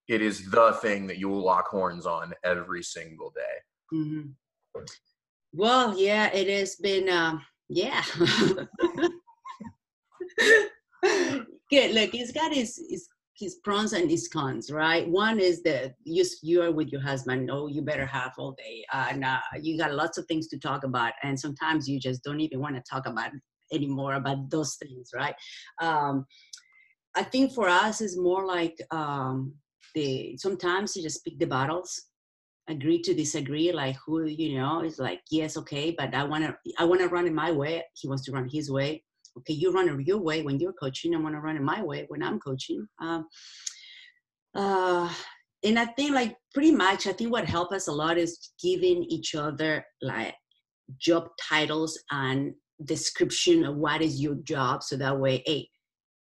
it 0.09 0.23
is 0.23 0.51
the 0.51 0.73
thing 0.83 1.07
that 1.07 1.19
you 1.19 1.29
will 1.29 1.45
lock 1.45 1.69
horns 1.69 2.07
on 2.07 2.33
every 2.45 2.83
single 2.83 3.31
day. 3.31 3.97
Mm-hmm. 3.97 4.83
Well, 5.53 5.99
yeah, 5.99 6.33
it 6.33 6.49
has 6.49 6.77
been, 6.77 7.09
um, 7.09 7.45
yeah. 7.69 8.03
Good. 11.71 11.95
Look, 11.95 12.15
it's 12.15 12.33
got 12.33 12.53
its, 12.53 12.79
its 12.79 13.09
his 13.43 13.57
pros 13.65 13.93
and 13.93 14.11
his 14.11 14.29
cons, 14.29 14.71
right? 14.71 15.09
One 15.09 15.41
is 15.41 15.63
that 15.63 15.95
you 16.05 16.25
you 16.43 16.63
are 16.63 16.71
with 16.71 16.89
your 16.89 17.01
husband. 17.01 17.51
Oh, 17.51 17.67
you 17.67 17.83
better 17.83 18.07
have 18.07 18.33
all 18.39 18.53
day, 18.53 18.85
uh, 18.93 19.07
and 19.11 19.25
uh, 19.25 19.41
you 19.61 19.79
got 19.79 19.95
lots 19.95 20.19
of 20.19 20.27
things 20.27 20.49
to 20.49 20.59
talk 20.59 20.85
about, 20.85 21.13
and 21.23 21.39
sometimes 21.39 21.89
you 21.89 21.99
just 21.99 22.23
don't 22.23 22.41
even 22.41 22.61
want 22.61 22.77
to 22.77 22.83
talk 22.89 23.07
about 23.07 23.31
anymore 23.73 24.15
about 24.15 24.51
those 24.51 24.77
things, 24.77 25.11
right? 25.15 25.35
Um, 25.81 26.27
I 27.15 27.23
think 27.23 27.53
for 27.53 27.69
us 27.69 28.01
it's 28.01 28.17
more 28.17 28.47
like 28.47 28.77
um, 28.91 29.55
the 29.95 30.37
sometimes 30.39 30.97
you 30.97 31.03
just 31.03 31.25
pick 31.25 31.39
the 31.39 31.47
battles, 31.47 32.09
agree 32.69 33.01
to 33.03 33.15
disagree. 33.15 33.73
Like 33.73 33.97
who 34.05 34.25
you 34.27 34.59
know 34.59 34.83
is 34.83 34.99
like 34.99 35.21
yes, 35.31 35.57
okay, 35.57 35.95
but 35.97 36.15
I 36.15 36.25
wanna 36.25 36.57
I 36.79 36.85
wanna 36.85 37.09
run 37.09 37.27
it 37.27 37.33
my 37.33 37.51
way. 37.53 37.85
He 37.95 38.09
wants 38.09 38.25
to 38.25 38.33
run 38.33 38.49
his 38.51 38.71
way 38.71 39.03
okay, 39.39 39.55
you 39.55 39.73
run 39.73 40.01
your 40.05 40.19
way 40.19 40.43
when 40.43 40.59
you're 40.59 40.73
coaching. 40.73 41.15
I 41.15 41.19
want 41.19 41.35
to 41.35 41.41
run 41.41 41.57
it 41.57 41.63
my 41.63 41.83
way 41.83 42.05
when 42.09 42.23
I'm 42.23 42.39
coaching. 42.41 42.87
Um, 43.01 43.27
uh, 44.55 45.13
and 45.65 45.79
I 45.79 45.87
think 45.87 46.13
like 46.13 46.37
pretty 46.53 46.73
much, 46.73 47.07
I 47.07 47.13
think 47.13 47.31
what 47.33 47.47
helped 47.47 47.73
us 47.73 47.89
a 47.89 47.93
lot 47.93 48.19
is 48.19 48.51
giving 48.63 49.05
each 49.05 49.35
other 49.35 49.85
like 50.01 50.35
job 50.99 51.29
titles 51.41 51.99
and 52.11 52.53
description 52.85 53.65
of 53.65 53.77
what 53.77 54.03
is 54.03 54.21
your 54.21 54.35
job. 54.37 54.83
So 54.83 54.97
that 54.97 55.19
way, 55.19 55.43
hey, 55.47 55.69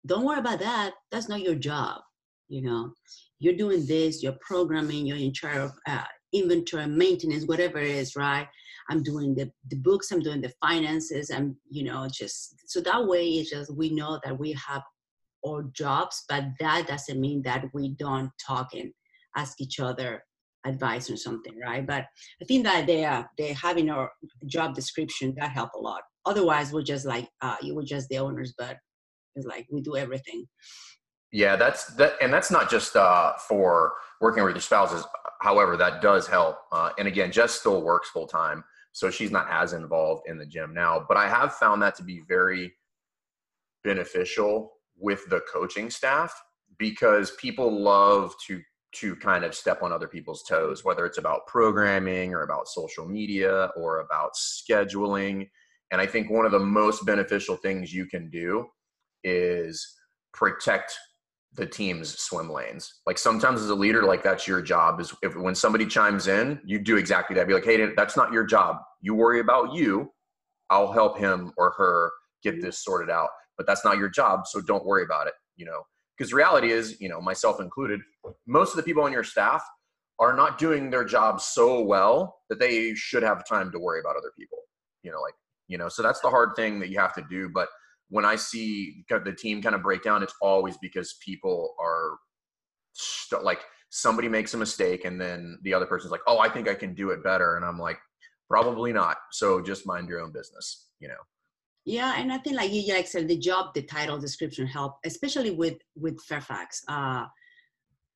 don't 0.06 0.24
worry 0.24 0.40
about 0.40 0.60
that. 0.60 0.92
That's 1.10 1.28
not 1.28 1.40
your 1.40 1.54
job. 1.54 2.00
You 2.48 2.62
know, 2.62 2.92
you're 3.40 3.56
doing 3.56 3.86
this, 3.86 4.22
you're 4.22 4.36
programming, 4.40 5.06
you're 5.06 5.16
in 5.16 5.32
charge 5.32 5.56
of 5.58 5.72
uh, 5.88 6.04
inventory 6.32 6.86
maintenance, 6.86 7.44
whatever 7.46 7.78
it 7.78 7.90
is, 7.90 8.16
right? 8.16 8.46
I'm 8.90 9.02
doing 9.02 9.34
the, 9.34 9.50
the 9.68 9.76
books, 9.76 10.10
I'm 10.10 10.20
doing 10.20 10.40
the 10.40 10.52
finances, 10.60 11.30
I'm, 11.30 11.56
you 11.68 11.84
know, 11.84 12.08
just 12.12 12.54
so 12.66 12.80
that 12.80 13.06
way 13.06 13.26
it's 13.26 13.50
just 13.50 13.74
we 13.74 13.90
know 13.90 14.18
that 14.24 14.38
we 14.38 14.52
have 14.52 14.82
our 15.46 15.64
jobs, 15.72 16.24
but 16.28 16.44
that 16.60 16.86
doesn't 16.86 17.20
mean 17.20 17.42
that 17.42 17.64
we 17.74 17.94
don't 17.98 18.30
talk 18.44 18.68
and 18.74 18.92
ask 19.36 19.60
each 19.60 19.78
other 19.78 20.22
advice 20.66 21.10
or 21.10 21.16
something, 21.16 21.58
right? 21.60 21.86
But 21.86 22.06
I 22.42 22.44
think 22.46 22.64
that 22.64 22.86
they 22.86 23.04
are 23.04 23.28
they 23.38 23.52
having 23.52 23.90
our 23.90 24.10
job 24.46 24.74
description 24.74 25.34
that 25.38 25.52
help 25.52 25.70
a 25.74 25.78
lot. 25.78 26.02
Otherwise, 26.26 26.72
we're 26.72 26.82
just 26.82 27.06
like 27.06 27.28
uh, 27.40 27.56
you 27.62 27.74
were 27.74 27.84
just 27.84 28.08
the 28.08 28.18
owners, 28.18 28.54
but 28.58 28.76
it's 29.36 29.46
like 29.46 29.66
we 29.70 29.80
do 29.80 29.96
everything. 29.96 30.46
Yeah, 31.30 31.56
that's 31.56 31.86
that, 31.96 32.14
and 32.22 32.32
that's 32.32 32.50
not 32.50 32.70
just 32.70 32.96
uh, 32.96 33.34
for 33.48 33.92
working 34.20 34.44
with 34.44 34.54
your 34.54 34.62
spouses. 34.62 35.04
However, 35.40 35.76
that 35.76 36.00
does 36.00 36.26
help. 36.26 36.56
Uh, 36.72 36.90
and 36.98 37.06
again, 37.06 37.30
Jess 37.30 37.52
still 37.52 37.82
works 37.82 38.08
full 38.10 38.26
time, 38.26 38.64
so 38.92 39.10
she's 39.10 39.30
not 39.30 39.46
as 39.50 39.72
involved 39.74 40.22
in 40.26 40.38
the 40.38 40.46
gym 40.46 40.72
now. 40.72 41.04
But 41.06 41.16
I 41.16 41.28
have 41.28 41.54
found 41.54 41.82
that 41.82 41.94
to 41.96 42.02
be 42.02 42.22
very 42.26 42.72
beneficial 43.84 44.72
with 44.96 45.28
the 45.28 45.40
coaching 45.52 45.90
staff 45.90 46.34
because 46.78 47.32
people 47.32 47.70
love 47.80 48.34
to 48.46 48.60
to 48.90 49.14
kind 49.16 49.44
of 49.44 49.54
step 49.54 49.82
on 49.82 49.92
other 49.92 50.08
people's 50.08 50.42
toes, 50.44 50.82
whether 50.82 51.04
it's 51.04 51.18
about 51.18 51.46
programming 51.46 52.32
or 52.32 52.42
about 52.42 52.68
social 52.68 53.06
media 53.06 53.70
or 53.76 54.00
about 54.00 54.30
scheduling. 54.34 55.46
And 55.92 56.00
I 56.00 56.06
think 56.06 56.30
one 56.30 56.46
of 56.46 56.52
the 56.52 56.58
most 56.58 57.04
beneficial 57.04 57.56
things 57.56 57.92
you 57.92 58.06
can 58.06 58.30
do 58.30 58.66
is 59.24 59.94
protect 60.32 60.96
the 61.54 61.66
team's 61.66 62.18
swim 62.18 62.50
lanes. 62.50 63.00
Like 63.06 63.18
sometimes 63.18 63.60
as 63.60 63.70
a 63.70 63.74
leader, 63.74 64.02
like 64.02 64.22
that's 64.22 64.46
your 64.46 64.62
job 64.62 65.00
is 65.00 65.12
if 65.22 65.36
when 65.36 65.54
somebody 65.54 65.86
chimes 65.86 66.28
in, 66.28 66.60
you 66.64 66.78
do 66.78 66.96
exactly 66.96 67.34
that. 67.36 67.48
Be 67.48 67.54
like, 67.54 67.64
hey, 67.64 67.94
that's 67.96 68.16
not 68.16 68.32
your 68.32 68.44
job. 68.44 68.76
You 69.00 69.14
worry 69.14 69.40
about 69.40 69.74
you. 69.74 70.12
I'll 70.70 70.92
help 70.92 71.18
him 71.18 71.52
or 71.56 71.72
her 71.76 72.12
get 72.42 72.60
this 72.60 72.84
sorted 72.84 73.10
out. 73.10 73.30
But 73.56 73.66
that's 73.66 73.84
not 73.84 73.98
your 73.98 74.08
job, 74.08 74.46
so 74.46 74.60
don't 74.60 74.86
worry 74.86 75.02
about 75.02 75.26
it. 75.26 75.34
You 75.56 75.66
know, 75.66 75.82
because 76.16 76.32
reality 76.32 76.70
is, 76.70 77.00
you 77.00 77.08
know, 77.08 77.20
myself 77.20 77.60
included, 77.60 78.00
most 78.46 78.70
of 78.70 78.76
the 78.76 78.82
people 78.84 79.02
on 79.02 79.12
your 79.12 79.24
staff 79.24 79.64
are 80.20 80.34
not 80.34 80.58
doing 80.58 80.90
their 80.90 81.04
job 81.04 81.40
so 81.40 81.80
well 81.82 82.36
that 82.50 82.58
they 82.58 82.94
should 82.94 83.22
have 83.22 83.46
time 83.48 83.72
to 83.72 83.78
worry 83.78 84.00
about 84.00 84.16
other 84.16 84.32
people. 84.38 84.58
You 85.02 85.10
know, 85.10 85.20
like 85.20 85.34
you 85.68 85.78
know, 85.78 85.88
so 85.88 86.02
that's 86.02 86.20
the 86.20 86.30
hard 86.30 86.50
thing 86.56 86.78
that 86.80 86.88
you 86.88 86.98
have 86.98 87.14
to 87.14 87.24
do. 87.28 87.48
But 87.48 87.68
when 88.10 88.24
I 88.24 88.36
see 88.36 89.04
the 89.08 89.34
team 89.36 89.62
kind 89.62 89.74
of 89.74 89.82
break 89.82 90.02
down, 90.02 90.22
it's 90.22 90.34
always 90.40 90.76
because 90.78 91.16
people 91.24 91.74
are 91.78 92.18
st- 92.92 93.44
like 93.44 93.60
somebody 93.90 94.28
makes 94.28 94.54
a 94.54 94.56
mistake 94.56 95.04
and 95.04 95.20
then 95.20 95.58
the 95.62 95.74
other 95.74 95.86
person's 95.86 96.12
like, 96.12 96.22
"Oh, 96.26 96.38
I 96.38 96.48
think 96.48 96.68
I 96.68 96.74
can 96.74 96.94
do 96.94 97.10
it 97.10 97.22
better," 97.22 97.56
and 97.56 97.64
I'm 97.64 97.78
like, 97.78 97.98
"Probably 98.48 98.92
not." 98.92 99.18
So 99.32 99.60
just 99.60 99.86
mind 99.86 100.08
your 100.08 100.20
own 100.20 100.32
business, 100.32 100.88
you 101.00 101.08
know. 101.08 101.22
Yeah, 101.84 102.14
and 102.16 102.32
I 102.32 102.38
think 102.38 102.56
like 102.56 102.72
you 102.72 102.92
like 102.94 103.06
said, 103.06 103.28
the 103.28 103.38
job, 103.38 103.74
the 103.74 103.82
title, 103.82 104.18
description 104.18 104.66
help, 104.66 104.98
especially 105.04 105.50
with 105.50 105.78
with 105.96 106.20
Fairfax, 106.22 106.82
uh, 106.88 107.26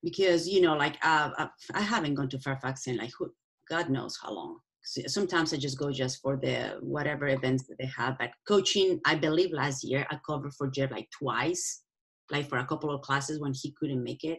because 0.03 0.49
you 0.49 0.61
know, 0.61 0.75
like 0.75 0.99
uh, 1.03 1.31
uh 1.39 1.49
I 1.75 1.83
haven't 1.83 2.15
gone 2.15 2.29
to 2.31 2.39
Fairfax 2.39 2.87
in 2.87 2.97
like 2.97 3.13
who, 3.19 3.33
God 3.69 3.89
knows 3.91 4.19
how 4.23 4.33
long 4.33 4.59
sometimes 4.83 5.53
I 5.53 5.57
just 5.57 5.79
go 5.79 5.91
just 5.91 6.21
for 6.21 6.37
the 6.37 6.79
whatever 6.81 7.29
events 7.29 7.67
that 7.69 7.77
they 7.79 7.91
have. 7.97 8.17
But 8.19 8.31
coaching, 8.47 9.01
I 9.07 9.15
believe 9.15 9.53
last 9.53 9.85
year 9.85 10.07
I 10.11 10.19
covered 10.27 10.55
for 10.55 10.69
Jeff 10.69 10.91
like 10.91 11.09
twice, 11.17 11.83
like 12.31 12.49
for 12.49 12.59
a 12.59 12.67
couple 12.67 12.91
of 12.91 13.03
classes 13.03 13.41
when 13.41 13.53
he 13.55 13.75
couldn't 13.79 14.03
make 14.03 14.25
it. 14.25 14.39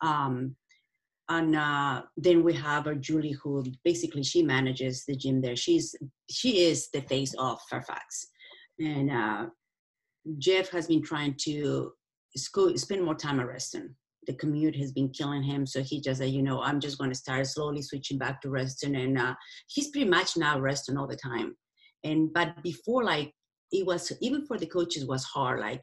Um, 0.00 0.56
and 1.28 1.56
uh, 1.56 2.02
then 2.16 2.44
we 2.44 2.52
have 2.54 2.86
our 2.86 2.94
Julie, 2.94 3.36
who 3.42 3.64
basically 3.82 4.22
she 4.22 4.42
manages 4.42 5.04
the 5.06 5.16
gym 5.16 5.40
there. 5.40 5.56
She's 5.56 5.94
she 6.30 6.64
is 6.64 6.90
the 6.92 7.00
face 7.02 7.34
of 7.38 7.58
Fairfax, 7.70 8.26
and 8.78 9.10
uh, 9.10 9.46
Jeff 10.38 10.68
has 10.68 10.86
been 10.86 11.02
trying 11.02 11.34
to 11.44 11.92
school, 12.36 12.76
spend 12.76 13.02
more 13.02 13.14
time 13.14 13.40
at 13.40 13.46
Reston 13.46 13.96
the 14.26 14.34
commute 14.34 14.76
has 14.76 14.92
been 14.92 15.10
killing 15.10 15.42
him. 15.42 15.66
So 15.66 15.82
he 15.82 16.00
just 16.00 16.20
said, 16.20 16.30
you 16.30 16.42
know, 16.42 16.60
I'm 16.62 16.80
just 16.80 16.98
going 16.98 17.10
to 17.10 17.16
start 17.16 17.46
slowly 17.46 17.82
switching 17.82 18.18
back 18.18 18.40
to 18.42 18.50
Reston. 18.50 18.94
And 18.94 19.18
uh, 19.18 19.34
he's 19.68 19.90
pretty 19.90 20.08
much 20.08 20.36
now 20.36 20.58
Reston 20.58 20.96
all 20.96 21.06
the 21.06 21.16
time. 21.16 21.56
And 22.04 22.32
but 22.32 22.62
before, 22.62 23.04
like 23.04 23.32
it 23.72 23.86
was 23.86 24.12
even 24.20 24.46
for 24.46 24.58
the 24.58 24.66
coaches 24.66 25.06
was 25.06 25.24
hard. 25.24 25.60
Like 25.60 25.82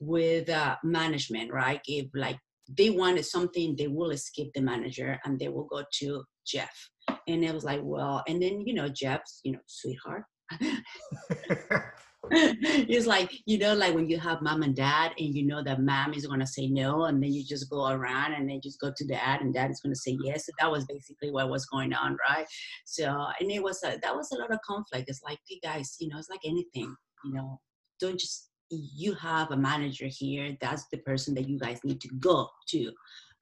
with 0.00 0.48
uh, 0.48 0.76
management, 0.84 1.52
right? 1.52 1.80
If 1.86 2.06
like 2.14 2.38
they 2.68 2.90
wanted 2.90 3.24
something, 3.24 3.76
they 3.76 3.88
will 3.88 4.16
skip 4.16 4.48
the 4.54 4.60
manager 4.60 5.18
and 5.24 5.38
they 5.38 5.48
will 5.48 5.64
go 5.64 5.82
to 6.00 6.24
Jeff. 6.46 6.90
And 7.26 7.44
it 7.44 7.52
was 7.52 7.64
like, 7.64 7.80
well, 7.82 8.22
and 8.28 8.40
then 8.40 8.62
you 8.66 8.74
know, 8.74 8.88
Jeff's, 8.88 9.40
you 9.44 9.52
know, 9.52 9.60
sweetheart. 9.66 10.24
it's 12.88 13.06
like 13.06 13.32
you 13.46 13.58
know 13.58 13.74
like 13.74 13.94
when 13.94 14.08
you 14.08 14.18
have 14.18 14.42
mom 14.42 14.62
and 14.62 14.74
dad 14.74 15.12
and 15.18 15.34
you 15.34 15.46
know 15.46 15.62
that 15.62 15.80
mom 15.80 16.14
is 16.14 16.26
going 16.26 16.40
to 16.40 16.46
say 16.46 16.66
no 16.68 17.04
and 17.04 17.22
then 17.22 17.32
you 17.32 17.44
just 17.44 17.70
go 17.70 17.88
around 17.88 18.34
and 18.34 18.48
then 18.48 18.60
just 18.62 18.80
go 18.80 18.92
to 18.96 19.06
dad 19.06 19.40
and 19.40 19.54
dad 19.54 19.70
is 19.70 19.80
going 19.80 19.92
to 19.92 20.00
say 20.00 20.16
yes. 20.24 20.46
So 20.46 20.52
that 20.60 20.70
was 20.70 20.84
basically 20.86 21.30
what 21.30 21.50
was 21.50 21.66
going 21.66 21.92
on 21.92 22.16
right? 22.28 22.46
So 22.84 23.26
and 23.40 23.50
it 23.50 23.62
was 23.62 23.82
a, 23.84 23.98
that 24.02 24.14
was 24.14 24.30
a 24.32 24.38
lot 24.38 24.52
of 24.52 24.60
conflict. 24.62 25.08
It's 25.08 25.22
like 25.22 25.38
hey 25.48 25.60
guys 25.62 25.96
you 26.00 26.08
know 26.08 26.18
it's 26.18 26.30
like 26.30 26.40
anything 26.44 26.94
you 27.24 27.32
know 27.32 27.60
don't 28.00 28.18
just 28.18 28.50
you 28.70 29.14
have 29.14 29.50
a 29.50 29.56
manager 29.56 30.08
here. 30.08 30.56
That's 30.60 30.86
the 30.92 30.98
person 30.98 31.34
that 31.34 31.48
you 31.48 31.58
guys 31.58 31.80
need 31.84 32.00
to 32.02 32.08
go 32.20 32.48
to. 32.68 32.92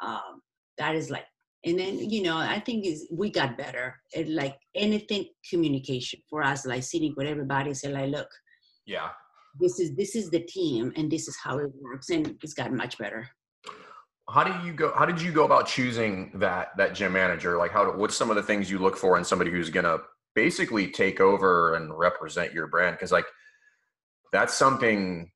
Um, 0.00 0.40
that 0.78 0.94
is 0.94 1.10
like 1.10 1.24
and 1.64 1.78
then 1.78 1.98
you 1.98 2.22
know 2.22 2.36
i 2.36 2.60
think 2.60 2.86
is 2.86 3.06
we 3.10 3.30
got 3.30 3.58
better 3.58 4.00
it, 4.12 4.28
like 4.28 4.56
anything 4.74 5.26
communication 5.48 6.20
for 6.30 6.42
us 6.42 6.66
like 6.66 6.82
sitting 6.82 7.14
with 7.16 7.26
everybody 7.26 7.74
say 7.74 7.92
like 7.92 8.10
look 8.10 8.28
yeah. 8.86 9.08
This 9.58 9.80
is 9.80 9.94
this 9.96 10.14
is 10.14 10.30
the 10.30 10.40
team 10.40 10.92
and 10.96 11.10
this 11.10 11.28
is 11.28 11.36
how 11.36 11.58
it 11.58 11.70
works 11.80 12.10
and 12.10 12.36
it's 12.42 12.54
gotten 12.54 12.76
much 12.76 12.98
better. 12.98 13.28
How 14.28 14.44
do 14.44 14.66
you 14.66 14.72
go 14.72 14.92
how 14.94 15.06
did 15.06 15.20
you 15.20 15.32
go 15.32 15.44
about 15.44 15.66
choosing 15.66 16.30
that 16.34 16.76
that 16.76 16.94
gym 16.94 17.12
manager? 17.12 17.56
Like 17.56 17.72
how 17.72 17.90
what's 17.96 18.16
some 18.16 18.30
of 18.30 18.36
the 18.36 18.42
things 18.42 18.70
you 18.70 18.78
look 18.78 18.96
for 18.96 19.16
in 19.16 19.24
somebody 19.24 19.50
who's 19.50 19.70
gonna 19.70 19.98
basically 20.34 20.88
take 20.88 21.20
over 21.20 21.74
and 21.74 21.96
represent 21.96 22.52
your 22.52 22.66
brand? 22.66 22.96
Because 22.96 23.12
like 23.12 23.26
that's 24.32 24.54
something 24.54 25.30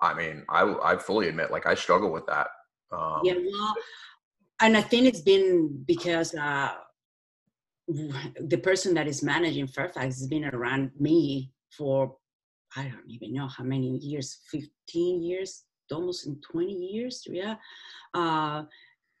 i 0.00 0.14
mean 0.14 0.44
i 0.48 0.62
i 0.84 0.96
fully 0.96 1.28
admit 1.28 1.50
like 1.50 1.66
i 1.66 1.74
struggle 1.74 2.12
with 2.12 2.26
that 2.26 2.48
um, 2.92 3.20
yeah 3.24 3.34
well 3.34 3.74
and 4.60 4.76
i 4.76 4.80
think 4.80 5.06
it's 5.06 5.22
been 5.22 5.82
because 5.86 6.34
uh 6.34 6.72
the 7.88 8.58
person 8.58 8.94
that 8.94 9.06
is 9.06 9.22
managing 9.22 9.66
fairfax 9.66 10.18
has 10.18 10.26
been 10.26 10.44
around 10.44 10.90
me 10.98 11.50
for 11.76 12.16
I 12.76 12.84
don't 12.84 13.08
even 13.08 13.32
know 13.32 13.48
how 13.48 13.64
many 13.64 13.96
years, 13.96 14.38
15 14.50 15.22
years, 15.22 15.64
almost 15.90 16.26
in 16.26 16.40
20 16.52 16.72
years, 16.72 17.22
yeah. 17.26 17.56
Uh, 18.12 18.64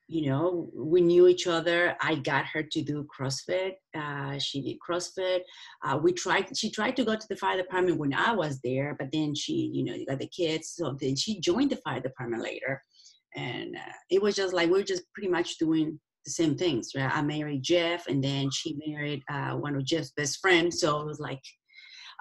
you 0.08 0.30
know, 0.30 0.70
we 0.74 1.00
knew 1.00 1.26
each 1.26 1.46
other. 1.46 1.96
I 2.00 2.16
got 2.16 2.44
her 2.46 2.62
to 2.62 2.82
do 2.82 3.08
CrossFit. 3.18 3.72
Uh, 3.96 4.38
she 4.38 4.62
did 4.62 4.76
CrossFit. 4.78 5.40
Uh, 5.84 5.98
we 6.00 6.12
tried. 6.12 6.56
She 6.56 6.70
tried 6.70 6.94
to 6.96 7.04
go 7.04 7.16
to 7.16 7.26
the 7.28 7.36
fire 7.36 7.56
department 7.56 7.98
when 7.98 8.14
I 8.14 8.32
was 8.32 8.60
there, 8.62 8.94
but 8.98 9.08
then 9.12 9.34
she, 9.34 9.70
you 9.74 9.84
know, 9.84 9.96
got 10.06 10.20
the 10.20 10.28
kids. 10.28 10.74
So 10.76 10.96
then 11.00 11.16
she 11.16 11.40
joined 11.40 11.70
the 11.70 11.76
fire 11.78 12.00
department 12.00 12.42
later, 12.42 12.80
and 13.34 13.74
uh, 13.74 13.92
it 14.08 14.22
was 14.22 14.36
just 14.36 14.54
like 14.54 14.70
we 14.70 14.80
are 14.80 14.84
just 14.84 15.02
pretty 15.12 15.28
much 15.28 15.58
doing 15.58 15.98
the 16.24 16.30
same 16.30 16.56
things. 16.56 16.90
Right? 16.94 17.10
I 17.12 17.20
married 17.22 17.64
Jeff, 17.64 18.06
and 18.06 18.22
then 18.22 18.48
she 18.52 18.78
married 18.86 19.24
uh, 19.28 19.54
one 19.54 19.74
of 19.74 19.84
Jeff's 19.84 20.12
best 20.16 20.38
friends. 20.40 20.78
So 20.80 21.00
it 21.00 21.06
was 21.06 21.18
like 21.18 21.42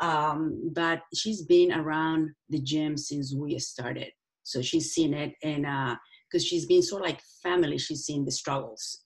um, 0.02 0.72
but 0.74 1.02
she's 1.14 1.44
been 1.44 1.72
around 1.72 2.30
the 2.50 2.62
gym 2.62 2.98
since 2.98 3.34
we 3.36 3.58
started. 3.60 4.12
So 4.44 4.62
she's 4.62 4.94
seen 4.94 5.14
it. 5.14 5.34
And 5.44 5.66
uh, 5.66 5.96
because 6.36 6.46
she's 6.46 6.66
been 6.66 6.82
sort 6.82 7.02
of 7.02 7.08
like 7.08 7.22
family. 7.42 7.78
She's 7.78 8.04
seen 8.04 8.26
the 8.26 8.32
struggles, 8.32 9.04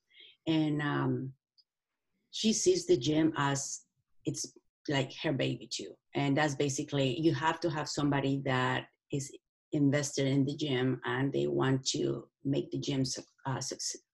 and 0.48 0.82
um, 0.82 1.32
she 2.32 2.54
sees 2.54 2.88
the 2.88 2.98
gym 2.98 3.34
as 3.38 3.82
it's 4.26 4.52
like 4.88 5.12
her 5.24 5.34
baby 5.34 5.70
too. 5.72 5.92
And 6.16 6.36
that's 6.36 6.56
basically 6.56 7.20
you 7.20 7.34
have 7.36 7.60
to 7.62 7.70
have 7.70 7.88
somebody 7.88 8.42
that 8.46 8.86
is 9.12 9.32
invested 9.74 10.28
in 10.28 10.44
the 10.46 10.56
gym 10.56 11.00
and 11.06 11.32
they 11.32 11.46
want 11.46 11.86
to 11.90 12.28
make 12.44 12.72
the 12.72 12.80
gym 12.80 13.04
uh, 13.46 13.62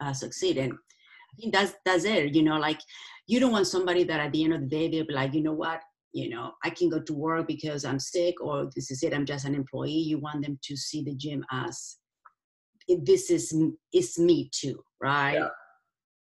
uh, 0.01 0.13
succeed. 0.13 0.57
And 0.57 0.73
I 0.73 1.36
think 1.39 1.53
that's 1.53 1.73
that's 1.86 2.03
it. 2.03 2.36
You 2.36 2.43
know, 2.43 2.57
like 2.57 2.82
you 3.28 3.39
don't 3.39 3.53
want 3.53 3.67
somebody 3.67 4.03
that 4.03 4.19
at 4.19 4.34
the 4.34 4.43
end 4.43 4.53
of 4.53 4.61
the 4.61 4.67
day 4.67 4.89
they'll 4.89 5.07
be 5.07 5.13
like, 5.13 5.34
you 5.34 5.43
know 5.43 5.53
what, 5.53 5.82
you 6.16 6.30
know, 6.30 6.53
I 6.63 6.70
can 6.70 6.89
go 6.89 7.01
to 7.01 7.13
work 7.13 7.45
because 7.45 7.84
I'm 7.84 7.99
sick 7.99 8.41
or 8.41 8.70
this 8.74 8.89
is 8.89 9.03
it. 9.03 9.13
I'm 9.13 9.26
just 9.26 9.45
an 9.45 9.53
employee. 9.53 9.91
You 9.91 10.18
want 10.18 10.45
them 10.45 10.57
to 10.63 10.78
see 10.78 11.03
the 11.03 11.13
gym 11.13 11.43
as 11.51 11.97
this 12.88 13.30
is 13.30 13.53
it's 13.91 14.18
me 14.18 14.49
too, 14.53 14.82
right? 15.01 15.34
Yeah. 15.34 15.49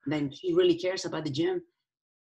Then 0.06 0.32
she 0.32 0.54
really 0.54 0.76
cares 0.76 1.04
about 1.06 1.26
the 1.26 1.32
gym 1.32 1.62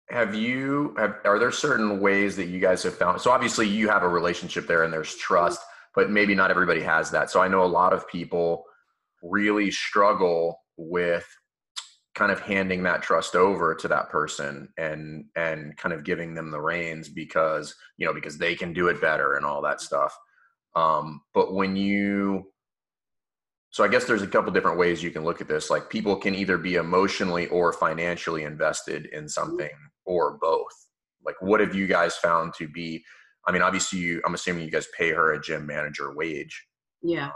have 0.09 0.35
you 0.35 0.93
have 0.97 1.15
are 1.23 1.39
there 1.39 1.51
certain 1.51 1.99
ways 1.99 2.35
that 2.35 2.47
you 2.47 2.59
guys 2.59 2.83
have 2.83 2.97
found 2.97 3.21
so 3.21 3.31
obviously 3.31 3.67
you 3.67 3.87
have 3.87 4.03
a 4.03 4.07
relationship 4.07 4.67
there 4.67 4.83
and 4.83 4.91
there's 4.91 5.15
trust 5.15 5.59
mm-hmm. 5.59 5.91
but 5.95 6.11
maybe 6.11 6.35
not 6.35 6.51
everybody 6.51 6.81
has 6.81 7.09
that 7.09 7.29
so 7.29 7.41
i 7.41 7.47
know 7.47 7.63
a 7.63 7.65
lot 7.65 7.93
of 7.93 8.07
people 8.09 8.63
really 9.23 9.71
struggle 9.71 10.59
with 10.77 11.25
kind 12.21 12.31
of 12.31 12.39
handing 12.39 12.83
that 12.83 13.01
trust 13.01 13.35
over 13.35 13.73
to 13.73 13.87
that 13.87 14.07
person 14.09 14.69
and 14.77 15.25
and 15.35 15.75
kind 15.77 15.91
of 15.91 16.03
giving 16.03 16.35
them 16.35 16.51
the 16.51 16.61
reins 16.61 17.09
because 17.09 17.73
you 17.97 18.05
know 18.05 18.13
because 18.13 18.37
they 18.37 18.53
can 18.53 18.73
do 18.73 18.89
it 18.89 19.01
better 19.01 19.37
and 19.37 19.43
all 19.43 19.59
that 19.59 19.81
stuff 19.81 20.15
um, 20.75 21.21
but 21.33 21.55
when 21.55 21.75
you 21.75 22.51
so 23.71 23.83
I 23.83 23.87
guess 23.87 24.05
there's 24.05 24.21
a 24.21 24.27
couple 24.27 24.51
different 24.51 24.77
ways 24.77 25.01
you 25.01 25.11
can 25.11 25.23
look 25.23 25.41
at 25.41 25.47
this. 25.47 25.69
Like 25.69 25.89
people 25.89 26.17
can 26.17 26.35
either 26.35 26.57
be 26.57 26.75
emotionally 26.75 27.47
or 27.47 27.73
financially 27.73 28.43
invested 28.43 29.07
in 29.07 29.21
mm-hmm. 29.21 29.27
something 29.27 29.69
or 30.05 30.37
both. 30.41 30.73
Like 31.25 31.41
what 31.41 31.59
have 31.59 31.73
you 31.73 31.87
guys 31.87 32.15
found 32.17 32.53
to 32.59 32.67
be 32.67 33.03
I 33.47 33.51
mean 33.51 33.63
obviously 33.63 33.97
you 33.97 34.21
I'm 34.27 34.35
assuming 34.35 34.65
you 34.65 34.71
guys 34.71 34.87
pay 34.95 35.09
her 35.09 35.33
a 35.33 35.41
gym 35.41 35.65
manager 35.65 36.13
wage. 36.15 36.67
Yeah. 37.01 37.31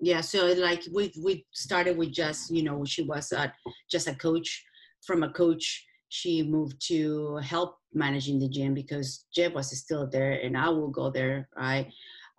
Yeah, 0.00 0.20
so 0.20 0.46
like 0.54 0.84
we 0.92 1.12
we 1.22 1.44
started 1.52 1.96
with 1.96 2.12
just, 2.12 2.50
you 2.54 2.62
know, 2.62 2.84
she 2.84 3.02
was 3.02 3.32
a, 3.32 3.52
just 3.90 4.06
a 4.06 4.14
coach 4.14 4.64
from 5.04 5.22
a 5.22 5.30
coach 5.30 5.84
she 6.10 6.42
moved 6.42 6.80
to 6.88 7.36
help 7.36 7.76
managing 7.92 8.38
the 8.38 8.48
gym 8.48 8.72
because 8.74 9.26
Jeff 9.34 9.52
was 9.52 9.76
still 9.76 10.08
there 10.10 10.32
and 10.32 10.56
I 10.56 10.68
will 10.70 10.88
go 10.88 11.10
there, 11.10 11.48
right? 11.56 11.86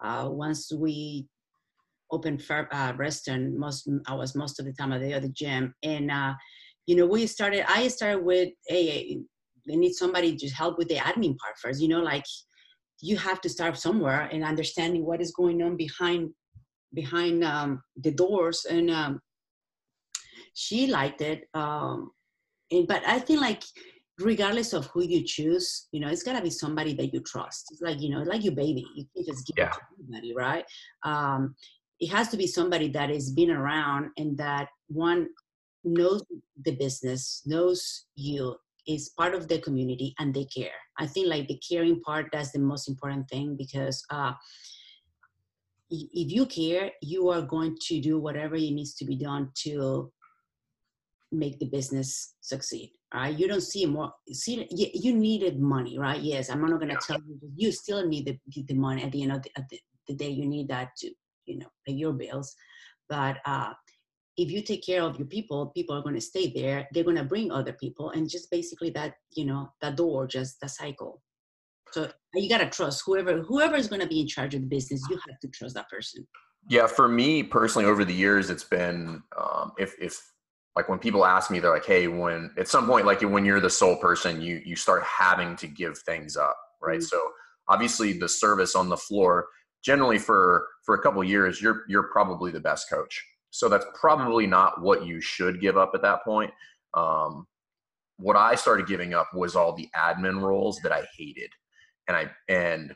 Uh, 0.01 0.29
once 0.31 0.71
we 0.73 1.27
open 2.11 2.39
uh, 2.49 2.93
Reston. 2.97 3.57
Most 3.57 3.89
I 4.07 4.13
was 4.15 4.35
most 4.35 4.59
of 4.59 4.65
the 4.65 4.73
time 4.73 4.91
at 4.91 5.01
the 5.01 5.13
other 5.13 5.27
gym, 5.29 5.73
and 5.83 6.11
uh, 6.11 6.33
you 6.85 6.95
know 6.95 7.05
we 7.05 7.27
started. 7.27 7.65
I 7.69 7.87
started 7.87 8.23
with 8.23 8.49
hey, 8.67 9.19
they 9.67 9.75
need 9.75 9.93
somebody 9.93 10.35
to 10.35 10.49
help 10.49 10.77
with 10.77 10.87
the 10.87 10.95
admin 10.95 11.37
part 11.37 11.57
first. 11.61 11.81
You 11.81 11.87
know, 11.87 12.01
like 12.01 12.25
you 13.01 13.17
have 13.17 13.41
to 13.41 13.49
start 13.49 13.77
somewhere 13.77 14.29
and 14.31 14.43
understanding 14.43 15.05
what 15.05 15.21
is 15.21 15.31
going 15.31 15.61
on 15.61 15.77
behind 15.77 16.29
behind 16.93 17.43
um, 17.43 17.81
the 17.97 18.11
doors. 18.11 18.65
And 18.69 18.89
um, 18.89 19.21
she 20.53 20.87
liked 20.87 21.21
it, 21.21 21.47
um, 21.53 22.11
and 22.71 22.87
but 22.87 23.01
I 23.07 23.19
think 23.19 23.41
like 23.41 23.63
regardless 24.19 24.73
of 24.73 24.87
who 24.87 25.03
you 25.03 25.23
choose, 25.23 25.87
you 25.91 25.99
know, 25.99 26.09
it's 26.09 26.23
gotta 26.23 26.41
be 26.41 26.49
somebody 26.49 26.93
that 26.93 27.13
you 27.13 27.21
trust. 27.21 27.67
It's 27.71 27.81
like, 27.81 28.01
you 28.01 28.09
know, 28.09 28.21
like 28.23 28.43
your 28.43 28.55
baby. 28.55 28.85
You 28.95 29.05
can 29.15 29.25
just 29.25 29.47
give 29.47 29.55
yeah. 29.57 29.69
it 29.69 29.73
to 29.73 29.81
anybody, 29.99 30.33
right? 30.35 30.65
Um, 31.03 31.55
it 31.99 32.07
has 32.07 32.29
to 32.29 32.37
be 32.37 32.47
somebody 32.47 32.89
that 32.89 33.09
has 33.09 33.31
been 33.31 33.51
around 33.51 34.09
and 34.17 34.37
that 34.37 34.69
one 34.87 35.29
knows 35.83 36.23
the 36.65 36.71
business, 36.75 37.41
knows 37.45 38.05
you, 38.15 38.55
is 38.87 39.09
part 39.17 39.35
of 39.35 39.47
the 39.47 39.59
community, 39.59 40.15
and 40.19 40.33
they 40.33 40.45
care. 40.45 40.79
I 40.97 41.05
think 41.05 41.27
like 41.27 41.47
the 41.47 41.59
caring 41.69 42.01
part 42.01 42.27
that's 42.31 42.51
the 42.51 42.59
most 42.59 42.89
important 42.89 43.29
thing 43.29 43.55
because 43.55 44.03
uh, 44.09 44.33
if 45.89 46.31
you 46.31 46.45
care, 46.45 46.91
you 47.01 47.29
are 47.29 47.41
going 47.41 47.75
to 47.87 47.99
do 47.99 48.19
whatever 48.19 48.55
it 48.55 48.71
needs 48.71 48.93
to 48.95 49.05
be 49.05 49.15
done 49.15 49.49
to 49.63 50.11
make 51.31 51.59
the 51.59 51.65
business 51.67 52.35
succeed 52.41 52.91
right? 53.13 53.37
You 53.37 53.47
don't 53.47 53.61
see 53.61 53.85
more 53.85 54.11
see 54.31 54.67
you 54.71 55.13
needed 55.13 55.59
money 55.59 55.97
right? 55.97 56.21
Yes 56.21 56.49
i'm 56.49 56.61
not 56.61 56.79
going 56.79 56.89
to 56.89 56.99
tell 57.05 57.19
you 57.25 57.39
you 57.55 57.71
still 57.71 58.07
need 58.07 58.25
the, 58.25 58.63
the 58.63 58.73
money 58.73 59.03
at 59.03 59.11
the 59.11 59.23
end 59.23 59.31
of 59.31 59.43
the, 59.43 59.51
the, 59.69 59.79
the 60.07 60.15
day 60.15 60.29
you 60.29 60.45
need 60.47 60.67
that 60.69 60.89
to 60.97 61.11
you 61.45 61.59
know 61.59 61.67
pay 61.85 61.93
your 61.93 62.13
bills. 62.13 62.55
But 63.07 63.37
uh, 63.45 63.73
if 64.37 64.51
you 64.51 64.61
take 64.61 64.85
care 64.85 65.01
of 65.01 65.17
your 65.17 65.27
people 65.27 65.67
people 65.67 65.95
are 65.95 66.01
going 66.01 66.15
to 66.15 66.21
stay 66.21 66.51
there. 66.53 66.87
They're 66.91 67.03
going 67.03 67.17
to 67.17 67.23
bring 67.23 67.51
other 67.51 67.73
people 67.73 68.11
and 68.11 68.29
just 68.29 68.49
basically 68.51 68.89
that 68.91 69.13
you 69.31 69.45
know 69.45 69.69
that 69.81 69.97
door 69.97 70.27
just 70.27 70.59
the 70.61 70.69
cycle 70.69 71.21
so 71.91 72.09
you 72.33 72.49
got 72.49 72.59
to 72.59 72.69
trust 72.69 73.03
whoever 73.05 73.41
whoever 73.41 73.75
is 73.75 73.87
going 73.87 74.01
to 74.01 74.07
be 74.07 74.21
in 74.21 74.27
charge 74.27 74.53
of 74.55 74.61
the 74.61 74.67
business 74.67 75.01
you 75.09 75.19
have 75.27 75.39
to 75.39 75.47
trust 75.49 75.75
that 75.75 75.89
person. 75.89 76.27
Yeah 76.67 76.87
for 76.87 77.07
me 77.07 77.43
personally 77.43 77.87
over 77.87 78.05
the 78.05 78.13
years 78.13 78.49
it's 78.49 78.63
been 78.63 79.21
um, 79.37 79.71
if 79.77 79.95
if 79.99 80.19
like 80.75 80.89
when 80.89 80.99
people 80.99 81.25
ask 81.25 81.51
me 81.51 81.59
they're 81.59 81.73
like 81.73 81.85
hey 81.85 82.07
when 82.07 82.51
at 82.57 82.67
some 82.67 82.85
point 82.85 83.05
like 83.05 83.21
when 83.21 83.45
you're 83.45 83.59
the 83.59 83.69
sole 83.69 83.97
person 83.97 84.41
you 84.41 84.61
you 84.65 84.75
start 84.75 85.03
having 85.03 85.55
to 85.57 85.67
give 85.67 85.97
things 85.99 86.37
up 86.37 86.57
right? 86.81 86.99
Mm-hmm. 86.99 87.05
so 87.05 87.21
obviously 87.67 88.13
the 88.13 88.29
service 88.29 88.75
on 88.75 88.89
the 88.89 88.97
floor 88.97 89.47
generally 89.83 90.17
for 90.17 90.67
for 90.85 90.95
a 90.95 91.01
couple 91.01 91.23
years 91.23 91.61
you're 91.61 91.83
you're 91.87 92.09
probably 92.11 92.51
the 92.51 92.59
best 92.59 92.89
coach. 92.89 93.25
So 93.51 93.67
that's 93.67 93.85
probably 93.99 94.45
not 94.45 94.79
what 94.81 95.07
you 95.07 95.19
should 95.21 95.59
give 95.59 95.75
up 95.75 95.91
at 95.95 96.03
that 96.03 96.23
point. 96.23 96.51
Um, 96.93 97.47
what 98.19 98.35
i 98.35 98.53
started 98.53 98.85
giving 98.85 99.13
up 99.13 99.33
was 99.33 99.55
all 99.55 99.73
the 99.73 99.87
admin 99.95 100.41
roles 100.41 100.77
that 100.83 100.91
i 100.91 101.03
hated 101.17 101.51
and 102.09 102.17
i 102.17 102.29
and 102.49 102.93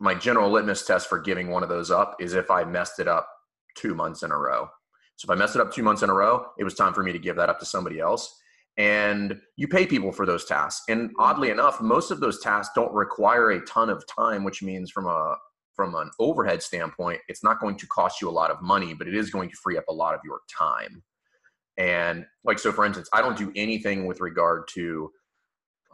my 0.00 0.14
general 0.14 0.50
litmus 0.50 0.84
test 0.84 1.08
for 1.08 1.18
giving 1.18 1.48
one 1.48 1.62
of 1.62 1.70
those 1.70 1.90
up 1.90 2.16
is 2.20 2.34
if 2.34 2.50
i 2.50 2.62
messed 2.62 2.98
it 2.98 3.08
up 3.08 3.26
two 3.74 3.94
months 3.94 4.22
in 4.22 4.30
a 4.30 4.36
row. 4.36 4.68
So 5.16 5.26
if 5.26 5.30
i 5.30 5.34
messed 5.34 5.54
it 5.54 5.62
up 5.62 5.72
two 5.72 5.82
months 5.82 6.02
in 6.02 6.10
a 6.10 6.14
row 6.14 6.46
it 6.58 6.64
was 6.64 6.74
time 6.74 6.92
for 6.92 7.02
me 7.02 7.12
to 7.12 7.18
give 7.18 7.36
that 7.36 7.48
up 7.48 7.58
to 7.60 7.66
somebody 7.66 7.98
else. 8.00 8.38
And 8.78 9.38
you 9.56 9.68
pay 9.68 9.86
people 9.86 10.12
for 10.12 10.24
those 10.24 10.46
tasks. 10.46 10.82
And 10.88 11.10
oddly 11.18 11.50
enough 11.50 11.80
most 11.80 12.10
of 12.10 12.20
those 12.20 12.40
tasks 12.40 12.72
don't 12.74 12.92
require 12.92 13.50
a 13.50 13.64
ton 13.64 13.88
of 13.88 14.04
time 14.06 14.44
which 14.44 14.62
means 14.62 14.90
from 14.90 15.06
a 15.06 15.36
from 15.74 15.94
an 15.94 16.10
overhead 16.18 16.62
standpoint, 16.62 17.20
it's 17.28 17.42
not 17.42 17.60
going 17.60 17.76
to 17.78 17.86
cost 17.86 18.20
you 18.20 18.28
a 18.28 18.30
lot 18.30 18.50
of 18.50 18.60
money, 18.60 18.92
but 18.92 19.08
it 19.08 19.14
is 19.14 19.30
going 19.30 19.48
to 19.48 19.56
free 19.56 19.78
up 19.78 19.84
a 19.88 19.92
lot 19.92 20.14
of 20.14 20.20
your 20.22 20.40
time. 20.46 21.02
And 21.78 22.26
like, 22.44 22.58
so 22.58 22.72
for 22.72 22.84
instance, 22.84 23.08
I 23.12 23.22
don't 23.22 23.38
do 23.38 23.50
anything 23.56 24.06
with 24.06 24.20
regard 24.20 24.68
to 24.74 25.10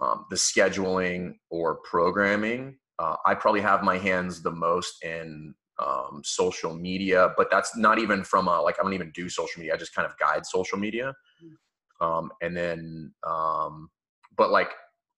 um, 0.01 0.26
the 0.30 0.36
scheduling 0.36 1.34
or 1.51 1.76
programming. 1.76 2.78
Uh, 2.99 3.16
I 3.26 3.34
probably 3.34 3.61
have 3.61 3.82
my 3.82 3.99
hands 3.99 4.42
the 4.42 4.51
most 4.51 5.05
in 5.05 5.55
um, 5.78 6.22
social 6.24 6.74
media, 6.74 7.32
but 7.36 7.49
that's 7.51 7.76
not 7.76 7.99
even 7.99 8.24
from 8.24 8.49
a, 8.49 8.61
like, 8.61 8.76
I 8.80 8.82
don't 8.82 8.94
even 8.94 9.12
do 9.14 9.28
social 9.28 9.61
media. 9.61 9.74
I 9.74 9.76
just 9.76 9.94
kind 9.94 10.07
of 10.07 10.18
guide 10.18 10.44
social 10.44 10.78
media. 10.78 11.14
Um, 12.01 12.30
and 12.42 12.57
then, 12.57 13.12
um, 13.26 13.88
but 14.36 14.51
like, 14.51 14.70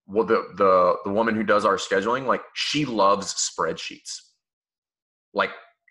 well, 0.07 0.27
the, 0.27 0.49
the, 0.57 0.97
the 1.05 1.11
woman 1.11 1.35
who 1.35 1.45
does 1.45 1.65
our 1.65 1.77
scheduling, 1.77 2.27
like 2.27 2.43
she 2.55 2.85
loves 2.85 3.35
spreadsheets 3.35 4.19
like 5.35 5.51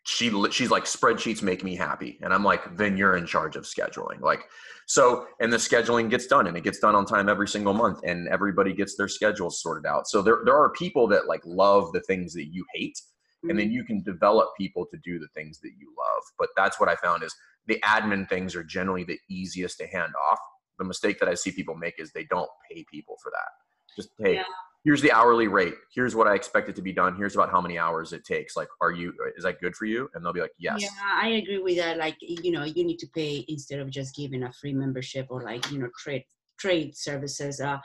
she 0.10 0.32
she's 0.49 0.72
like 0.72 0.86
spreadsheets 0.86 1.43
make 1.43 1.64
me 1.64 1.76
happy. 1.76 2.18
And 2.22 2.34
i'm 2.34 2.43
like 2.43 2.76
then 2.76 2.97
you're 2.97 3.16
in 3.16 3.26
charge 3.26 3.55
of 3.55 3.64
scheduling. 3.64 4.22
Like 4.22 4.43
so 4.88 5.28
and 5.39 5.53
the 5.53 5.57
scheduling 5.57 6.10
gets 6.10 6.26
done 6.26 6.47
and 6.47 6.57
it 6.57 6.64
gets 6.64 6.80
done 6.80 6.95
on 6.95 7.05
time 7.05 7.30
every 7.30 7.47
single 7.47 7.74
month 7.74 7.99
and 8.03 8.28
everybody 8.28 8.74
gets 8.74 8.95
their 8.95 9.07
schedules 9.07 9.62
sorted 9.62 9.86
out. 9.86 10.07
So 10.07 10.22
there, 10.22 10.39
there 10.45 10.57
are 10.57 10.72
people 10.72 11.07
that 11.10 11.28
like 11.28 11.41
love 11.45 11.91
the 11.93 12.01
things 12.01 12.34
that 12.34 12.47
you 12.51 12.66
hate 12.74 12.97
mm-hmm. 12.97 13.51
and 13.51 13.60
then 13.60 13.68
mm-hmm. 13.68 13.76
you 13.76 13.84
can 13.84 14.01
develop 14.01 14.49
people 14.57 14.88
to 14.88 14.97
do 15.03 15.20
the 15.20 15.28
things 15.36 15.60
that 15.60 15.72
you 15.78 15.93
love. 15.97 16.24
But 16.39 16.49
that's 16.57 16.80
what 16.80 16.89
i 16.89 16.95
found 16.95 17.24
is 17.24 17.36
the 17.68 17.80
admin 17.86 18.28
things 18.28 18.55
are 18.55 18.64
generally 18.64 19.03
the 19.03 19.20
easiest 19.30 19.78
to 19.78 19.88
hand 19.88 20.14
off. 20.32 20.39
The 20.80 20.86
mistake 20.86 21.20
that 21.20 21.30
i 21.30 21.36
see 21.36 21.51
people 21.51 21.76
make 21.76 21.99
is 21.99 22.12
they 22.12 22.26
don't 22.26 22.49
pay 22.72 22.84
people 22.91 23.18
for 23.22 23.32
that. 23.32 23.49
Just 23.95 24.10
hey 24.18 24.36
yeah 24.36 24.43
here's 24.86 25.01
the 25.01 25.11
hourly 25.11 25.47
rate. 25.47 25.73
Here's 25.93 26.15
what 26.15 26.27
I 26.27 26.36
expect 26.36 26.69
it 26.69 26.75
to 26.77 26.82
be 26.82 26.93
done. 26.93 27.15
Here's 27.15 27.36
about 27.36 27.51
how 27.51 27.61
many 27.61 27.77
hours 27.77 28.13
it 28.13 28.23
takes. 28.23 28.55
Like, 28.55 28.69
are 28.82 28.91
you, 28.91 29.13
is 29.38 29.43
that 29.43 29.59
good 29.59 29.75
for 29.75 29.86
you? 29.86 30.09
And 30.13 30.23
they'll 30.23 30.34
be 30.34 30.41
like, 30.41 30.53
yes. 30.57 30.82
Yeah, 30.82 30.89
I 31.03 31.30
agree 31.30 31.59
with 31.59 31.77
that. 31.77 31.97
Like, 31.97 32.15
you 32.21 32.51
know, 32.51 32.63
you 32.63 32.86
need 32.86 32.99
to 32.99 33.07
pay 33.13 33.45
instead 33.47 33.80
of 33.80 33.89
just 33.89 34.15
giving 34.15 34.43
a 34.43 34.53
free 34.53 34.73
membership 34.73 35.27
or 35.30 35.43
like, 35.43 35.69
you 35.71 35.80
know, 35.80 35.89
trade, 35.97 36.23
trade 36.59 36.95
services. 36.95 37.59
Uh, 37.59 37.77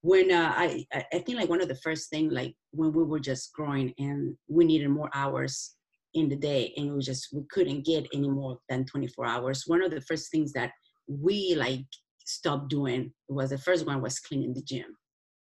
when 0.00 0.30
uh, 0.30 0.52
I, 0.56 0.86
I 0.92 1.18
think 1.18 1.38
like 1.38 1.48
one 1.48 1.60
of 1.60 1.68
the 1.68 1.74
first 1.74 2.08
thing, 2.08 2.30
like 2.30 2.54
when 2.70 2.92
we 2.92 3.02
were 3.02 3.20
just 3.20 3.52
growing 3.52 3.92
and 3.98 4.36
we 4.48 4.64
needed 4.64 4.88
more 4.88 5.10
hours 5.12 5.74
in 6.14 6.28
the 6.28 6.36
day 6.36 6.72
and 6.76 6.94
we 6.94 7.02
just, 7.02 7.28
we 7.32 7.42
couldn't 7.50 7.84
get 7.84 8.06
any 8.14 8.28
more 8.28 8.58
than 8.68 8.86
24 8.86 9.26
hours. 9.26 9.64
One 9.66 9.82
of 9.82 9.90
the 9.90 10.00
first 10.02 10.30
things 10.30 10.52
that 10.52 10.70
we 11.08 11.54
like 11.56 11.84
stopped 12.24 12.70
doing 12.70 13.12
was 13.28 13.50
the 13.50 13.58
first 13.58 13.86
one 13.86 14.00
was 14.00 14.20
cleaning 14.20 14.54
the 14.54 14.62
gym. 14.62 14.96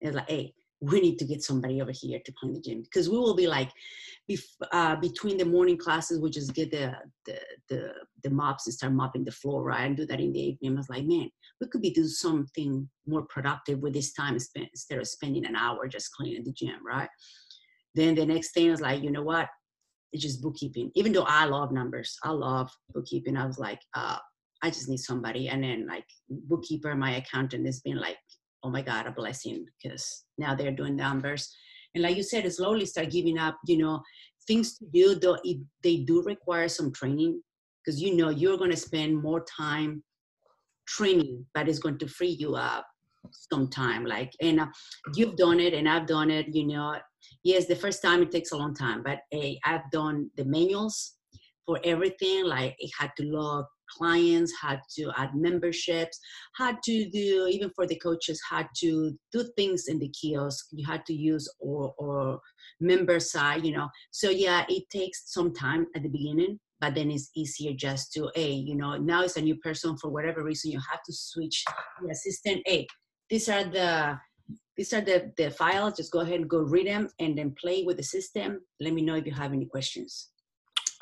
It's 0.01 0.15
like, 0.17 0.29
hey, 0.29 0.53
we 0.83 1.01
need 1.01 1.17
to 1.17 1.25
get 1.25 1.43
somebody 1.43 1.81
over 1.81 1.93
here 1.93 2.19
to 2.25 2.33
clean 2.33 2.53
the 2.53 2.61
gym. 2.61 2.83
Because 2.83 3.09
we 3.09 3.17
will 3.17 3.37
be 3.37 3.47
like 3.47 3.71
uh, 4.73 4.97
between 4.97 5.37
the 5.37 5.45
morning 5.45 5.77
classes 5.77 6.21
we 6.21 6.31
just 6.31 6.55
get 6.55 6.71
the, 6.71 6.93
the 7.27 7.39
the 7.69 7.93
the 8.23 8.31
mops 8.31 8.67
and 8.67 8.75
start 8.75 8.93
mopping 8.93 9.25
the 9.25 9.31
floor 9.31 9.63
right? 9.63 9.85
And 9.85 9.97
do 9.97 10.07
that 10.07 10.21
in 10.21 10.33
the 10.33 10.41
evening 10.41 10.75
i 10.75 10.77
was 10.77 10.89
like 10.89 11.05
man 11.05 11.29
we 11.61 11.69
could 11.69 11.83
be 11.83 11.91
doing 11.91 12.09
something 12.09 12.89
more 13.07 13.23
productive 13.23 13.81
with 13.81 13.95
this 13.95 14.13
time 14.13 14.39
spent, 14.39 14.69
instead 14.73 14.99
of 14.99 15.09
spending 15.09 15.45
an 15.45 15.57
hour 15.57 15.87
just 15.87 16.13
cleaning 16.13 16.45
the 16.45 16.53
gym 16.53 16.79
right? 16.87 17.09
Then 17.95 18.15
the 18.15 18.27
next 18.27 18.53
thing 18.53 18.71
was 18.71 18.81
like 18.81 19.03
you 19.03 19.11
know 19.11 19.23
what? 19.23 19.49
It's 20.13 20.23
just 20.23 20.43
bookkeeping. 20.43 20.91
Even 20.95 21.13
though 21.13 21.27
i 21.27 21.45
love 21.45 21.73
numbers 21.73 22.17
i 22.25 22.31
love 22.31 22.71
bookkeeping. 22.95 23.37
I 23.37 23.47
was 23.47 23.59
like 23.59 23.81
uh, 23.95 24.19
i 24.63 24.71
just 24.71 24.89
need 24.89 24.99
somebody. 24.99 25.49
And 25.49 25.63
then 25.63 25.87
like 25.87 26.07
bookkeeper 26.29 26.95
my 26.95 27.17
accountant 27.17 27.67
has 27.67 27.81
been 27.81 27.99
like 27.99 28.19
oh 28.63 28.71
my 28.71 28.83
god 28.83 29.07
a 29.07 29.13
blessing 29.13 29.67
because 29.83 30.25
now 30.39 30.55
they're 30.55 30.73
doing 30.73 30.97
numbers. 30.97 31.55
And 31.95 32.03
like 32.03 32.17
you 32.17 32.23
said 32.23 32.51
slowly 32.53 32.87
start 32.87 33.11
giving 33.11 33.39
up 33.39 33.59
you 33.67 33.79
know 33.79 34.03
things 34.47 34.79
to 34.79 34.87
do 34.93 35.15
though 35.15 35.39
it, 35.45 35.59
they 35.83 35.99
do 35.99 36.23
require 36.23 36.69
some 36.69 36.93
training 36.93 37.43
because 37.85 38.01
you 38.01 38.17
know 38.17 38.31
you're 38.31 38.59
going 38.59 38.71
to 38.71 38.77
spend 38.77 39.23
more 39.23 39.45
time 39.45 40.03
training 40.87 41.45
but 41.55 41.69
it's 41.69 41.79
going 41.79 41.99
to 41.99 42.09
free 42.09 42.37
you 42.41 42.55
up 42.55 42.87
some 43.31 43.69
time 43.69 44.05
like 44.05 44.33
and 44.41 44.61
uh, 44.61 44.67
you've 45.15 45.37
done 45.37 45.61
it 45.61 45.75
and 45.75 45.89
i've 45.89 46.07
done 46.07 46.31
it 46.31 46.47
you 46.55 46.67
know. 46.67 46.97
Yes 47.45 47.67
the 47.67 47.77
first 47.77 48.03
time 48.03 48.23
it 48.23 48.33
takes 48.33 48.51
a 48.53 48.57
long 48.57 48.75
time 48.75 49.03
but 49.05 49.21
hey, 49.31 49.59
i've 49.65 49.89
done 49.93 50.29
the 50.37 50.45
manuals 50.45 51.15
for 51.65 51.79
everything 51.85 52.45
like 52.45 52.75
it 52.79 52.91
had 52.99 53.11
to 53.17 53.25
log 53.25 53.65
clients, 53.97 54.53
had 54.61 54.81
to 54.97 55.11
add 55.17 55.35
memberships, 55.35 56.19
had 56.57 56.77
to 56.85 57.09
do, 57.11 57.47
even 57.51 57.71
for 57.75 57.87
the 57.87 57.97
coaches, 57.97 58.41
had 58.49 58.69
to 58.79 59.17
do 59.33 59.45
things 59.57 59.89
in 59.89 59.99
the 59.99 60.09
kiosk. 60.09 60.67
You 60.73 60.87
had 60.87 61.05
to 61.07 61.15
use 61.15 61.53
or, 61.61 61.95
or 61.99 62.41
member 62.81 63.21
side, 63.21 63.65
you 63.65 63.73
know. 63.77 63.89
So 64.11 64.31
yeah, 64.31 64.65
it 64.69 64.85
takes 64.91 65.33
some 65.33 65.53
time 65.55 65.87
at 65.95 66.03
the 66.03 66.09
beginning, 66.09 66.59
but 66.81 66.95
then 66.95 67.11
it's 67.11 67.31
easier 67.37 67.73
just 67.75 68.13
to, 68.15 68.31
a, 68.37 68.51
you 68.53 68.77
know, 68.77 68.97
now 68.97 69.23
it's 69.23 69.37
a 69.37 69.43
new 69.43 69.57
person 69.57 69.97
for 69.97 70.11
whatever 70.11 70.43
reason, 70.43 70.71
you 70.71 70.81
have 70.91 71.03
to 71.05 71.13
switch 71.13 71.65
the 72.03 72.11
assistant. 72.11 72.63
A, 72.69 72.87
these 73.31 73.49
are 73.49 73.65
the 73.65 74.19
these 74.77 74.93
are 74.95 75.03
the, 75.03 75.33
the 75.37 75.51
files. 75.51 75.97
Just 75.97 76.13
go 76.13 76.21
ahead 76.21 76.41
and 76.41 76.49
go 76.49 76.61
read 76.61 76.87
them 76.87 77.09
and 77.19 77.37
then 77.37 77.55
play 77.61 77.83
with 77.85 77.99
the 77.99 78.03
system. 78.03 78.61
Let 78.81 78.95
me 78.95 79.03
know 79.03 79.17
if 79.17 79.27
you 79.27 79.33
have 79.33 79.53
any 79.53 79.67
questions. 79.67 80.31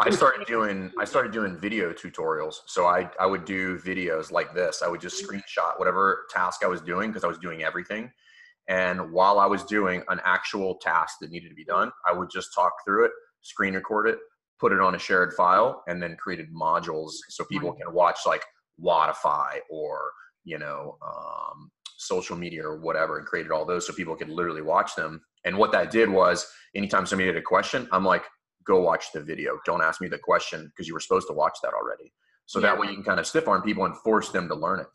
I 0.00 0.10
started 0.10 0.46
doing 0.46 0.90
I 0.98 1.04
started 1.04 1.32
doing 1.32 1.58
video 1.58 1.92
tutorials. 1.92 2.56
So 2.66 2.86
I 2.86 3.10
I 3.18 3.26
would 3.26 3.44
do 3.44 3.78
videos 3.78 4.32
like 4.32 4.54
this. 4.54 4.82
I 4.82 4.88
would 4.88 5.00
just 5.00 5.22
Mm-hmm. 5.22 5.36
screenshot 5.36 5.78
whatever 5.78 6.26
task 6.30 6.64
I 6.64 6.68
was 6.68 6.80
doing 6.80 7.10
because 7.10 7.24
I 7.24 7.26
was 7.26 7.38
doing 7.38 7.62
everything. 7.62 8.10
And 8.68 9.12
while 9.12 9.38
I 9.38 9.46
was 9.46 9.64
doing 9.64 10.02
an 10.08 10.20
actual 10.24 10.76
task 10.76 11.16
that 11.20 11.30
needed 11.30 11.48
to 11.48 11.54
be 11.54 11.64
done, 11.64 11.90
I 12.08 12.12
would 12.12 12.30
just 12.30 12.54
talk 12.54 12.72
through 12.84 13.06
it, 13.06 13.10
screen 13.42 13.74
record 13.74 14.06
it, 14.08 14.18
put 14.60 14.72
it 14.72 14.80
on 14.80 14.94
a 14.94 14.98
shared 14.98 15.32
file, 15.34 15.82
and 15.88 16.00
then 16.02 16.16
created 16.16 16.46
modules 16.54 17.12
so 17.28 17.44
people 17.44 17.72
can 17.72 17.92
watch 17.92 18.20
like 18.26 18.44
Wodify 18.80 19.58
or 19.70 20.12
you 20.44 20.58
know 20.58 20.96
um, 21.04 21.70
social 21.98 22.36
media 22.36 22.64
or 22.64 22.80
whatever, 22.80 23.18
and 23.18 23.26
created 23.26 23.50
all 23.52 23.64
those 23.66 23.86
so 23.86 23.92
people 23.92 24.16
could 24.16 24.30
literally 24.30 24.62
watch 24.62 24.94
them. 24.94 25.20
And 25.44 25.56
what 25.58 25.72
that 25.72 25.90
did 25.90 26.08
was, 26.08 26.46
anytime 26.74 27.06
somebody 27.06 27.26
had 27.28 27.36
a 27.36 27.42
question, 27.42 27.88
I'm 27.92 28.04
like, 28.04 28.24
go 28.66 28.80
watch 28.80 29.12
the 29.12 29.20
video. 29.20 29.58
Don't 29.64 29.82
ask 29.82 30.00
me 30.00 30.08
the 30.08 30.18
question 30.18 30.66
because 30.66 30.86
you 30.86 30.94
were 30.94 31.00
supposed 31.00 31.26
to 31.28 31.34
watch 31.34 31.58
that 31.62 31.72
already. 31.74 32.12
So 32.46 32.58
that 32.60 32.76
way 32.78 32.88
you 32.88 32.94
can 32.94 33.04
kind 33.04 33.20
of 33.20 33.26
stiff 33.26 33.46
arm 33.46 33.62
people 33.62 33.84
and 33.84 33.96
force 33.98 34.30
them 34.30 34.48
to 34.48 34.54
learn 34.54 34.80
it. 34.80 34.86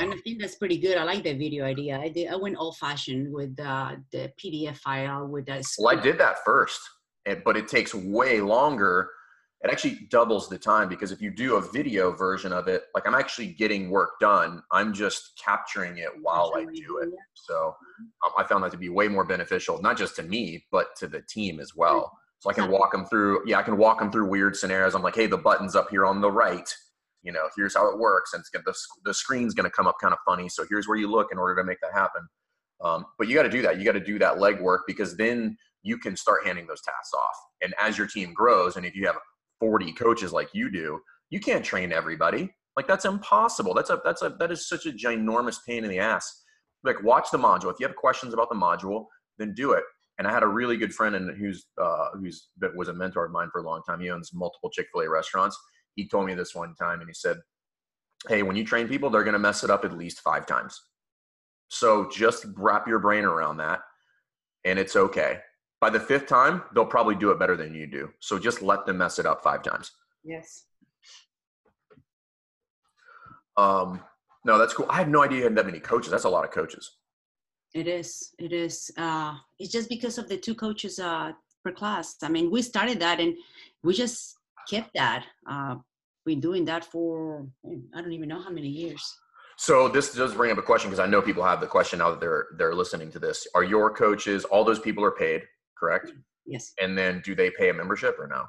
And 0.00 0.12
Um, 0.12 0.18
I 0.18 0.20
think 0.22 0.40
that's 0.40 0.56
pretty 0.56 0.78
good. 0.78 0.98
I 0.98 1.04
like 1.04 1.22
that 1.24 1.38
video 1.38 1.64
idea. 1.64 1.98
I 1.98 2.08
did. 2.08 2.28
I 2.28 2.36
went 2.36 2.56
old 2.58 2.76
fashioned 2.76 3.32
with 3.32 3.58
uh, 3.60 3.96
the 4.12 4.32
PDF 4.42 4.76
file 4.78 5.26
with 5.26 5.46
that. 5.46 5.64
well, 5.78 5.96
I 5.96 6.00
did 6.00 6.18
that 6.18 6.44
first, 6.44 6.80
and, 7.26 7.42
but 7.44 7.56
it 7.56 7.68
takes 7.68 7.94
way 7.94 8.40
longer. 8.40 9.08
It 9.62 9.70
actually 9.70 10.06
doubles 10.10 10.48
the 10.48 10.58
time 10.58 10.88
because 10.88 11.10
if 11.10 11.20
you 11.20 11.30
do 11.30 11.56
a 11.56 11.60
video 11.60 12.12
version 12.12 12.52
of 12.52 12.68
it, 12.68 12.84
like 12.94 13.06
I'm 13.08 13.14
actually 13.14 13.48
getting 13.48 13.90
work 13.90 14.10
done, 14.20 14.62
I'm 14.72 14.92
just 14.92 15.32
capturing 15.42 15.98
it 15.98 16.10
while 16.22 16.52
I 16.56 16.64
do 16.64 16.98
it. 16.98 17.08
So 17.34 17.74
um, 18.24 18.32
I 18.38 18.44
found 18.44 18.62
that 18.62 18.70
to 18.72 18.78
be 18.78 18.88
way 18.88 19.08
more 19.08 19.24
beneficial, 19.24 19.80
not 19.82 19.96
just 19.98 20.14
to 20.16 20.22
me, 20.22 20.64
but 20.70 20.94
to 20.98 21.08
the 21.08 21.22
team 21.28 21.58
as 21.60 21.74
well. 21.74 22.12
So 22.40 22.50
I 22.50 22.52
can 22.52 22.70
walk 22.70 22.92
them 22.92 23.04
through. 23.06 23.42
Yeah, 23.46 23.58
I 23.58 23.62
can 23.62 23.76
walk 23.76 23.98
them 23.98 24.12
through 24.12 24.28
weird 24.28 24.56
scenarios. 24.56 24.94
I'm 24.94 25.02
like, 25.02 25.16
hey, 25.16 25.26
the 25.26 25.38
button's 25.38 25.74
up 25.74 25.90
here 25.90 26.06
on 26.06 26.20
the 26.20 26.30
right. 26.30 26.68
You 27.22 27.32
know, 27.32 27.48
here's 27.56 27.74
how 27.74 27.90
it 27.90 27.98
works, 27.98 28.32
and 28.32 28.40
it's 28.40 28.48
gonna, 28.48 28.62
the 28.64 28.74
the 29.04 29.12
screen's 29.12 29.54
going 29.54 29.64
to 29.64 29.70
come 29.70 29.88
up 29.88 29.96
kind 30.00 30.14
of 30.14 30.20
funny. 30.24 30.48
So 30.48 30.64
here's 30.70 30.86
where 30.86 30.96
you 30.96 31.10
look 31.10 31.28
in 31.32 31.38
order 31.38 31.56
to 31.56 31.64
make 31.64 31.80
that 31.82 31.92
happen. 31.92 32.22
Um, 32.82 33.06
but 33.18 33.26
you 33.26 33.34
got 33.34 33.42
to 33.42 33.50
do 33.50 33.60
that. 33.62 33.78
You 33.78 33.84
got 33.84 33.92
to 33.92 34.00
do 34.00 34.18
that 34.20 34.36
legwork 34.36 34.80
because 34.86 35.16
then 35.16 35.56
you 35.82 35.98
can 35.98 36.16
start 36.16 36.46
handing 36.46 36.66
those 36.66 36.80
tasks 36.80 37.12
off. 37.12 37.36
And 37.60 37.74
as 37.80 37.98
your 37.98 38.06
team 38.06 38.32
grows, 38.32 38.76
and 38.76 38.86
if 38.86 38.94
you 38.94 39.06
have 39.06 39.16
40 39.58 39.92
coaches 39.94 40.32
like 40.32 40.48
you 40.52 40.70
do, 40.70 41.00
you 41.30 41.40
can't 41.40 41.64
train 41.64 41.92
everybody. 41.92 42.48
Like 42.76 42.86
that's 42.86 43.04
impossible. 43.04 43.74
That's 43.74 43.90
a 43.90 44.00
that's 44.04 44.22
a 44.22 44.36
that 44.38 44.52
is 44.52 44.68
such 44.68 44.86
a 44.86 44.92
ginormous 44.92 45.58
pain 45.66 45.82
in 45.82 45.90
the 45.90 45.98
ass. 45.98 46.44
Like 46.84 47.02
watch 47.02 47.32
the 47.32 47.38
module. 47.38 47.72
If 47.72 47.80
you 47.80 47.86
have 47.86 47.96
questions 47.96 48.32
about 48.32 48.48
the 48.48 48.54
module, 48.54 49.06
then 49.38 49.52
do 49.54 49.72
it. 49.72 49.82
And 50.18 50.26
I 50.26 50.32
had 50.32 50.42
a 50.42 50.48
really 50.48 50.76
good 50.76 50.92
friend 50.92 51.14
and 51.14 51.36
who's 51.38 51.66
uh, 51.80 52.08
who's 52.14 52.48
that 52.58 52.74
was 52.74 52.88
a 52.88 52.92
mentor 52.92 53.24
of 53.24 53.32
mine 53.32 53.50
for 53.52 53.60
a 53.60 53.64
long 53.64 53.82
time. 53.86 54.00
He 54.00 54.10
owns 54.10 54.32
multiple 54.34 54.70
Chick 54.70 54.88
Fil 54.92 55.02
A 55.02 55.10
restaurants. 55.10 55.56
He 55.94 56.08
told 56.08 56.26
me 56.26 56.34
this 56.34 56.54
one 56.54 56.74
time, 56.74 57.00
and 57.00 57.08
he 57.08 57.14
said, 57.14 57.38
"Hey, 58.28 58.42
when 58.42 58.56
you 58.56 58.64
train 58.64 58.88
people, 58.88 59.10
they're 59.10 59.24
going 59.24 59.34
to 59.34 59.38
mess 59.38 59.62
it 59.62 59.70
up 59.70 59.84
at 59.84 59.96
least 59.96 60.20
five 60.20 60.46
times. 60.46 60.80
So 61.68 62.08
just 62.10 62.46
wrap 62.56 62.88
your 62.88 62.98
brain 62.98 63.24
around 63.24 63.58
that, 63.58 63.80
and 64.64 64.78
it's 64.78 64.96
okay. 64.96 65.40
By 65.80 65.90
the 65.90 66.00
fifth 66.00 66.26
time, 66.26 66.62
they'll 66.74 66.84
probably 66.84 67.14
do 67.14 67.30
it 67.30 67.38
better 67.38 67.56
than 67.56 67.74
you 67.74 67.86
do. 67.86 68.10
So 68.18 68.38
just 68.38 68.62
let 68.62 68.86
them 68.86 68.98
mess 68.98 69.18
it 69.18 69.26
up 69.26 69.42
five 69.44 69.62
times. 69.62 69.92
Yes. 70.24 70.64
Um, 73.56 74.00
no, 74.44 74.58
that's 74.58 74.72
cool. 74.72 74.86
I 74.88 74.96
have 74.96 75.08
no 75.08 75.22
idea 75.22 75.38
you 75.38 75.44
had 75.44 75.56
that 75.56 75.66
many 75.66 75.80
coaches. 75.80 76.10
That's 76.10 76.24
a 76.24 76.28
lot 76.28 76.44
of 76.44 76.50
coaches. 76.50 76.97
It 77.74 77.86
is. 77.86 78.32
It 78.38 78.52
is. 78.52 78.90
Uh, 78.96 79.34
it's 79.58 79.72
just 79.72 79.88
because 79.88 80.18
of 80.18 80.28
the 80.28 80.36
two 80.36 80.54
coaches 80.54 80.98
uh, 80.98 81.32
per 81.64 81.72
class. 81.72 82.16
I 82.22 82.28
mean, 82.28 82.50
we 82.50 82.62
started 82.62 83.00
that 83.00 83.20
and 83.20 83.36
we 83.82 83.94
just 83.94 84.36
kept 84.70 84.90
that. 84.94 85.24
Uh, 85.48 85.76
been 86.24 86.40
doing 86.40 86.64
that 86.66 86.84
for 86.84 87.46
I 87.94 88.02
don't 88.02 88.12
even 88.12 88.28
know 88.28 88.40
how 88.40 88.50
many 88.50 88.68
years. 88.68 89.02
So 89.56 89.88
this 89.88 90.14
does 90.14 90.34
bring 90.34 90.52
up 90.52 90.58
a 90.58 90.62
question 90.62 90.90
because 90.90 91.00
I 91.00 91.06
know 91.06 91.20
people 91.20 91.42
have 91.42 91.60
the 91.60 91.66
question 91.66 91.98
now 91.98 92.10
that 92.10 92.20
they're 92.20 92.46
they're 92.58 92.74
listening 92.74 93.10
to 93.12 93.18
this. 93.18 93.46
Are 93.54 93.64
your 93.64 93.90
coaches 93.90 94.44
all 94.44 94.64
those 94.64 94.78
people 94.78 95.02
are 95.04 95.10
paid, 95.10 95.42
correct? 95.76 96.12
Yes, 96.46 96.72
And 96.80 96.96
then 96.96 97.20
do 97.24 97.34
they 97.34 97.50
pay 97.50 97.68
a 97.70 97.74
membership 97.74 98.16
or 98.18 98.26
no? 98.26 98.44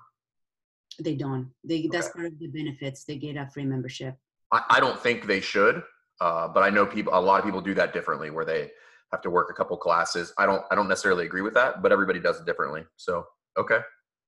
they 1.02 1.16
don't. 1.16 1.50
They 1.64 1.88
that's 1.92 2.10
part 2.10 2.26
of 2.28 2.40
the 2.40 2.48
benefits. 2.48 3.06
They 3.06 3.18
get 3.18 3.38
a 3.38 3.48
free 3.54 3.66
membership. 3.66 4.16
I, 4.52 4.64
I 4.70 4.80
don't 4.80 5.00
think 5.00 5.26
they 5.26 5.40
should, 5.40 5.82
uh, 6.20 6.48
but 6.50 6.62
I 6.64 6.70
know 6.70 6.86
people. 6.86 7.14
A 7.14 7.22
lot 7.22 7.40
of 7.40 7.46
people 7.46 7.62
do 7.62 7.74
that 7.76 7.94
differently, 7.94 8.30
where 8.30 8.46
they 8.46 8.72
have 9.12 9.22
to 9.22 9.30
work 9.30 9.50
a 9.50 9.54
couple 9.54 9.76
classes. 9.78 10.34
I 10.38 10.46
don't. 10.46 10.64
I 10.72 10.76
don't 10.76 10.88
necessarily 10.88 11.26
agree 11.26 11.42
with 11.42 11.54
that, 11.56 11.82
but 11.82 11.92
everybody 11.92 12.20
does 12.20 12.40
it 12.40 12.46
differently. 12.46 12.84
So 12.98 13.26
okay, 13.58 13.80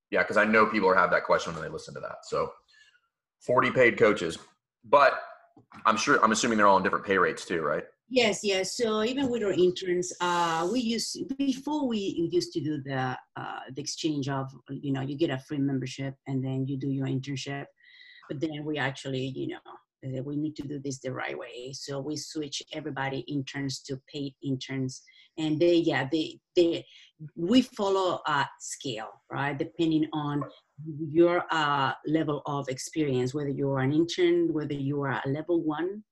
yeah, 0.10 0.24
because 0.24 0.38
I 0.38 0.46
know 0.46 0.66
people 0.66 0.94
have 0.94 1.12
that 1.12 1.24
question 1.26 1.54
when 1.54 1.62
they 1.64 1.70
listen 1.70 1.94
to 1.94 2.00
that. 2.02 2.26
So 2.26 2.52
forty 3.40 3.72
paid 3.72 3.98
coaches, 3.98 4.38
but 4.84 5.22
I'm 5.86 5.98
sure. 5.98 6.24
I'm 6.24 6.32
assuming 6.32 6.58
they're 6.58 6.68
all 6.68 6.78
on 6.78 6.84
different 6.84 7.06
pay 7.06 7.18
rates 7.18 7.46
too, 7.46 7.62
right? 7.62 7.84
Yes, 8.14 8.44
yes. 8.44 8.76
So 8.76 9.04
even 9.04 9.30
with 9.30 9.42
our 9.42 9.54
interns, 9.54 10.12
uh, 10.20 10.68
we 10.72 10.82
used 10.82 11.18
before 11.38 11.88
we 11.88 12.30
used 12.32 12.52
to 12.54 12.60
do 12.60 12.82
the 12.82 13.18
uh, 13.38 13.60
the 13.74 13.82
exchange 13.82 14.28
of 14.28 14.52
you 14.70 14.92
know 14.92 15.02
you 15.02 15.16
get 15.16 15.30
a 15.30 15.40
free 15.40 15.60
membership 15.60 16.16
and 16.28 16.44
then 16.44 16.68
you 16.68 16.78
do 16.78 16.90
your 16.90 17.08
internship, 17.08 17.66
but 18.28 18.40
then 18.42 18.66
we 18.66 18.78
actually 18.78 19.32
you 19.36 19.48
know 19.50 19.60
we 20.04 20.36
need 20.36 20.56
to 20.56 20.64
do 20.64 20.80
this 20.80 21.00
the 21.00 21.12
right 21.12 21.38
way. 21.38 21.74
So 21.74 22.00
we 22.00 22.16
switch 22.16 22.62
everybody 22.74 23.20
interns 23.28 23.82
to 23.84 24.00
paid 24.14 24.34
interns, 24.44 25.02
and 25.38 25.60
they 25.60 25.76
yeah 25.76 26.08
they 26.12 26.40
they 26.56 26.86
we 27.36 27.62
follow 27.62 28.22
a 28.28 28.46
scale 28.60 29.10
right 29.32 29.58
depending 29.58 30.08
on 30.14 30.44
your 31.00 31.44
uh, 31.52 31.94
level 32.08 32.42
of 32.46 32.68
experience, 32.70 33.34
whether 33.34 33.50
you 33.50 33.70
are 33.72 33.80
an 33.80 33.94
intern, 33.94 34.52
whether 34.52 34.74
you 34.74 35.02
are 35.02 35.22
a 35.24 35.30
level 35.30 35.62
one 35.62 36.04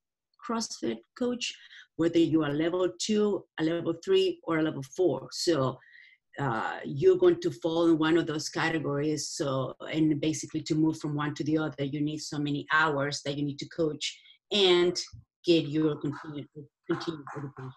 CrossFit 0.48 0.98
coach, 1.18 1.54
whether 1.98 2.20
you 2.20 2.44
are 2.44 2.54
level 2.54 2.88
two, 3.00 3.44
a 3.60 3.64
level 3.64 3.94
three, 4.04 4.40
or 4.44 4.60
a 4.60 4.64
level 4.64 4.84
four. 4.96 5.28
So 5.32 5.78
uh, 6.40 6.78
you're 6.86 7.18
going 7.18 7.40
to 7.42 7.52
fall 7.52 7.88
in 7.90 7.98
one 7.98 8.18
of 8.18 8.26
those 8.26 8.50
categories. 8.50 9.30
So, 9.30 9.76
and 9.92 10.20
basically 10.22 10.62
to 10.64 10.76
move 10.76 11.00
from 11.00 11.16
one 11.16 11.36
to 11.36 11.44
the 11.44 11.58
other, 11.58 11.84
you 11.84 12.02
need 12.02 12.20
so 12.20 12.40
many 12.40 12.66
hours 12.72 13.22
that 13.26 13.38
you 13.38 13.44
need 13.44 13.60
to 13.60 13.68
coach 13.70 14.18
and 14.52 14.98
get 15.46 15.66
your 15.68 15.98
continued, 15.98 16.48
continued 16.90 17.26
education. 17.36 17.74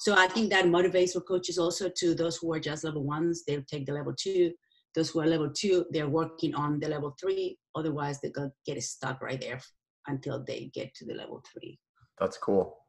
So 0.00 0.14
I 0.16 0.26
think 0.26 0.50
that 0.50 0.64
motivates 0.64 1.14
our 1.14 1.22
coaches 1.22 1.58
also 1.58 1.88
to 1.96 2.14
those 2.14 2.36
who 2.36 2.52
are 2.52 2.60
just 2.60 2.84
level 2.84 3.04
ones, 3.04 3.44
they'll 3.46 3.62
take 3.70 3.86
the 3.86 3.92
level 3.92 4.14
two. 4.18 4.52
Those 4.94 5.10
who 5.10 5.20
are 5.20 5.26
level 5.26 5.50
two, 5.50 5.86
they're 5.90 6.08
working 6.08 6.54
on 6.54 6.80
the 6.80 6.88
level 6.88 7.14
three. 7.20 7.56
Otherwise, 7.74 8.20
they're 8.20 8.32
going 8.32 8.50
to 8.50 8.72
get 8.74 8.82
stuck 8.82 9.22
right 9.22 9.40
there 9.40 9.60
until 10.06 10.44
they 10.44 10.70
get 10.74 10.92
to 10.96 11.06
the 11.06 11.14
level 11.14 11.42
three. 11.52 11.78
That's 12.18 12.36
cool. 12.36 12.81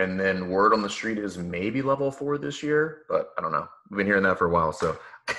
And 0.00 0.18
then 0.18 0.48
word 0.48 0.72
on 0.72 0.80
the 0.80 0.88
street 0.88 1.18
is 1.18 1.36
maybe 1.36 1.82
level 1.82 2.10
four 2.10 2.38
this 2.38 2.62
year, 2.62 3.02
but 3.08 3.32
I 3.36 3.42
don't 3.42 3.52
know. 3.52 3.68
We've 3.90 3.98
been 3.98 4.06
hearing 4.06 4.22
that 4.22 4.38
for 4.38 4.46
a 4.46 4.50
while, 4.50 4.72
so. 4.72 4.98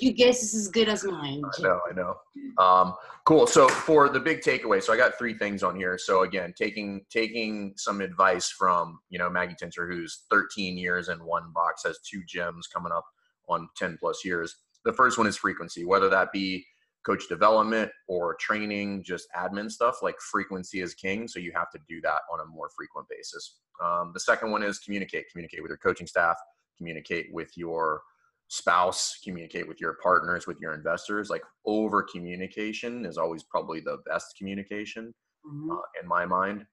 you 0.00 0.12
guess 0.12 0.42
is 0.42 0.54
as 0.54 0.68
good 0.68 0.88
as 0.88 1.04
mine. 1.04 1.42
I 1.58 1.62
know, 1.62 1.80
I 1.90 1.94
know. 1.94 2.16
Um, 2.62 2.94
cool. 3.24 3.46
So 3.46 3.66
for 3.66 4.10
the 4.10 4.20
big 4.20 4.40
takeaway, 4.40 4.82
so 4.82 4.92
I 4.92 4.98
got 4.98 5.16
three 5.16 5.32
things 5.32 5.62
on 5.62 5.76
here. 5.76 5.96
So 5.96 6.22
again, 6.22 6.52
taking 6.58 7.06
taking 7.10 7.72
some 7.76 8.02
advice 8.02 8.50
from 8.50 8.98
you 9.08 9.18
know 9.18 9.30
Maggie 9.30 9.56
Tinter, 9.58 9.90
who's 9.90 10.24
13 10.30 10.76
years 10.76 11.08
in 11.08 11.24
one 11.24 11.50
box, 11.54 11.84
has 11.84 11.98
two 12.00 12.22
gems 12.28 12.66
coming 12.66 12.92
up 12.92 13.06
on 13.48 13.68
10 13.76 13.96
plus 13.98 14.24
years. 14.24 14.54
The 14.84 14.92
first 14.92 15.16
one 15.16 15.26
is 15.26 15.36
frequency, 15.36 15.86
whether 15.86 16.10
that 16.10 16.32
be 16.32 16.66
coach 17.04 17.28
development 17.28 17.90
or 18.06 18.36
training, 18.36 19.02
just 19.02 19.28
admin 19.36 19.70
stuff. 19.70 19.96
Like 20.02 20.16
frequency 20.20 20.80
is 20.80 20.94
king, 20.94 21.28
so 21.28 21.38
you 21.38 21.52
have 21.54 21.70
to 21.70 21.78
do 21.88 22.00
that 22.02 22.20
on 22.32 22.40
a 22.40 22.46
more 22.46 22.70
frequent 22.76 23.08
basis. 23.08 23.58
Um, 23.82 24.12
the 24.12 24.20
second 24.20 24.50
one 24.50 24.62
is 24.62 24.78
communicate. 24.78 25.30
Communicate 25.30 25.62
with 25.62 25.70
your 25.70 25.78
coaching 25.78 26.06
staff. 26.06 26.36
Communicate 26.76 27.32
with 27.32 27.56
your 27.56 28.02
spouse, 28.48 29.18
communicate 29.22 29.68
with 29.68 29.80
your 29.80 29.98
partners, 30.02 30.46
with 30.46 30.58
your 30.60 30.74
investors. 30.74 31.30
Like 31.30 31.42
over 31.66 32.02
communication 32.02 33.04
is 33.04 33.18
always 33.18 33.42
probably 33.42 33.80
the 33.80 33.98
best 34.06 34.34
communication 34.36 35.14
mm-hmm. 35.46 35.70
uh, 35.70 36.00
in 36.02 36.08
my 36.08 36.24
mind. 36.24 36.64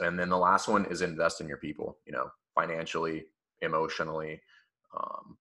And 0.00 0.18
then 0.18 0.28
the 0.28 0.38
last 0.38 0.68
one 0.68 0.84
is 0.86 1.02
invest 1.02 1.40
in 1.40 1.48
your 1.48 1.58
people, 1.58 1.98
you 2.06 2.12
know, 2.12 2.28
financially, 2.54 3.24
emotionally, 3.62 4.40
um, 4.96 5.36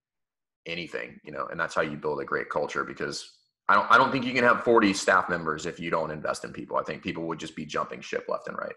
anything, 0.65 1.19
you 1.23 1.31
know, 1.31 1.47
and 1.51 1.59
that's 1.59 1.75
how 1.75 1.81
you 1.81 1.97
build 1.97 2.21
a 2.21 2.25
great 2.25 2.49
culture 2.49 2.83
because 2.83 3.29
I 3.71 3.75
don't, 3.75 3.91
I 3.91 3.97
don't 3.97 4.11
think 4.11 4.25
you 4.25 4.33
can 4.33 4.43
have 4.43 4.63
40 4.63 4.93
staff 4.93 5.29
members 5.29 5.65
if 5.65 5.79
you 5.79 5.89
don't 5.89 6.11
invest 6.11 6.43
in 6.43 6.51
people. 6.53 6.77
I 6.77 6.83
think 6.83 7.03
people 7.03 7.27
would 7.27 7.39
just 7.39 7.55
be 7.55 7.65
jumping 7.65 8.01
ship 8.01 8.25
left 8.27 8.47
and 8.47 8.57
right. 8.57 8.75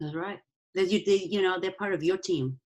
That's 0.00 0.14
right. 0.14 0.38
You, 0.74 1.02
they, 1.06 1.26
you 1.30 1.40
know, 1.40 1.60
they're 1.60 1.72
part 1.72 1.94
of 1.94 2.02
your 2.02 2.16
team 2.16 2.58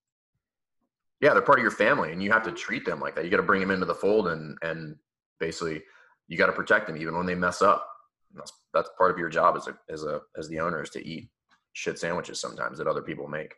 yeah, 1.20 1.32
they're 1.32 1.42
part 1.42 1.58
of 1.58 1.62
your 1.62 1.72
family, 1.72 2.12
and 2.12 2.22
you 2.22 2.30
have 2.30 2.44
to 2.44 2.52
treat 2.52 2.84
them 2.84 3.00
like 3.00 3.16
that. 3.16 3.24
You 3.24 3.30
got 3.30 3.38
to 3.38 3.42
bring 3.42 3.60
them 3.60 3.70
into 3.70 3.86
the 3.86 3.94
fold, 3.94 4.28
and 4.28 4.56
and 4.62 4.96
basically, 5.40 5.82
you 6.28 6.38
got 6.38 6.46
to 6.46 6.52
protect 6.52 6.86
them 6.86 6.96
even 6.96 7.16
when 7.16 7.26
they 7.26 7.34
mess 7.34 7.60
up. 7.60 7.88
That's 8.34 8.52
that's 8.72 8.90
part 8.96 9.10
of 9.10 9.18
your 9.18 9.28
job 9.28 9.56
as 9.56 9.66
a 9.66 9.76
as 9.90 10.04
a 10.04 10.20
as 10.36 10.48
the 10.48 10.60
owner 10.60 10.82
is 10.82 10.90
to 10.90 11.04
eat 11.04 11.28
shit 11.72 11.98
sandwiches 11.98 12.40
sometimes 12.40 12.78
that 12.78 12.86
other 12.86 13.02
people 13.02 13.26
make. 13.26 13.54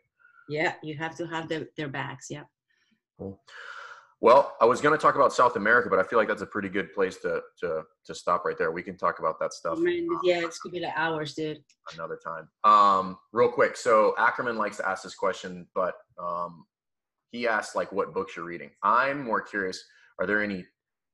Yeah, 0.49 0.73
you 0.81 0.97
have 0.97 1.15
to 1.17 1.27
have 1.27 1.47
their 1.47 1.67
their 1.77 1.87
backs. 1.87 2.27
Yeah. 2.29 2.43
Cool. 3.19 3.39
Well, 4.21 4.55
I 4.61 4.65
was 4.65 4.81
going 4.81 4.95
to 4.95 5.01
talk 5.01 5.15
about 5.15 5.33
South 5.33 5.55
America, 5.55 5.89
but 5.89 5.97
I 5.97 6.03
feel 6.03 6.19
like 6.19 6.27
that's 6.27 6.43
a 6.43 6.47
pretty 6.47 6.69
good 6.69 6.93
place 6.93 7.17
to 7.17 7.41
to 7.59 7.81
to 8.05 8.15
stop 8.15 8.45
right 8.45 8.55
there. 8.55 8.71
We 8.71 8.83
can 8.83 8.95
talk 8.95 9.17
about 9.17 9.39
that 9.39 9.51
stuff. 9.51 9.79
Man, 9.79 10.07
yeah, 10.23 10.45
it's 10.45 10.59
gonna 10.59 10.73
be 10.73 10.79
like 10.79 10.93
hours, 10.95 11.33
dude. 11.33 11.63
Another 11.95 12.19
time. 12.23 12.47
Um, 12.63 13.17
real 13.33 13.49
quick. 13.49 13.75
So 13.75 14.13
Ackerman 14.19 14.57
likes 14.57 14.77
to 14.77 14.87
ask 14.87 15.01
this 15.01 15.15
question, 15.15 15.65
but 15.73 15.95
um, 16.21 16.65
he 17.31 17.47
asked 17.47 17.75
like 17.75 17.91
what 17.91 18.13
books 18.13 18.35
you're 18.35 18.45
reading. 18.45 18.69
I'm 18.83 19.23
more 19.23 19.41
curious. 19.41 19.83
Are 20.19 20.27
there 20.27 20.43
any 20.43 20.65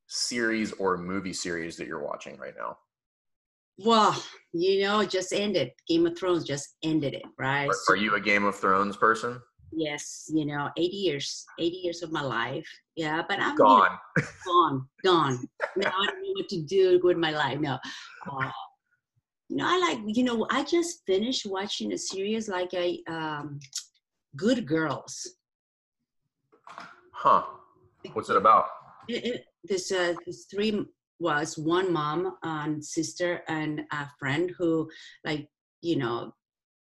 series 0.08 0.74
or 0.74 0.98
movie 0.98 1.34
series 1.34 1.78
that 1.78 1.88
you're 1.88 2.04
watching 2.04 2.38
right 2.38 2.54
now? 2.58 2.78
Well, 3.80 4.22
you 4.54 4.82
know, 4.82 5.00
it 5.00 5.10
just 5.10 5.32
ended. 5.32 5.72
Game 5.88 6.08
of 6.08 6.18
Thrones 6.18 6.44
just 6.44 6.76
ended 6.84 7.14
it, 7.14 7.24
right? 7.40 7.70
Are, 7.70 7.94
are 7.94 7.96
you 7.96 8.16
a 8.16 8.20
Game 8.20 8.44
of 8.44 8.56
Thrones 8.56 8.98
person? 8.98 9.40
Yes, 9.72 10.30
you 10.34 10.46
know, 10.46 10.70
80 10.78 10.96
years, 10.96 11.46
80 11.60 11.76
years 11.78 12.02
of 12.04 12.12
my 12.12 12.22
life. 12.22 12.68
Yeah, 12.96 13.22
but 13.28 13.40
I'm 13.40 13.56
gone. 13.56 13.98
You 14.18 14.24
know, 14.24 14.30
gone, 14.46 14.88
gone. 15.04 15.48
now 15.76 15.90
I 15.90 16.06
don't 16.06 16.24
know 16.24 16.34
what 16.36 16.50
to 16.50 16.62
do 16.62 17.00
with 17.04 17.18
my 17.18 17.32
life. 17.32 17.60
No. 17.60 17.78
Uh, 18.32 18.50
you 19.50 19.58
know, 19.58 19.66
I 19.68 19.80
like, 19.80 20.00
you 20.06 20.24
know, 20.24 20.48
I 20.50 20.64
just 20.64 21.06
finished 21.06 21.46
watching 21.46 21.94
a 21.94 21.98
series 21.98 22.50
like 22.50 22.74
a 22.74 23.02
um, 23.08 23.60
Good 24.36 24.66
Girls. 24.68 25.36
Huh. 27.12 27.44
What's 28.14 28.30
it 28.30 28.36
about? 28.36 28.66
It, 29.08 29.26
it, 29.26 29.46
this, 29.64 29.92
uh, 29.92 30.14
this 30.26 30.46
three 30.46 30.86
was 31.20 31.58
one 31.58 31.92
mom 31.92 32.38
and 32.44 32.84
sister 32.84 33.42
and 33.48 33.82
a 33.92 34.08
friend 34.20 34.52
who, 34.58 34.90
like, 35.26 35.48
you 35.82 35.98
know, 35.98 36.34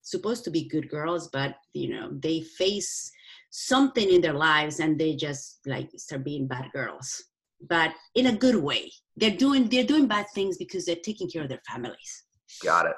supposed 0.06 0.44
to 0.44 0.50
be 0.50 0.68
good 0.68 0.88
girls, 0.88 1.28
but 1.28 1.56
you 1.74 1.88
know, 1.90 2.10
they 2.20 2.40
face 2.40 3.10
something 3.50 4.08
in 4.08 4.20
their 4.20 4.32
lives 4.32 4.80
and 4.80 4.98
they 4.98 5.16
just 5.16 5.60
like 5.66 5.90
start 5.96 6.24
being 6.24 6.46
bad 6.46 6.66
girls, 6.72 7.24
but 7.68 7.92
in 8.14 8.26
a 8.26 8.36
good 8.36 8.56
way. 8.56 8.92
They're 9.16 9.36
doing 9.36 9.68
they're 9.68 9.84
doing 9.84 10.06
bad 10.06 10.26
things 10.34 10.56
because 10.58 10.84
they're 10.84 11.04
taking 11.04 11.28
care 11.28 11.42
of 11.42 11.48
their 11.48 11.62
families. 11.68 12.24
Got 12.62 12.86
it. 12.86 12.96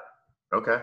Okay. 0.53 0.79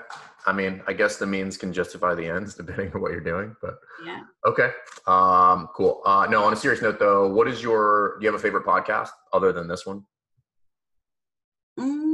I 0.46 0.52
mean, 0.52 0.80
I 0.86 0.92
guess 0.92 1.16
the 1.16 1.26
means 1.26 1.56
can 1.56 1.72
justify 1.72 2.14
the 2.14 2.26
ends 2.26 2.54
depending 2.60 2.92
on 2.94 3.00
what 3.00 3.12
you're 3.12 3.20
doing, 3.20 3.54
but 3.62 3.74
yeah. 4.04 4.20
Okay. 4.46 4.70
Um, 5.06 5.68
cool. 5.74 6.02
Uh, 6.06 6.26
no, 6.30 6.42
on 6.44 6.52
a 6.52 6.56
serious 6.56 6.82
note 6.82 6.98
though, 6.98 7.28
what 7.32 7.48
is 7.48 7.62
your, 7.62 8.16
do 8.18 8.24
you 8.24 8.32
have 8.32 8.38
a 8.38 8.42
favorite 8.42 8.64
podcast 8.64 9.10
other 9.32 9.52
than 9.52 9.68
this 9.68 9.84
one? 9.84 10.04
Mm, 11.78 12.05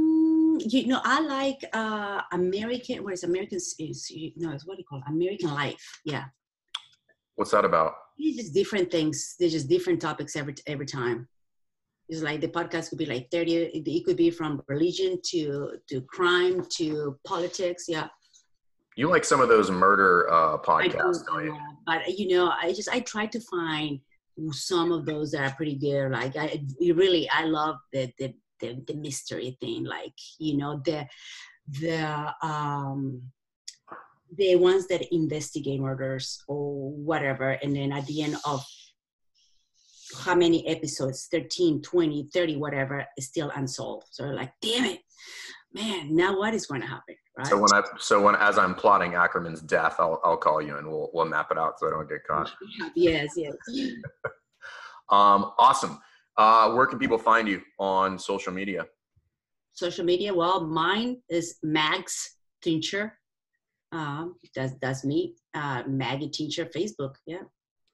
you 0.71 0.87
know, 0.87 1.01
I 1.03 1.19
like, 1.21 1.63
uh, 1.73 2.21
American, 2.31 3.03
what 3.03 3.13
is 3.13 3.23
American, 3.23 3.57
is, 3.57 3.75
you 4.09 4.31
no, 4.37 4.51
it's 4.51 4.65
what 4.65 4.75
do 4.75 4.81
you 4.81 4.85
call 4.85 4.99
it? 4.99 5.05
American 5.07 5.53
Life. 5.53 6.01
Yeah. 6.05 6.25
What's 7.35 7.51
that 7.51 7.65
about? 7.65 7.95
It's 8.17 8.37
just 8.37 8.53
different 8.53 8.91
things. 8.91 9.35
There's 9.39 9.53
just 9.53 9.69
different 9.69 10.01
topics 10.01 10.35
every, 10.35 10.55
every 10.67 10.85
time. 10.85 11.27
It's 12.09 12.21
like 12.21 12.41
the 12.41 12.47
podcast 12.47 12.89
could 12.89 12.99
be 12.99 13.05
like 13.05 13.31
30, 13.31 13.55
it 13.55 14.05
could 14.05 14.17
be 14.17 14.29
from 14.29 14.61
religion 14.67 15.19
to, 15.31 15.77
to 15.89 16.01
crime 16.01 16.65
to 16.77 17.17
politics. 17.25 17.85
Yeah. 17.87 18.07
You 18.95 19.09
like 19.09 19.25
some 19.25 19.41
of 19.41 19.49
those 19.49 19.71
murder 19.71 20.31
uh, 20.31 20.57
podcasts, 20.59 21.25
do, 21.25 21.45
you? 21.45 21.57
but 21.85 22.07
you 22.07 22.35
know, 22.35 22.53
I 22.61 22.73
just 22.73 22.89
I 22.89 22.99
try 22.99 23.25
to 23.25 23.39
find 23.39 23.99
some 24.51 24.91
of 24.91 25.05
those 25.05 25.31
that 25.31 25.51
are 25.51 25.55
pretty 25.55 25.75
good. 25.75 26.11
Like 26.11 26.35
I 26.35 26.63
really 26.79 27.27
I 27.29 27.45
love 27.45 27.77
the 27.91 28.11
the 28.19 28.33
the, 28.63 28.93
the 28.93 28.99
mystery 28.99 29.57
thing. 29.59 29.83
Like 29.83 30.13
you 30.39 30.57
know 30.57 30.81
the 30.85 31.05
the 31.79 32.33
um 32.41 33.21
the 34.35 34.55
ones 34.55 34.87
that 34.87 35.13
investigate 35.13 35.79
murders 35.79 36.41
or 36.47 36.91
whatever 36.91 37.51
and 37.51 37.75
then 37.75 37.91
at 37.91 38.05
the 38.07 38.23
end 38.23 38.35
of 38.45 38.65
how 40.25 40.35
many 40.35 40.67
episodes 40.67 41.27
13 41.31 41.81
20 41.81 42.29
30 42.33 42.57
whatever 42.57 43.05
is 43.17 43.27
still 43.27 43.51
unsolved 43.55 44.07
so 44.09 44.25
like 44.25 44.51
damn 44.61 44.85
it 44.85 44.99
man 45.73 46.15
now 46.15 46.37
what 46.37 46.53
is 46.53 46.65
going 46.65 46.81
to 46.81 46.87
happen 46.87 47.15
Right. 47.35 47.47
So 47.47 47.57
when 47.57 47.73
I 47.73 47.81
so 47.97 48.21
when 48.21 48.35
as 48.35 48.59
I'm 48.59 48.75
plotting 48.75 49.15
Ackerman's 49.15 49.61
death, 49.61 49.95
I'll 49.97 50.21
I'll 50.23 50.37
call 50.37 50.61
you 50.61 50.77
and 50.77 50.87
we'll 50.87 51.09
we'll 51.13 51.25
map 51.25 51.47
it 51.49 51.57
out 51.57 51.79
so 51.79 51.87
I 51.87 51.89
don't 51.89 52.07
get 52.07 52.23
caught. 52.27 52.51
yes, 52.95 53.33
yes. 53.35 53.55
um, 55.09 55.51
awesome. 55.57 55.99
Uh, 56.37 56.71
where 56.71 56.85
can 56.85 56.99
people 56.99 57.17
find 57.17 57.47
you 57.47 57.61
on 57.79 58.17
social 58.17 58.51
media? 58.53 58.85
Social 59.73 60.05
media. 60.05 60.33
Well, 60.33 60.65
mine 60.65 61.21
is 61.29 61.57
Mags 61.63 62.37
Teacher. 62.61 63.17
Um, 63.91 64.35
that's 64.55 64.73
that's 64.81 65.03
me. 65.05 65.35
Uh, 65.53 65.83
Maggie 65.87 66.29
Teacher 66.29 66.65
Facebook. 66.65 67.15
Yeah. 67.27 67.43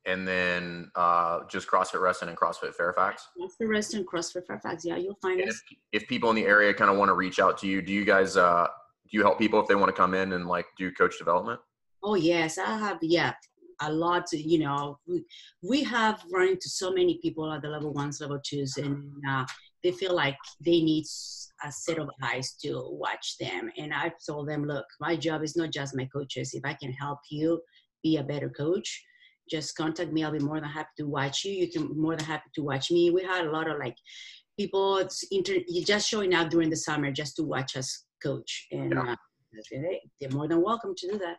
And 0.06 0.28
then 0.28 0.90
uh, 0.96 1.42
just 1.50 1.68
CrossFit 1.68 2.02
Reston 2.02 2.30
and 2.30 2.38
CrossFit 2.38 2.74
Fairfax. 2.74 3.28
CrossFit 3.38 3.70
Reston, 3.70 4.06
CrossFit 4.06 4.48
Fairfax. 4.48 4.86
Yeah, 4.86 4.96
you'll 4.96 5.20
find 5.22 5.42
and 5.42 5.50
us. 5.50 5.62
If, 5.92 6.04
if 6.04 6.10
people 6.10 6.30
in 6.30 6.36
the 6.36 6.46
area 6.46 6.74
kind 6.74 6.90
of 6.90 6.98
want 6.98 7.10
to 7.10 7.14
reach 7.14 7.40
out 7.40 7.58
to 7.60 7.68
you, 7.68 7.82
do 7.82 7.92
you 7.92 8.06
guys 8.06 8.38
uh, 8.38 8.68
do 9.12 9.18
you 9.18 9.24
help 9.24 9.38
people 9.38 9.60
if 9.60 9.68
they 9.68 9.76
want 9.76 9.90
to 9.90 9.94
come 9.94 10.14
in 10.14 10.34
and 10.34 10.48
like 10.48 10.66
do 10.78 10.92
coach 10.92 11.18
development? 11.18 11.60
Oh 12.02 12.16
yes, 12.16 12.58
I 12.58 12.78
have. 12.78 13.00
Yeah, 13.02 13.34
a 13.82 13.92
lot. 13.92 14.28
To, 14.28 14.38
you 14.38 14.60
know, 14.60 15.00
we, 15.08 15.24
we 15.64 15.84
have 15.84 16.22
run 16.32 16.50
into 16.50 16.70
so 16.70 16.92
many 16.92 17.20
people 17.22 17.52
at 17.52 17.62
the 17.62 17.70
level 17.70 17.94
ones, 17.94 18.22
level 18.22 18.40
twos, 18.46 18.78
and 18.78 19.12
uh, 19.30 19.46
they 19.84 19.92
feel 19.92 20.16
like 20.16 20.38
they 20.64 20.82
need 20.82 21.06
a 21.66 21.72
set 21.72 21.98
of 21.98 22.10
eyes 22.24 22.56
to 22.64 22.90
watch 22.92 23.38
them. 23.40 23.70
And 23.78 23.94
I've 23.94 24.14
told 24.26 24.48
them, 24.48 24.66
look, 24.66 24.86
my 25.00 25.16
job 25.16 25.44
is 25.44 25.56
not 25.56 25.72
just 25.72 25.96
my 25.96 26.06
coaches. 26.06 26.54
If 26.54 26.66
I 26.66 26.74
can 26.74 26.92
help 26.94 27.20
you 27.30 27.62
be 28.04 28.18
a 28.18 28.24
better 28.24 28.50
coach, 28.50 29.04
just 29.50 29.76
contact 29.76 30.12
me. 30.12 30.24
I'll 30.24 30.32
be 30.32 30.40
more 30.40 30.60
than 30.60 30.70
happy 30.70 30.90
to 30.98 31.08
watch 31.08 31.44
you. 31.44 31.52
You 31.52 31.70
can 31.70 32.00
more 32.00 32.16
than 32.16 32.26
happy 32.26 32.50
to 32.56 32.62
watch 32.62 32.92
me. 32.92 33.10
We 33.10 33.24
had 33.24 33.48
a 33.48 33.52
lot 33.52 33.70
of 33.70 33.80
like 33.80 33.96
people 34.58 35.08
inter- 35.32 35.64
just 35.86 36.08
showing 36.08 36.34
up 36.34 36.50
during 36.50 36.70
the 36.70 36.76
summer 36.76 37.12
just 37.12 37.36
to 37.38 37.44
watch 37.44 37.76
us 37.76 38.06
coach. 38.22 38.68
And 38.72 38.94
yeah. 38.94 39.14
uh, 39.14 39.16
they're 40.20 40.30
more 40.32 40.48
than 40.48 40.62
welcome 40.62 40.94
to 40.96 41.12
do 41.12 41.18
that. 41.18 41.38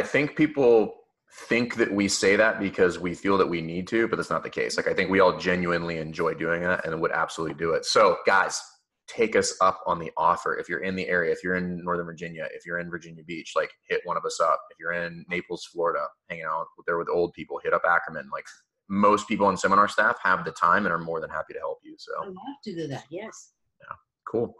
I 0.00 0.04
think 0.04 0.36
people 0.36 0.94
think 1.32 1.76
that 1.76 1.92
we 1.92 2.08
say 2.08 2.36
that 2.36 2.58
because 2.58 2.98
we 2.98 3.14
feel 3.14 3.38
that 3.38 3.48
we 3.48 3.60
need 3.60 3.86
to, 3.88 4.08
but 4.08 4.16
that's 4.16 4.30
not 4.30 4.42
the 4.42 4.50
case. 4.50 4.76
Like 4.76 4.88
I 4.88 4.94
think 4.94 5.10
we 5.10 5.20
all 5.20 5.38
genuinely 5.38 5.98
enjoy 5.98 6.34
doing 6.34 6.62
that 6.62 6.84
and 6.84 7.00
would 7.00 7.12
absolutely 7.12 7.54
do 7.54 7.72
it. 7.72 7.84
So 7.84 8.18
guys, 8.26 8.60
take 9.06 9.36
us 9.36 9.54
up 9.60 9.80
on 9.86 9.98
the 9.98 10.10
offer. 10.16 10.56
If 10.56 10.68
you're 10.68 10.82
in 10.82 10.94
the 10.94 11.08
area, 11.08 11.32
if 11.32 11.42
you're 11.42 11.56
in 11.56 11.82
Northern 11.84 12.06
Virginia, 12.06 12.46
if 12.52 12.66
you're 12.66 12.78
in 12.78 12.90
Virginia 12.90 13.22
Beach, 13.24 13.52
like 13.56 13.70
hit 13.88 14.00
one 14.04 14.16
of 14.16 14.24
us 14.24 14.40
up. 14.40 14.60
If 14.70 14.78
you're 14.78 14.92
in 14.92 15.24
Naples, 15.28 15.68
Florida, 15.72 16.06
hanging 16.28 16.44
out 16.44 16.66
there 16.86 16.98
with 16.98 17.08
old 17.08 17.32
people, 17.32 17.60
hit 17.62 17.74
up 17.74 17.82
Ackerman. 17.88 18.28
Like 18.32 18.44
most 18.88 19.28
people 19.28 19.46
on 19.46 19.56
seminar 19.56 19.88
staff 19.88 20.16
have 20.22 20.44
the 20.44 20.52
time 20.52 20.84
and 20.84 20.92
are 20.92 20.98
more 20.98 21.20
than 21.20 21.30
happy 21.30 21.54
to 21.54 21.60
help 21.60 21.78
you. 21.84 21.94
So 21.98 22.12
I 22.22 22.26
love 22.26 22.36
to 22.64 22.74
do 22.74 22.86
that. 22.88 23.04
Yes. 23.10 23.52
Yeah. 23.80 23.94
Cool. 24.30 24.54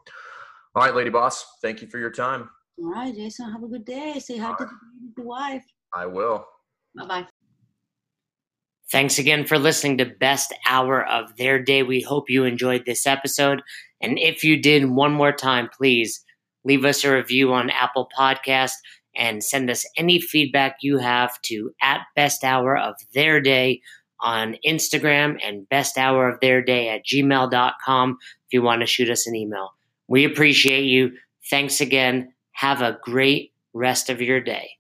All 0.74 0.84
right, 0.84 0.94
lady 0.94 1.10
boss. 1.10 1.44
Thank 1.62 1.82
you 1.82 1.88
for 1.88 1.98
your 1.98 2.10
time. 2.10 2.48
All 2.78 2.90
right, 2.90 3.14
Jason. 3.14 3.50
Have 3.52 3.62
a 3.64 3.68
good 3.68 3.84
day. 3.84 4.18
Say 4.20 4.38
hi 4.38 4.54
to 4.56 4.68
the 5.16 5.22
wife. 5.22 5.64
I 5.92 6.06
will. 6.06 6.46
Bye 6.96 7.06
bye. 7.06 7.26
Thanks 8.90 9.18
again 9.18 9.46
for 9.46 9.58
listening 9.58 9.98
to 9.98 10.04
Best 10.04 10.52
Hour 10.68 11.06
of 11.06 11.36
Their 11.36 11.62
Day. 11.62 11.84
We 11.84 12.00
hope 12.00 12.28
you 12.28 12.44
enjoyed 12.44 12.86
this 12.86 13.06
episode. 13.06 13.62
And 14.00 14.18
if 14.18 14.42
you 14.42 14.60
did, 14.60 14.90
one 14.90 15.12
more 15.12 15.32
time, 15.32 15.68
please 15.72 16.24
leave 16.64 16.84
us 16.84 17.04
a 17.04 17.14
review 17.14 17.52
on 17.52 17.70
Apple 17.70 18.08
Podcast 18.18 18.72
and 19.14 19.44
send 19.44 19.70
us 19.70 19.86
any 19.96 20.20
feedback 20.20 20.76
you 20.82 20.98
have 20.98 21.40
to 21.42 21.70
at 21.80 22.00
Best 22.16 22.42
Hour 22.42 22.76
of 22.76 22.96
Their 23.14 23.40
Day 23.40 23.80
on 24.20 24.56
Instagram 24.66 25.38
and 25.42 25.68
Best 25.68 25.96
Hour 25.96 26.28
of 26.28 26.40
Their 26.40 26.62
Day 26.62 26.88
at 26.88 27.04
gmail.com 27.06 28.18
if 28.20 28.52
you 28.52 28.62
want 28.62 28.80
to 28.80 28.86
shoot 28.86 29.08
us 29.08 29.26
an 29.26 29.36
email. 29.36 29.70
We 30.08 30.24
appreciate 30.24 30.84
you. 30.84 31.12
Thanks 31.48 31.80
again. 31.80 32.32
Have 32.52 32.82
a 32.82 32.98
great 33.02 33.52
rest 33.72 34.10
of 34.10 34.20
your 34.20 34.40
day. 34.40 34.70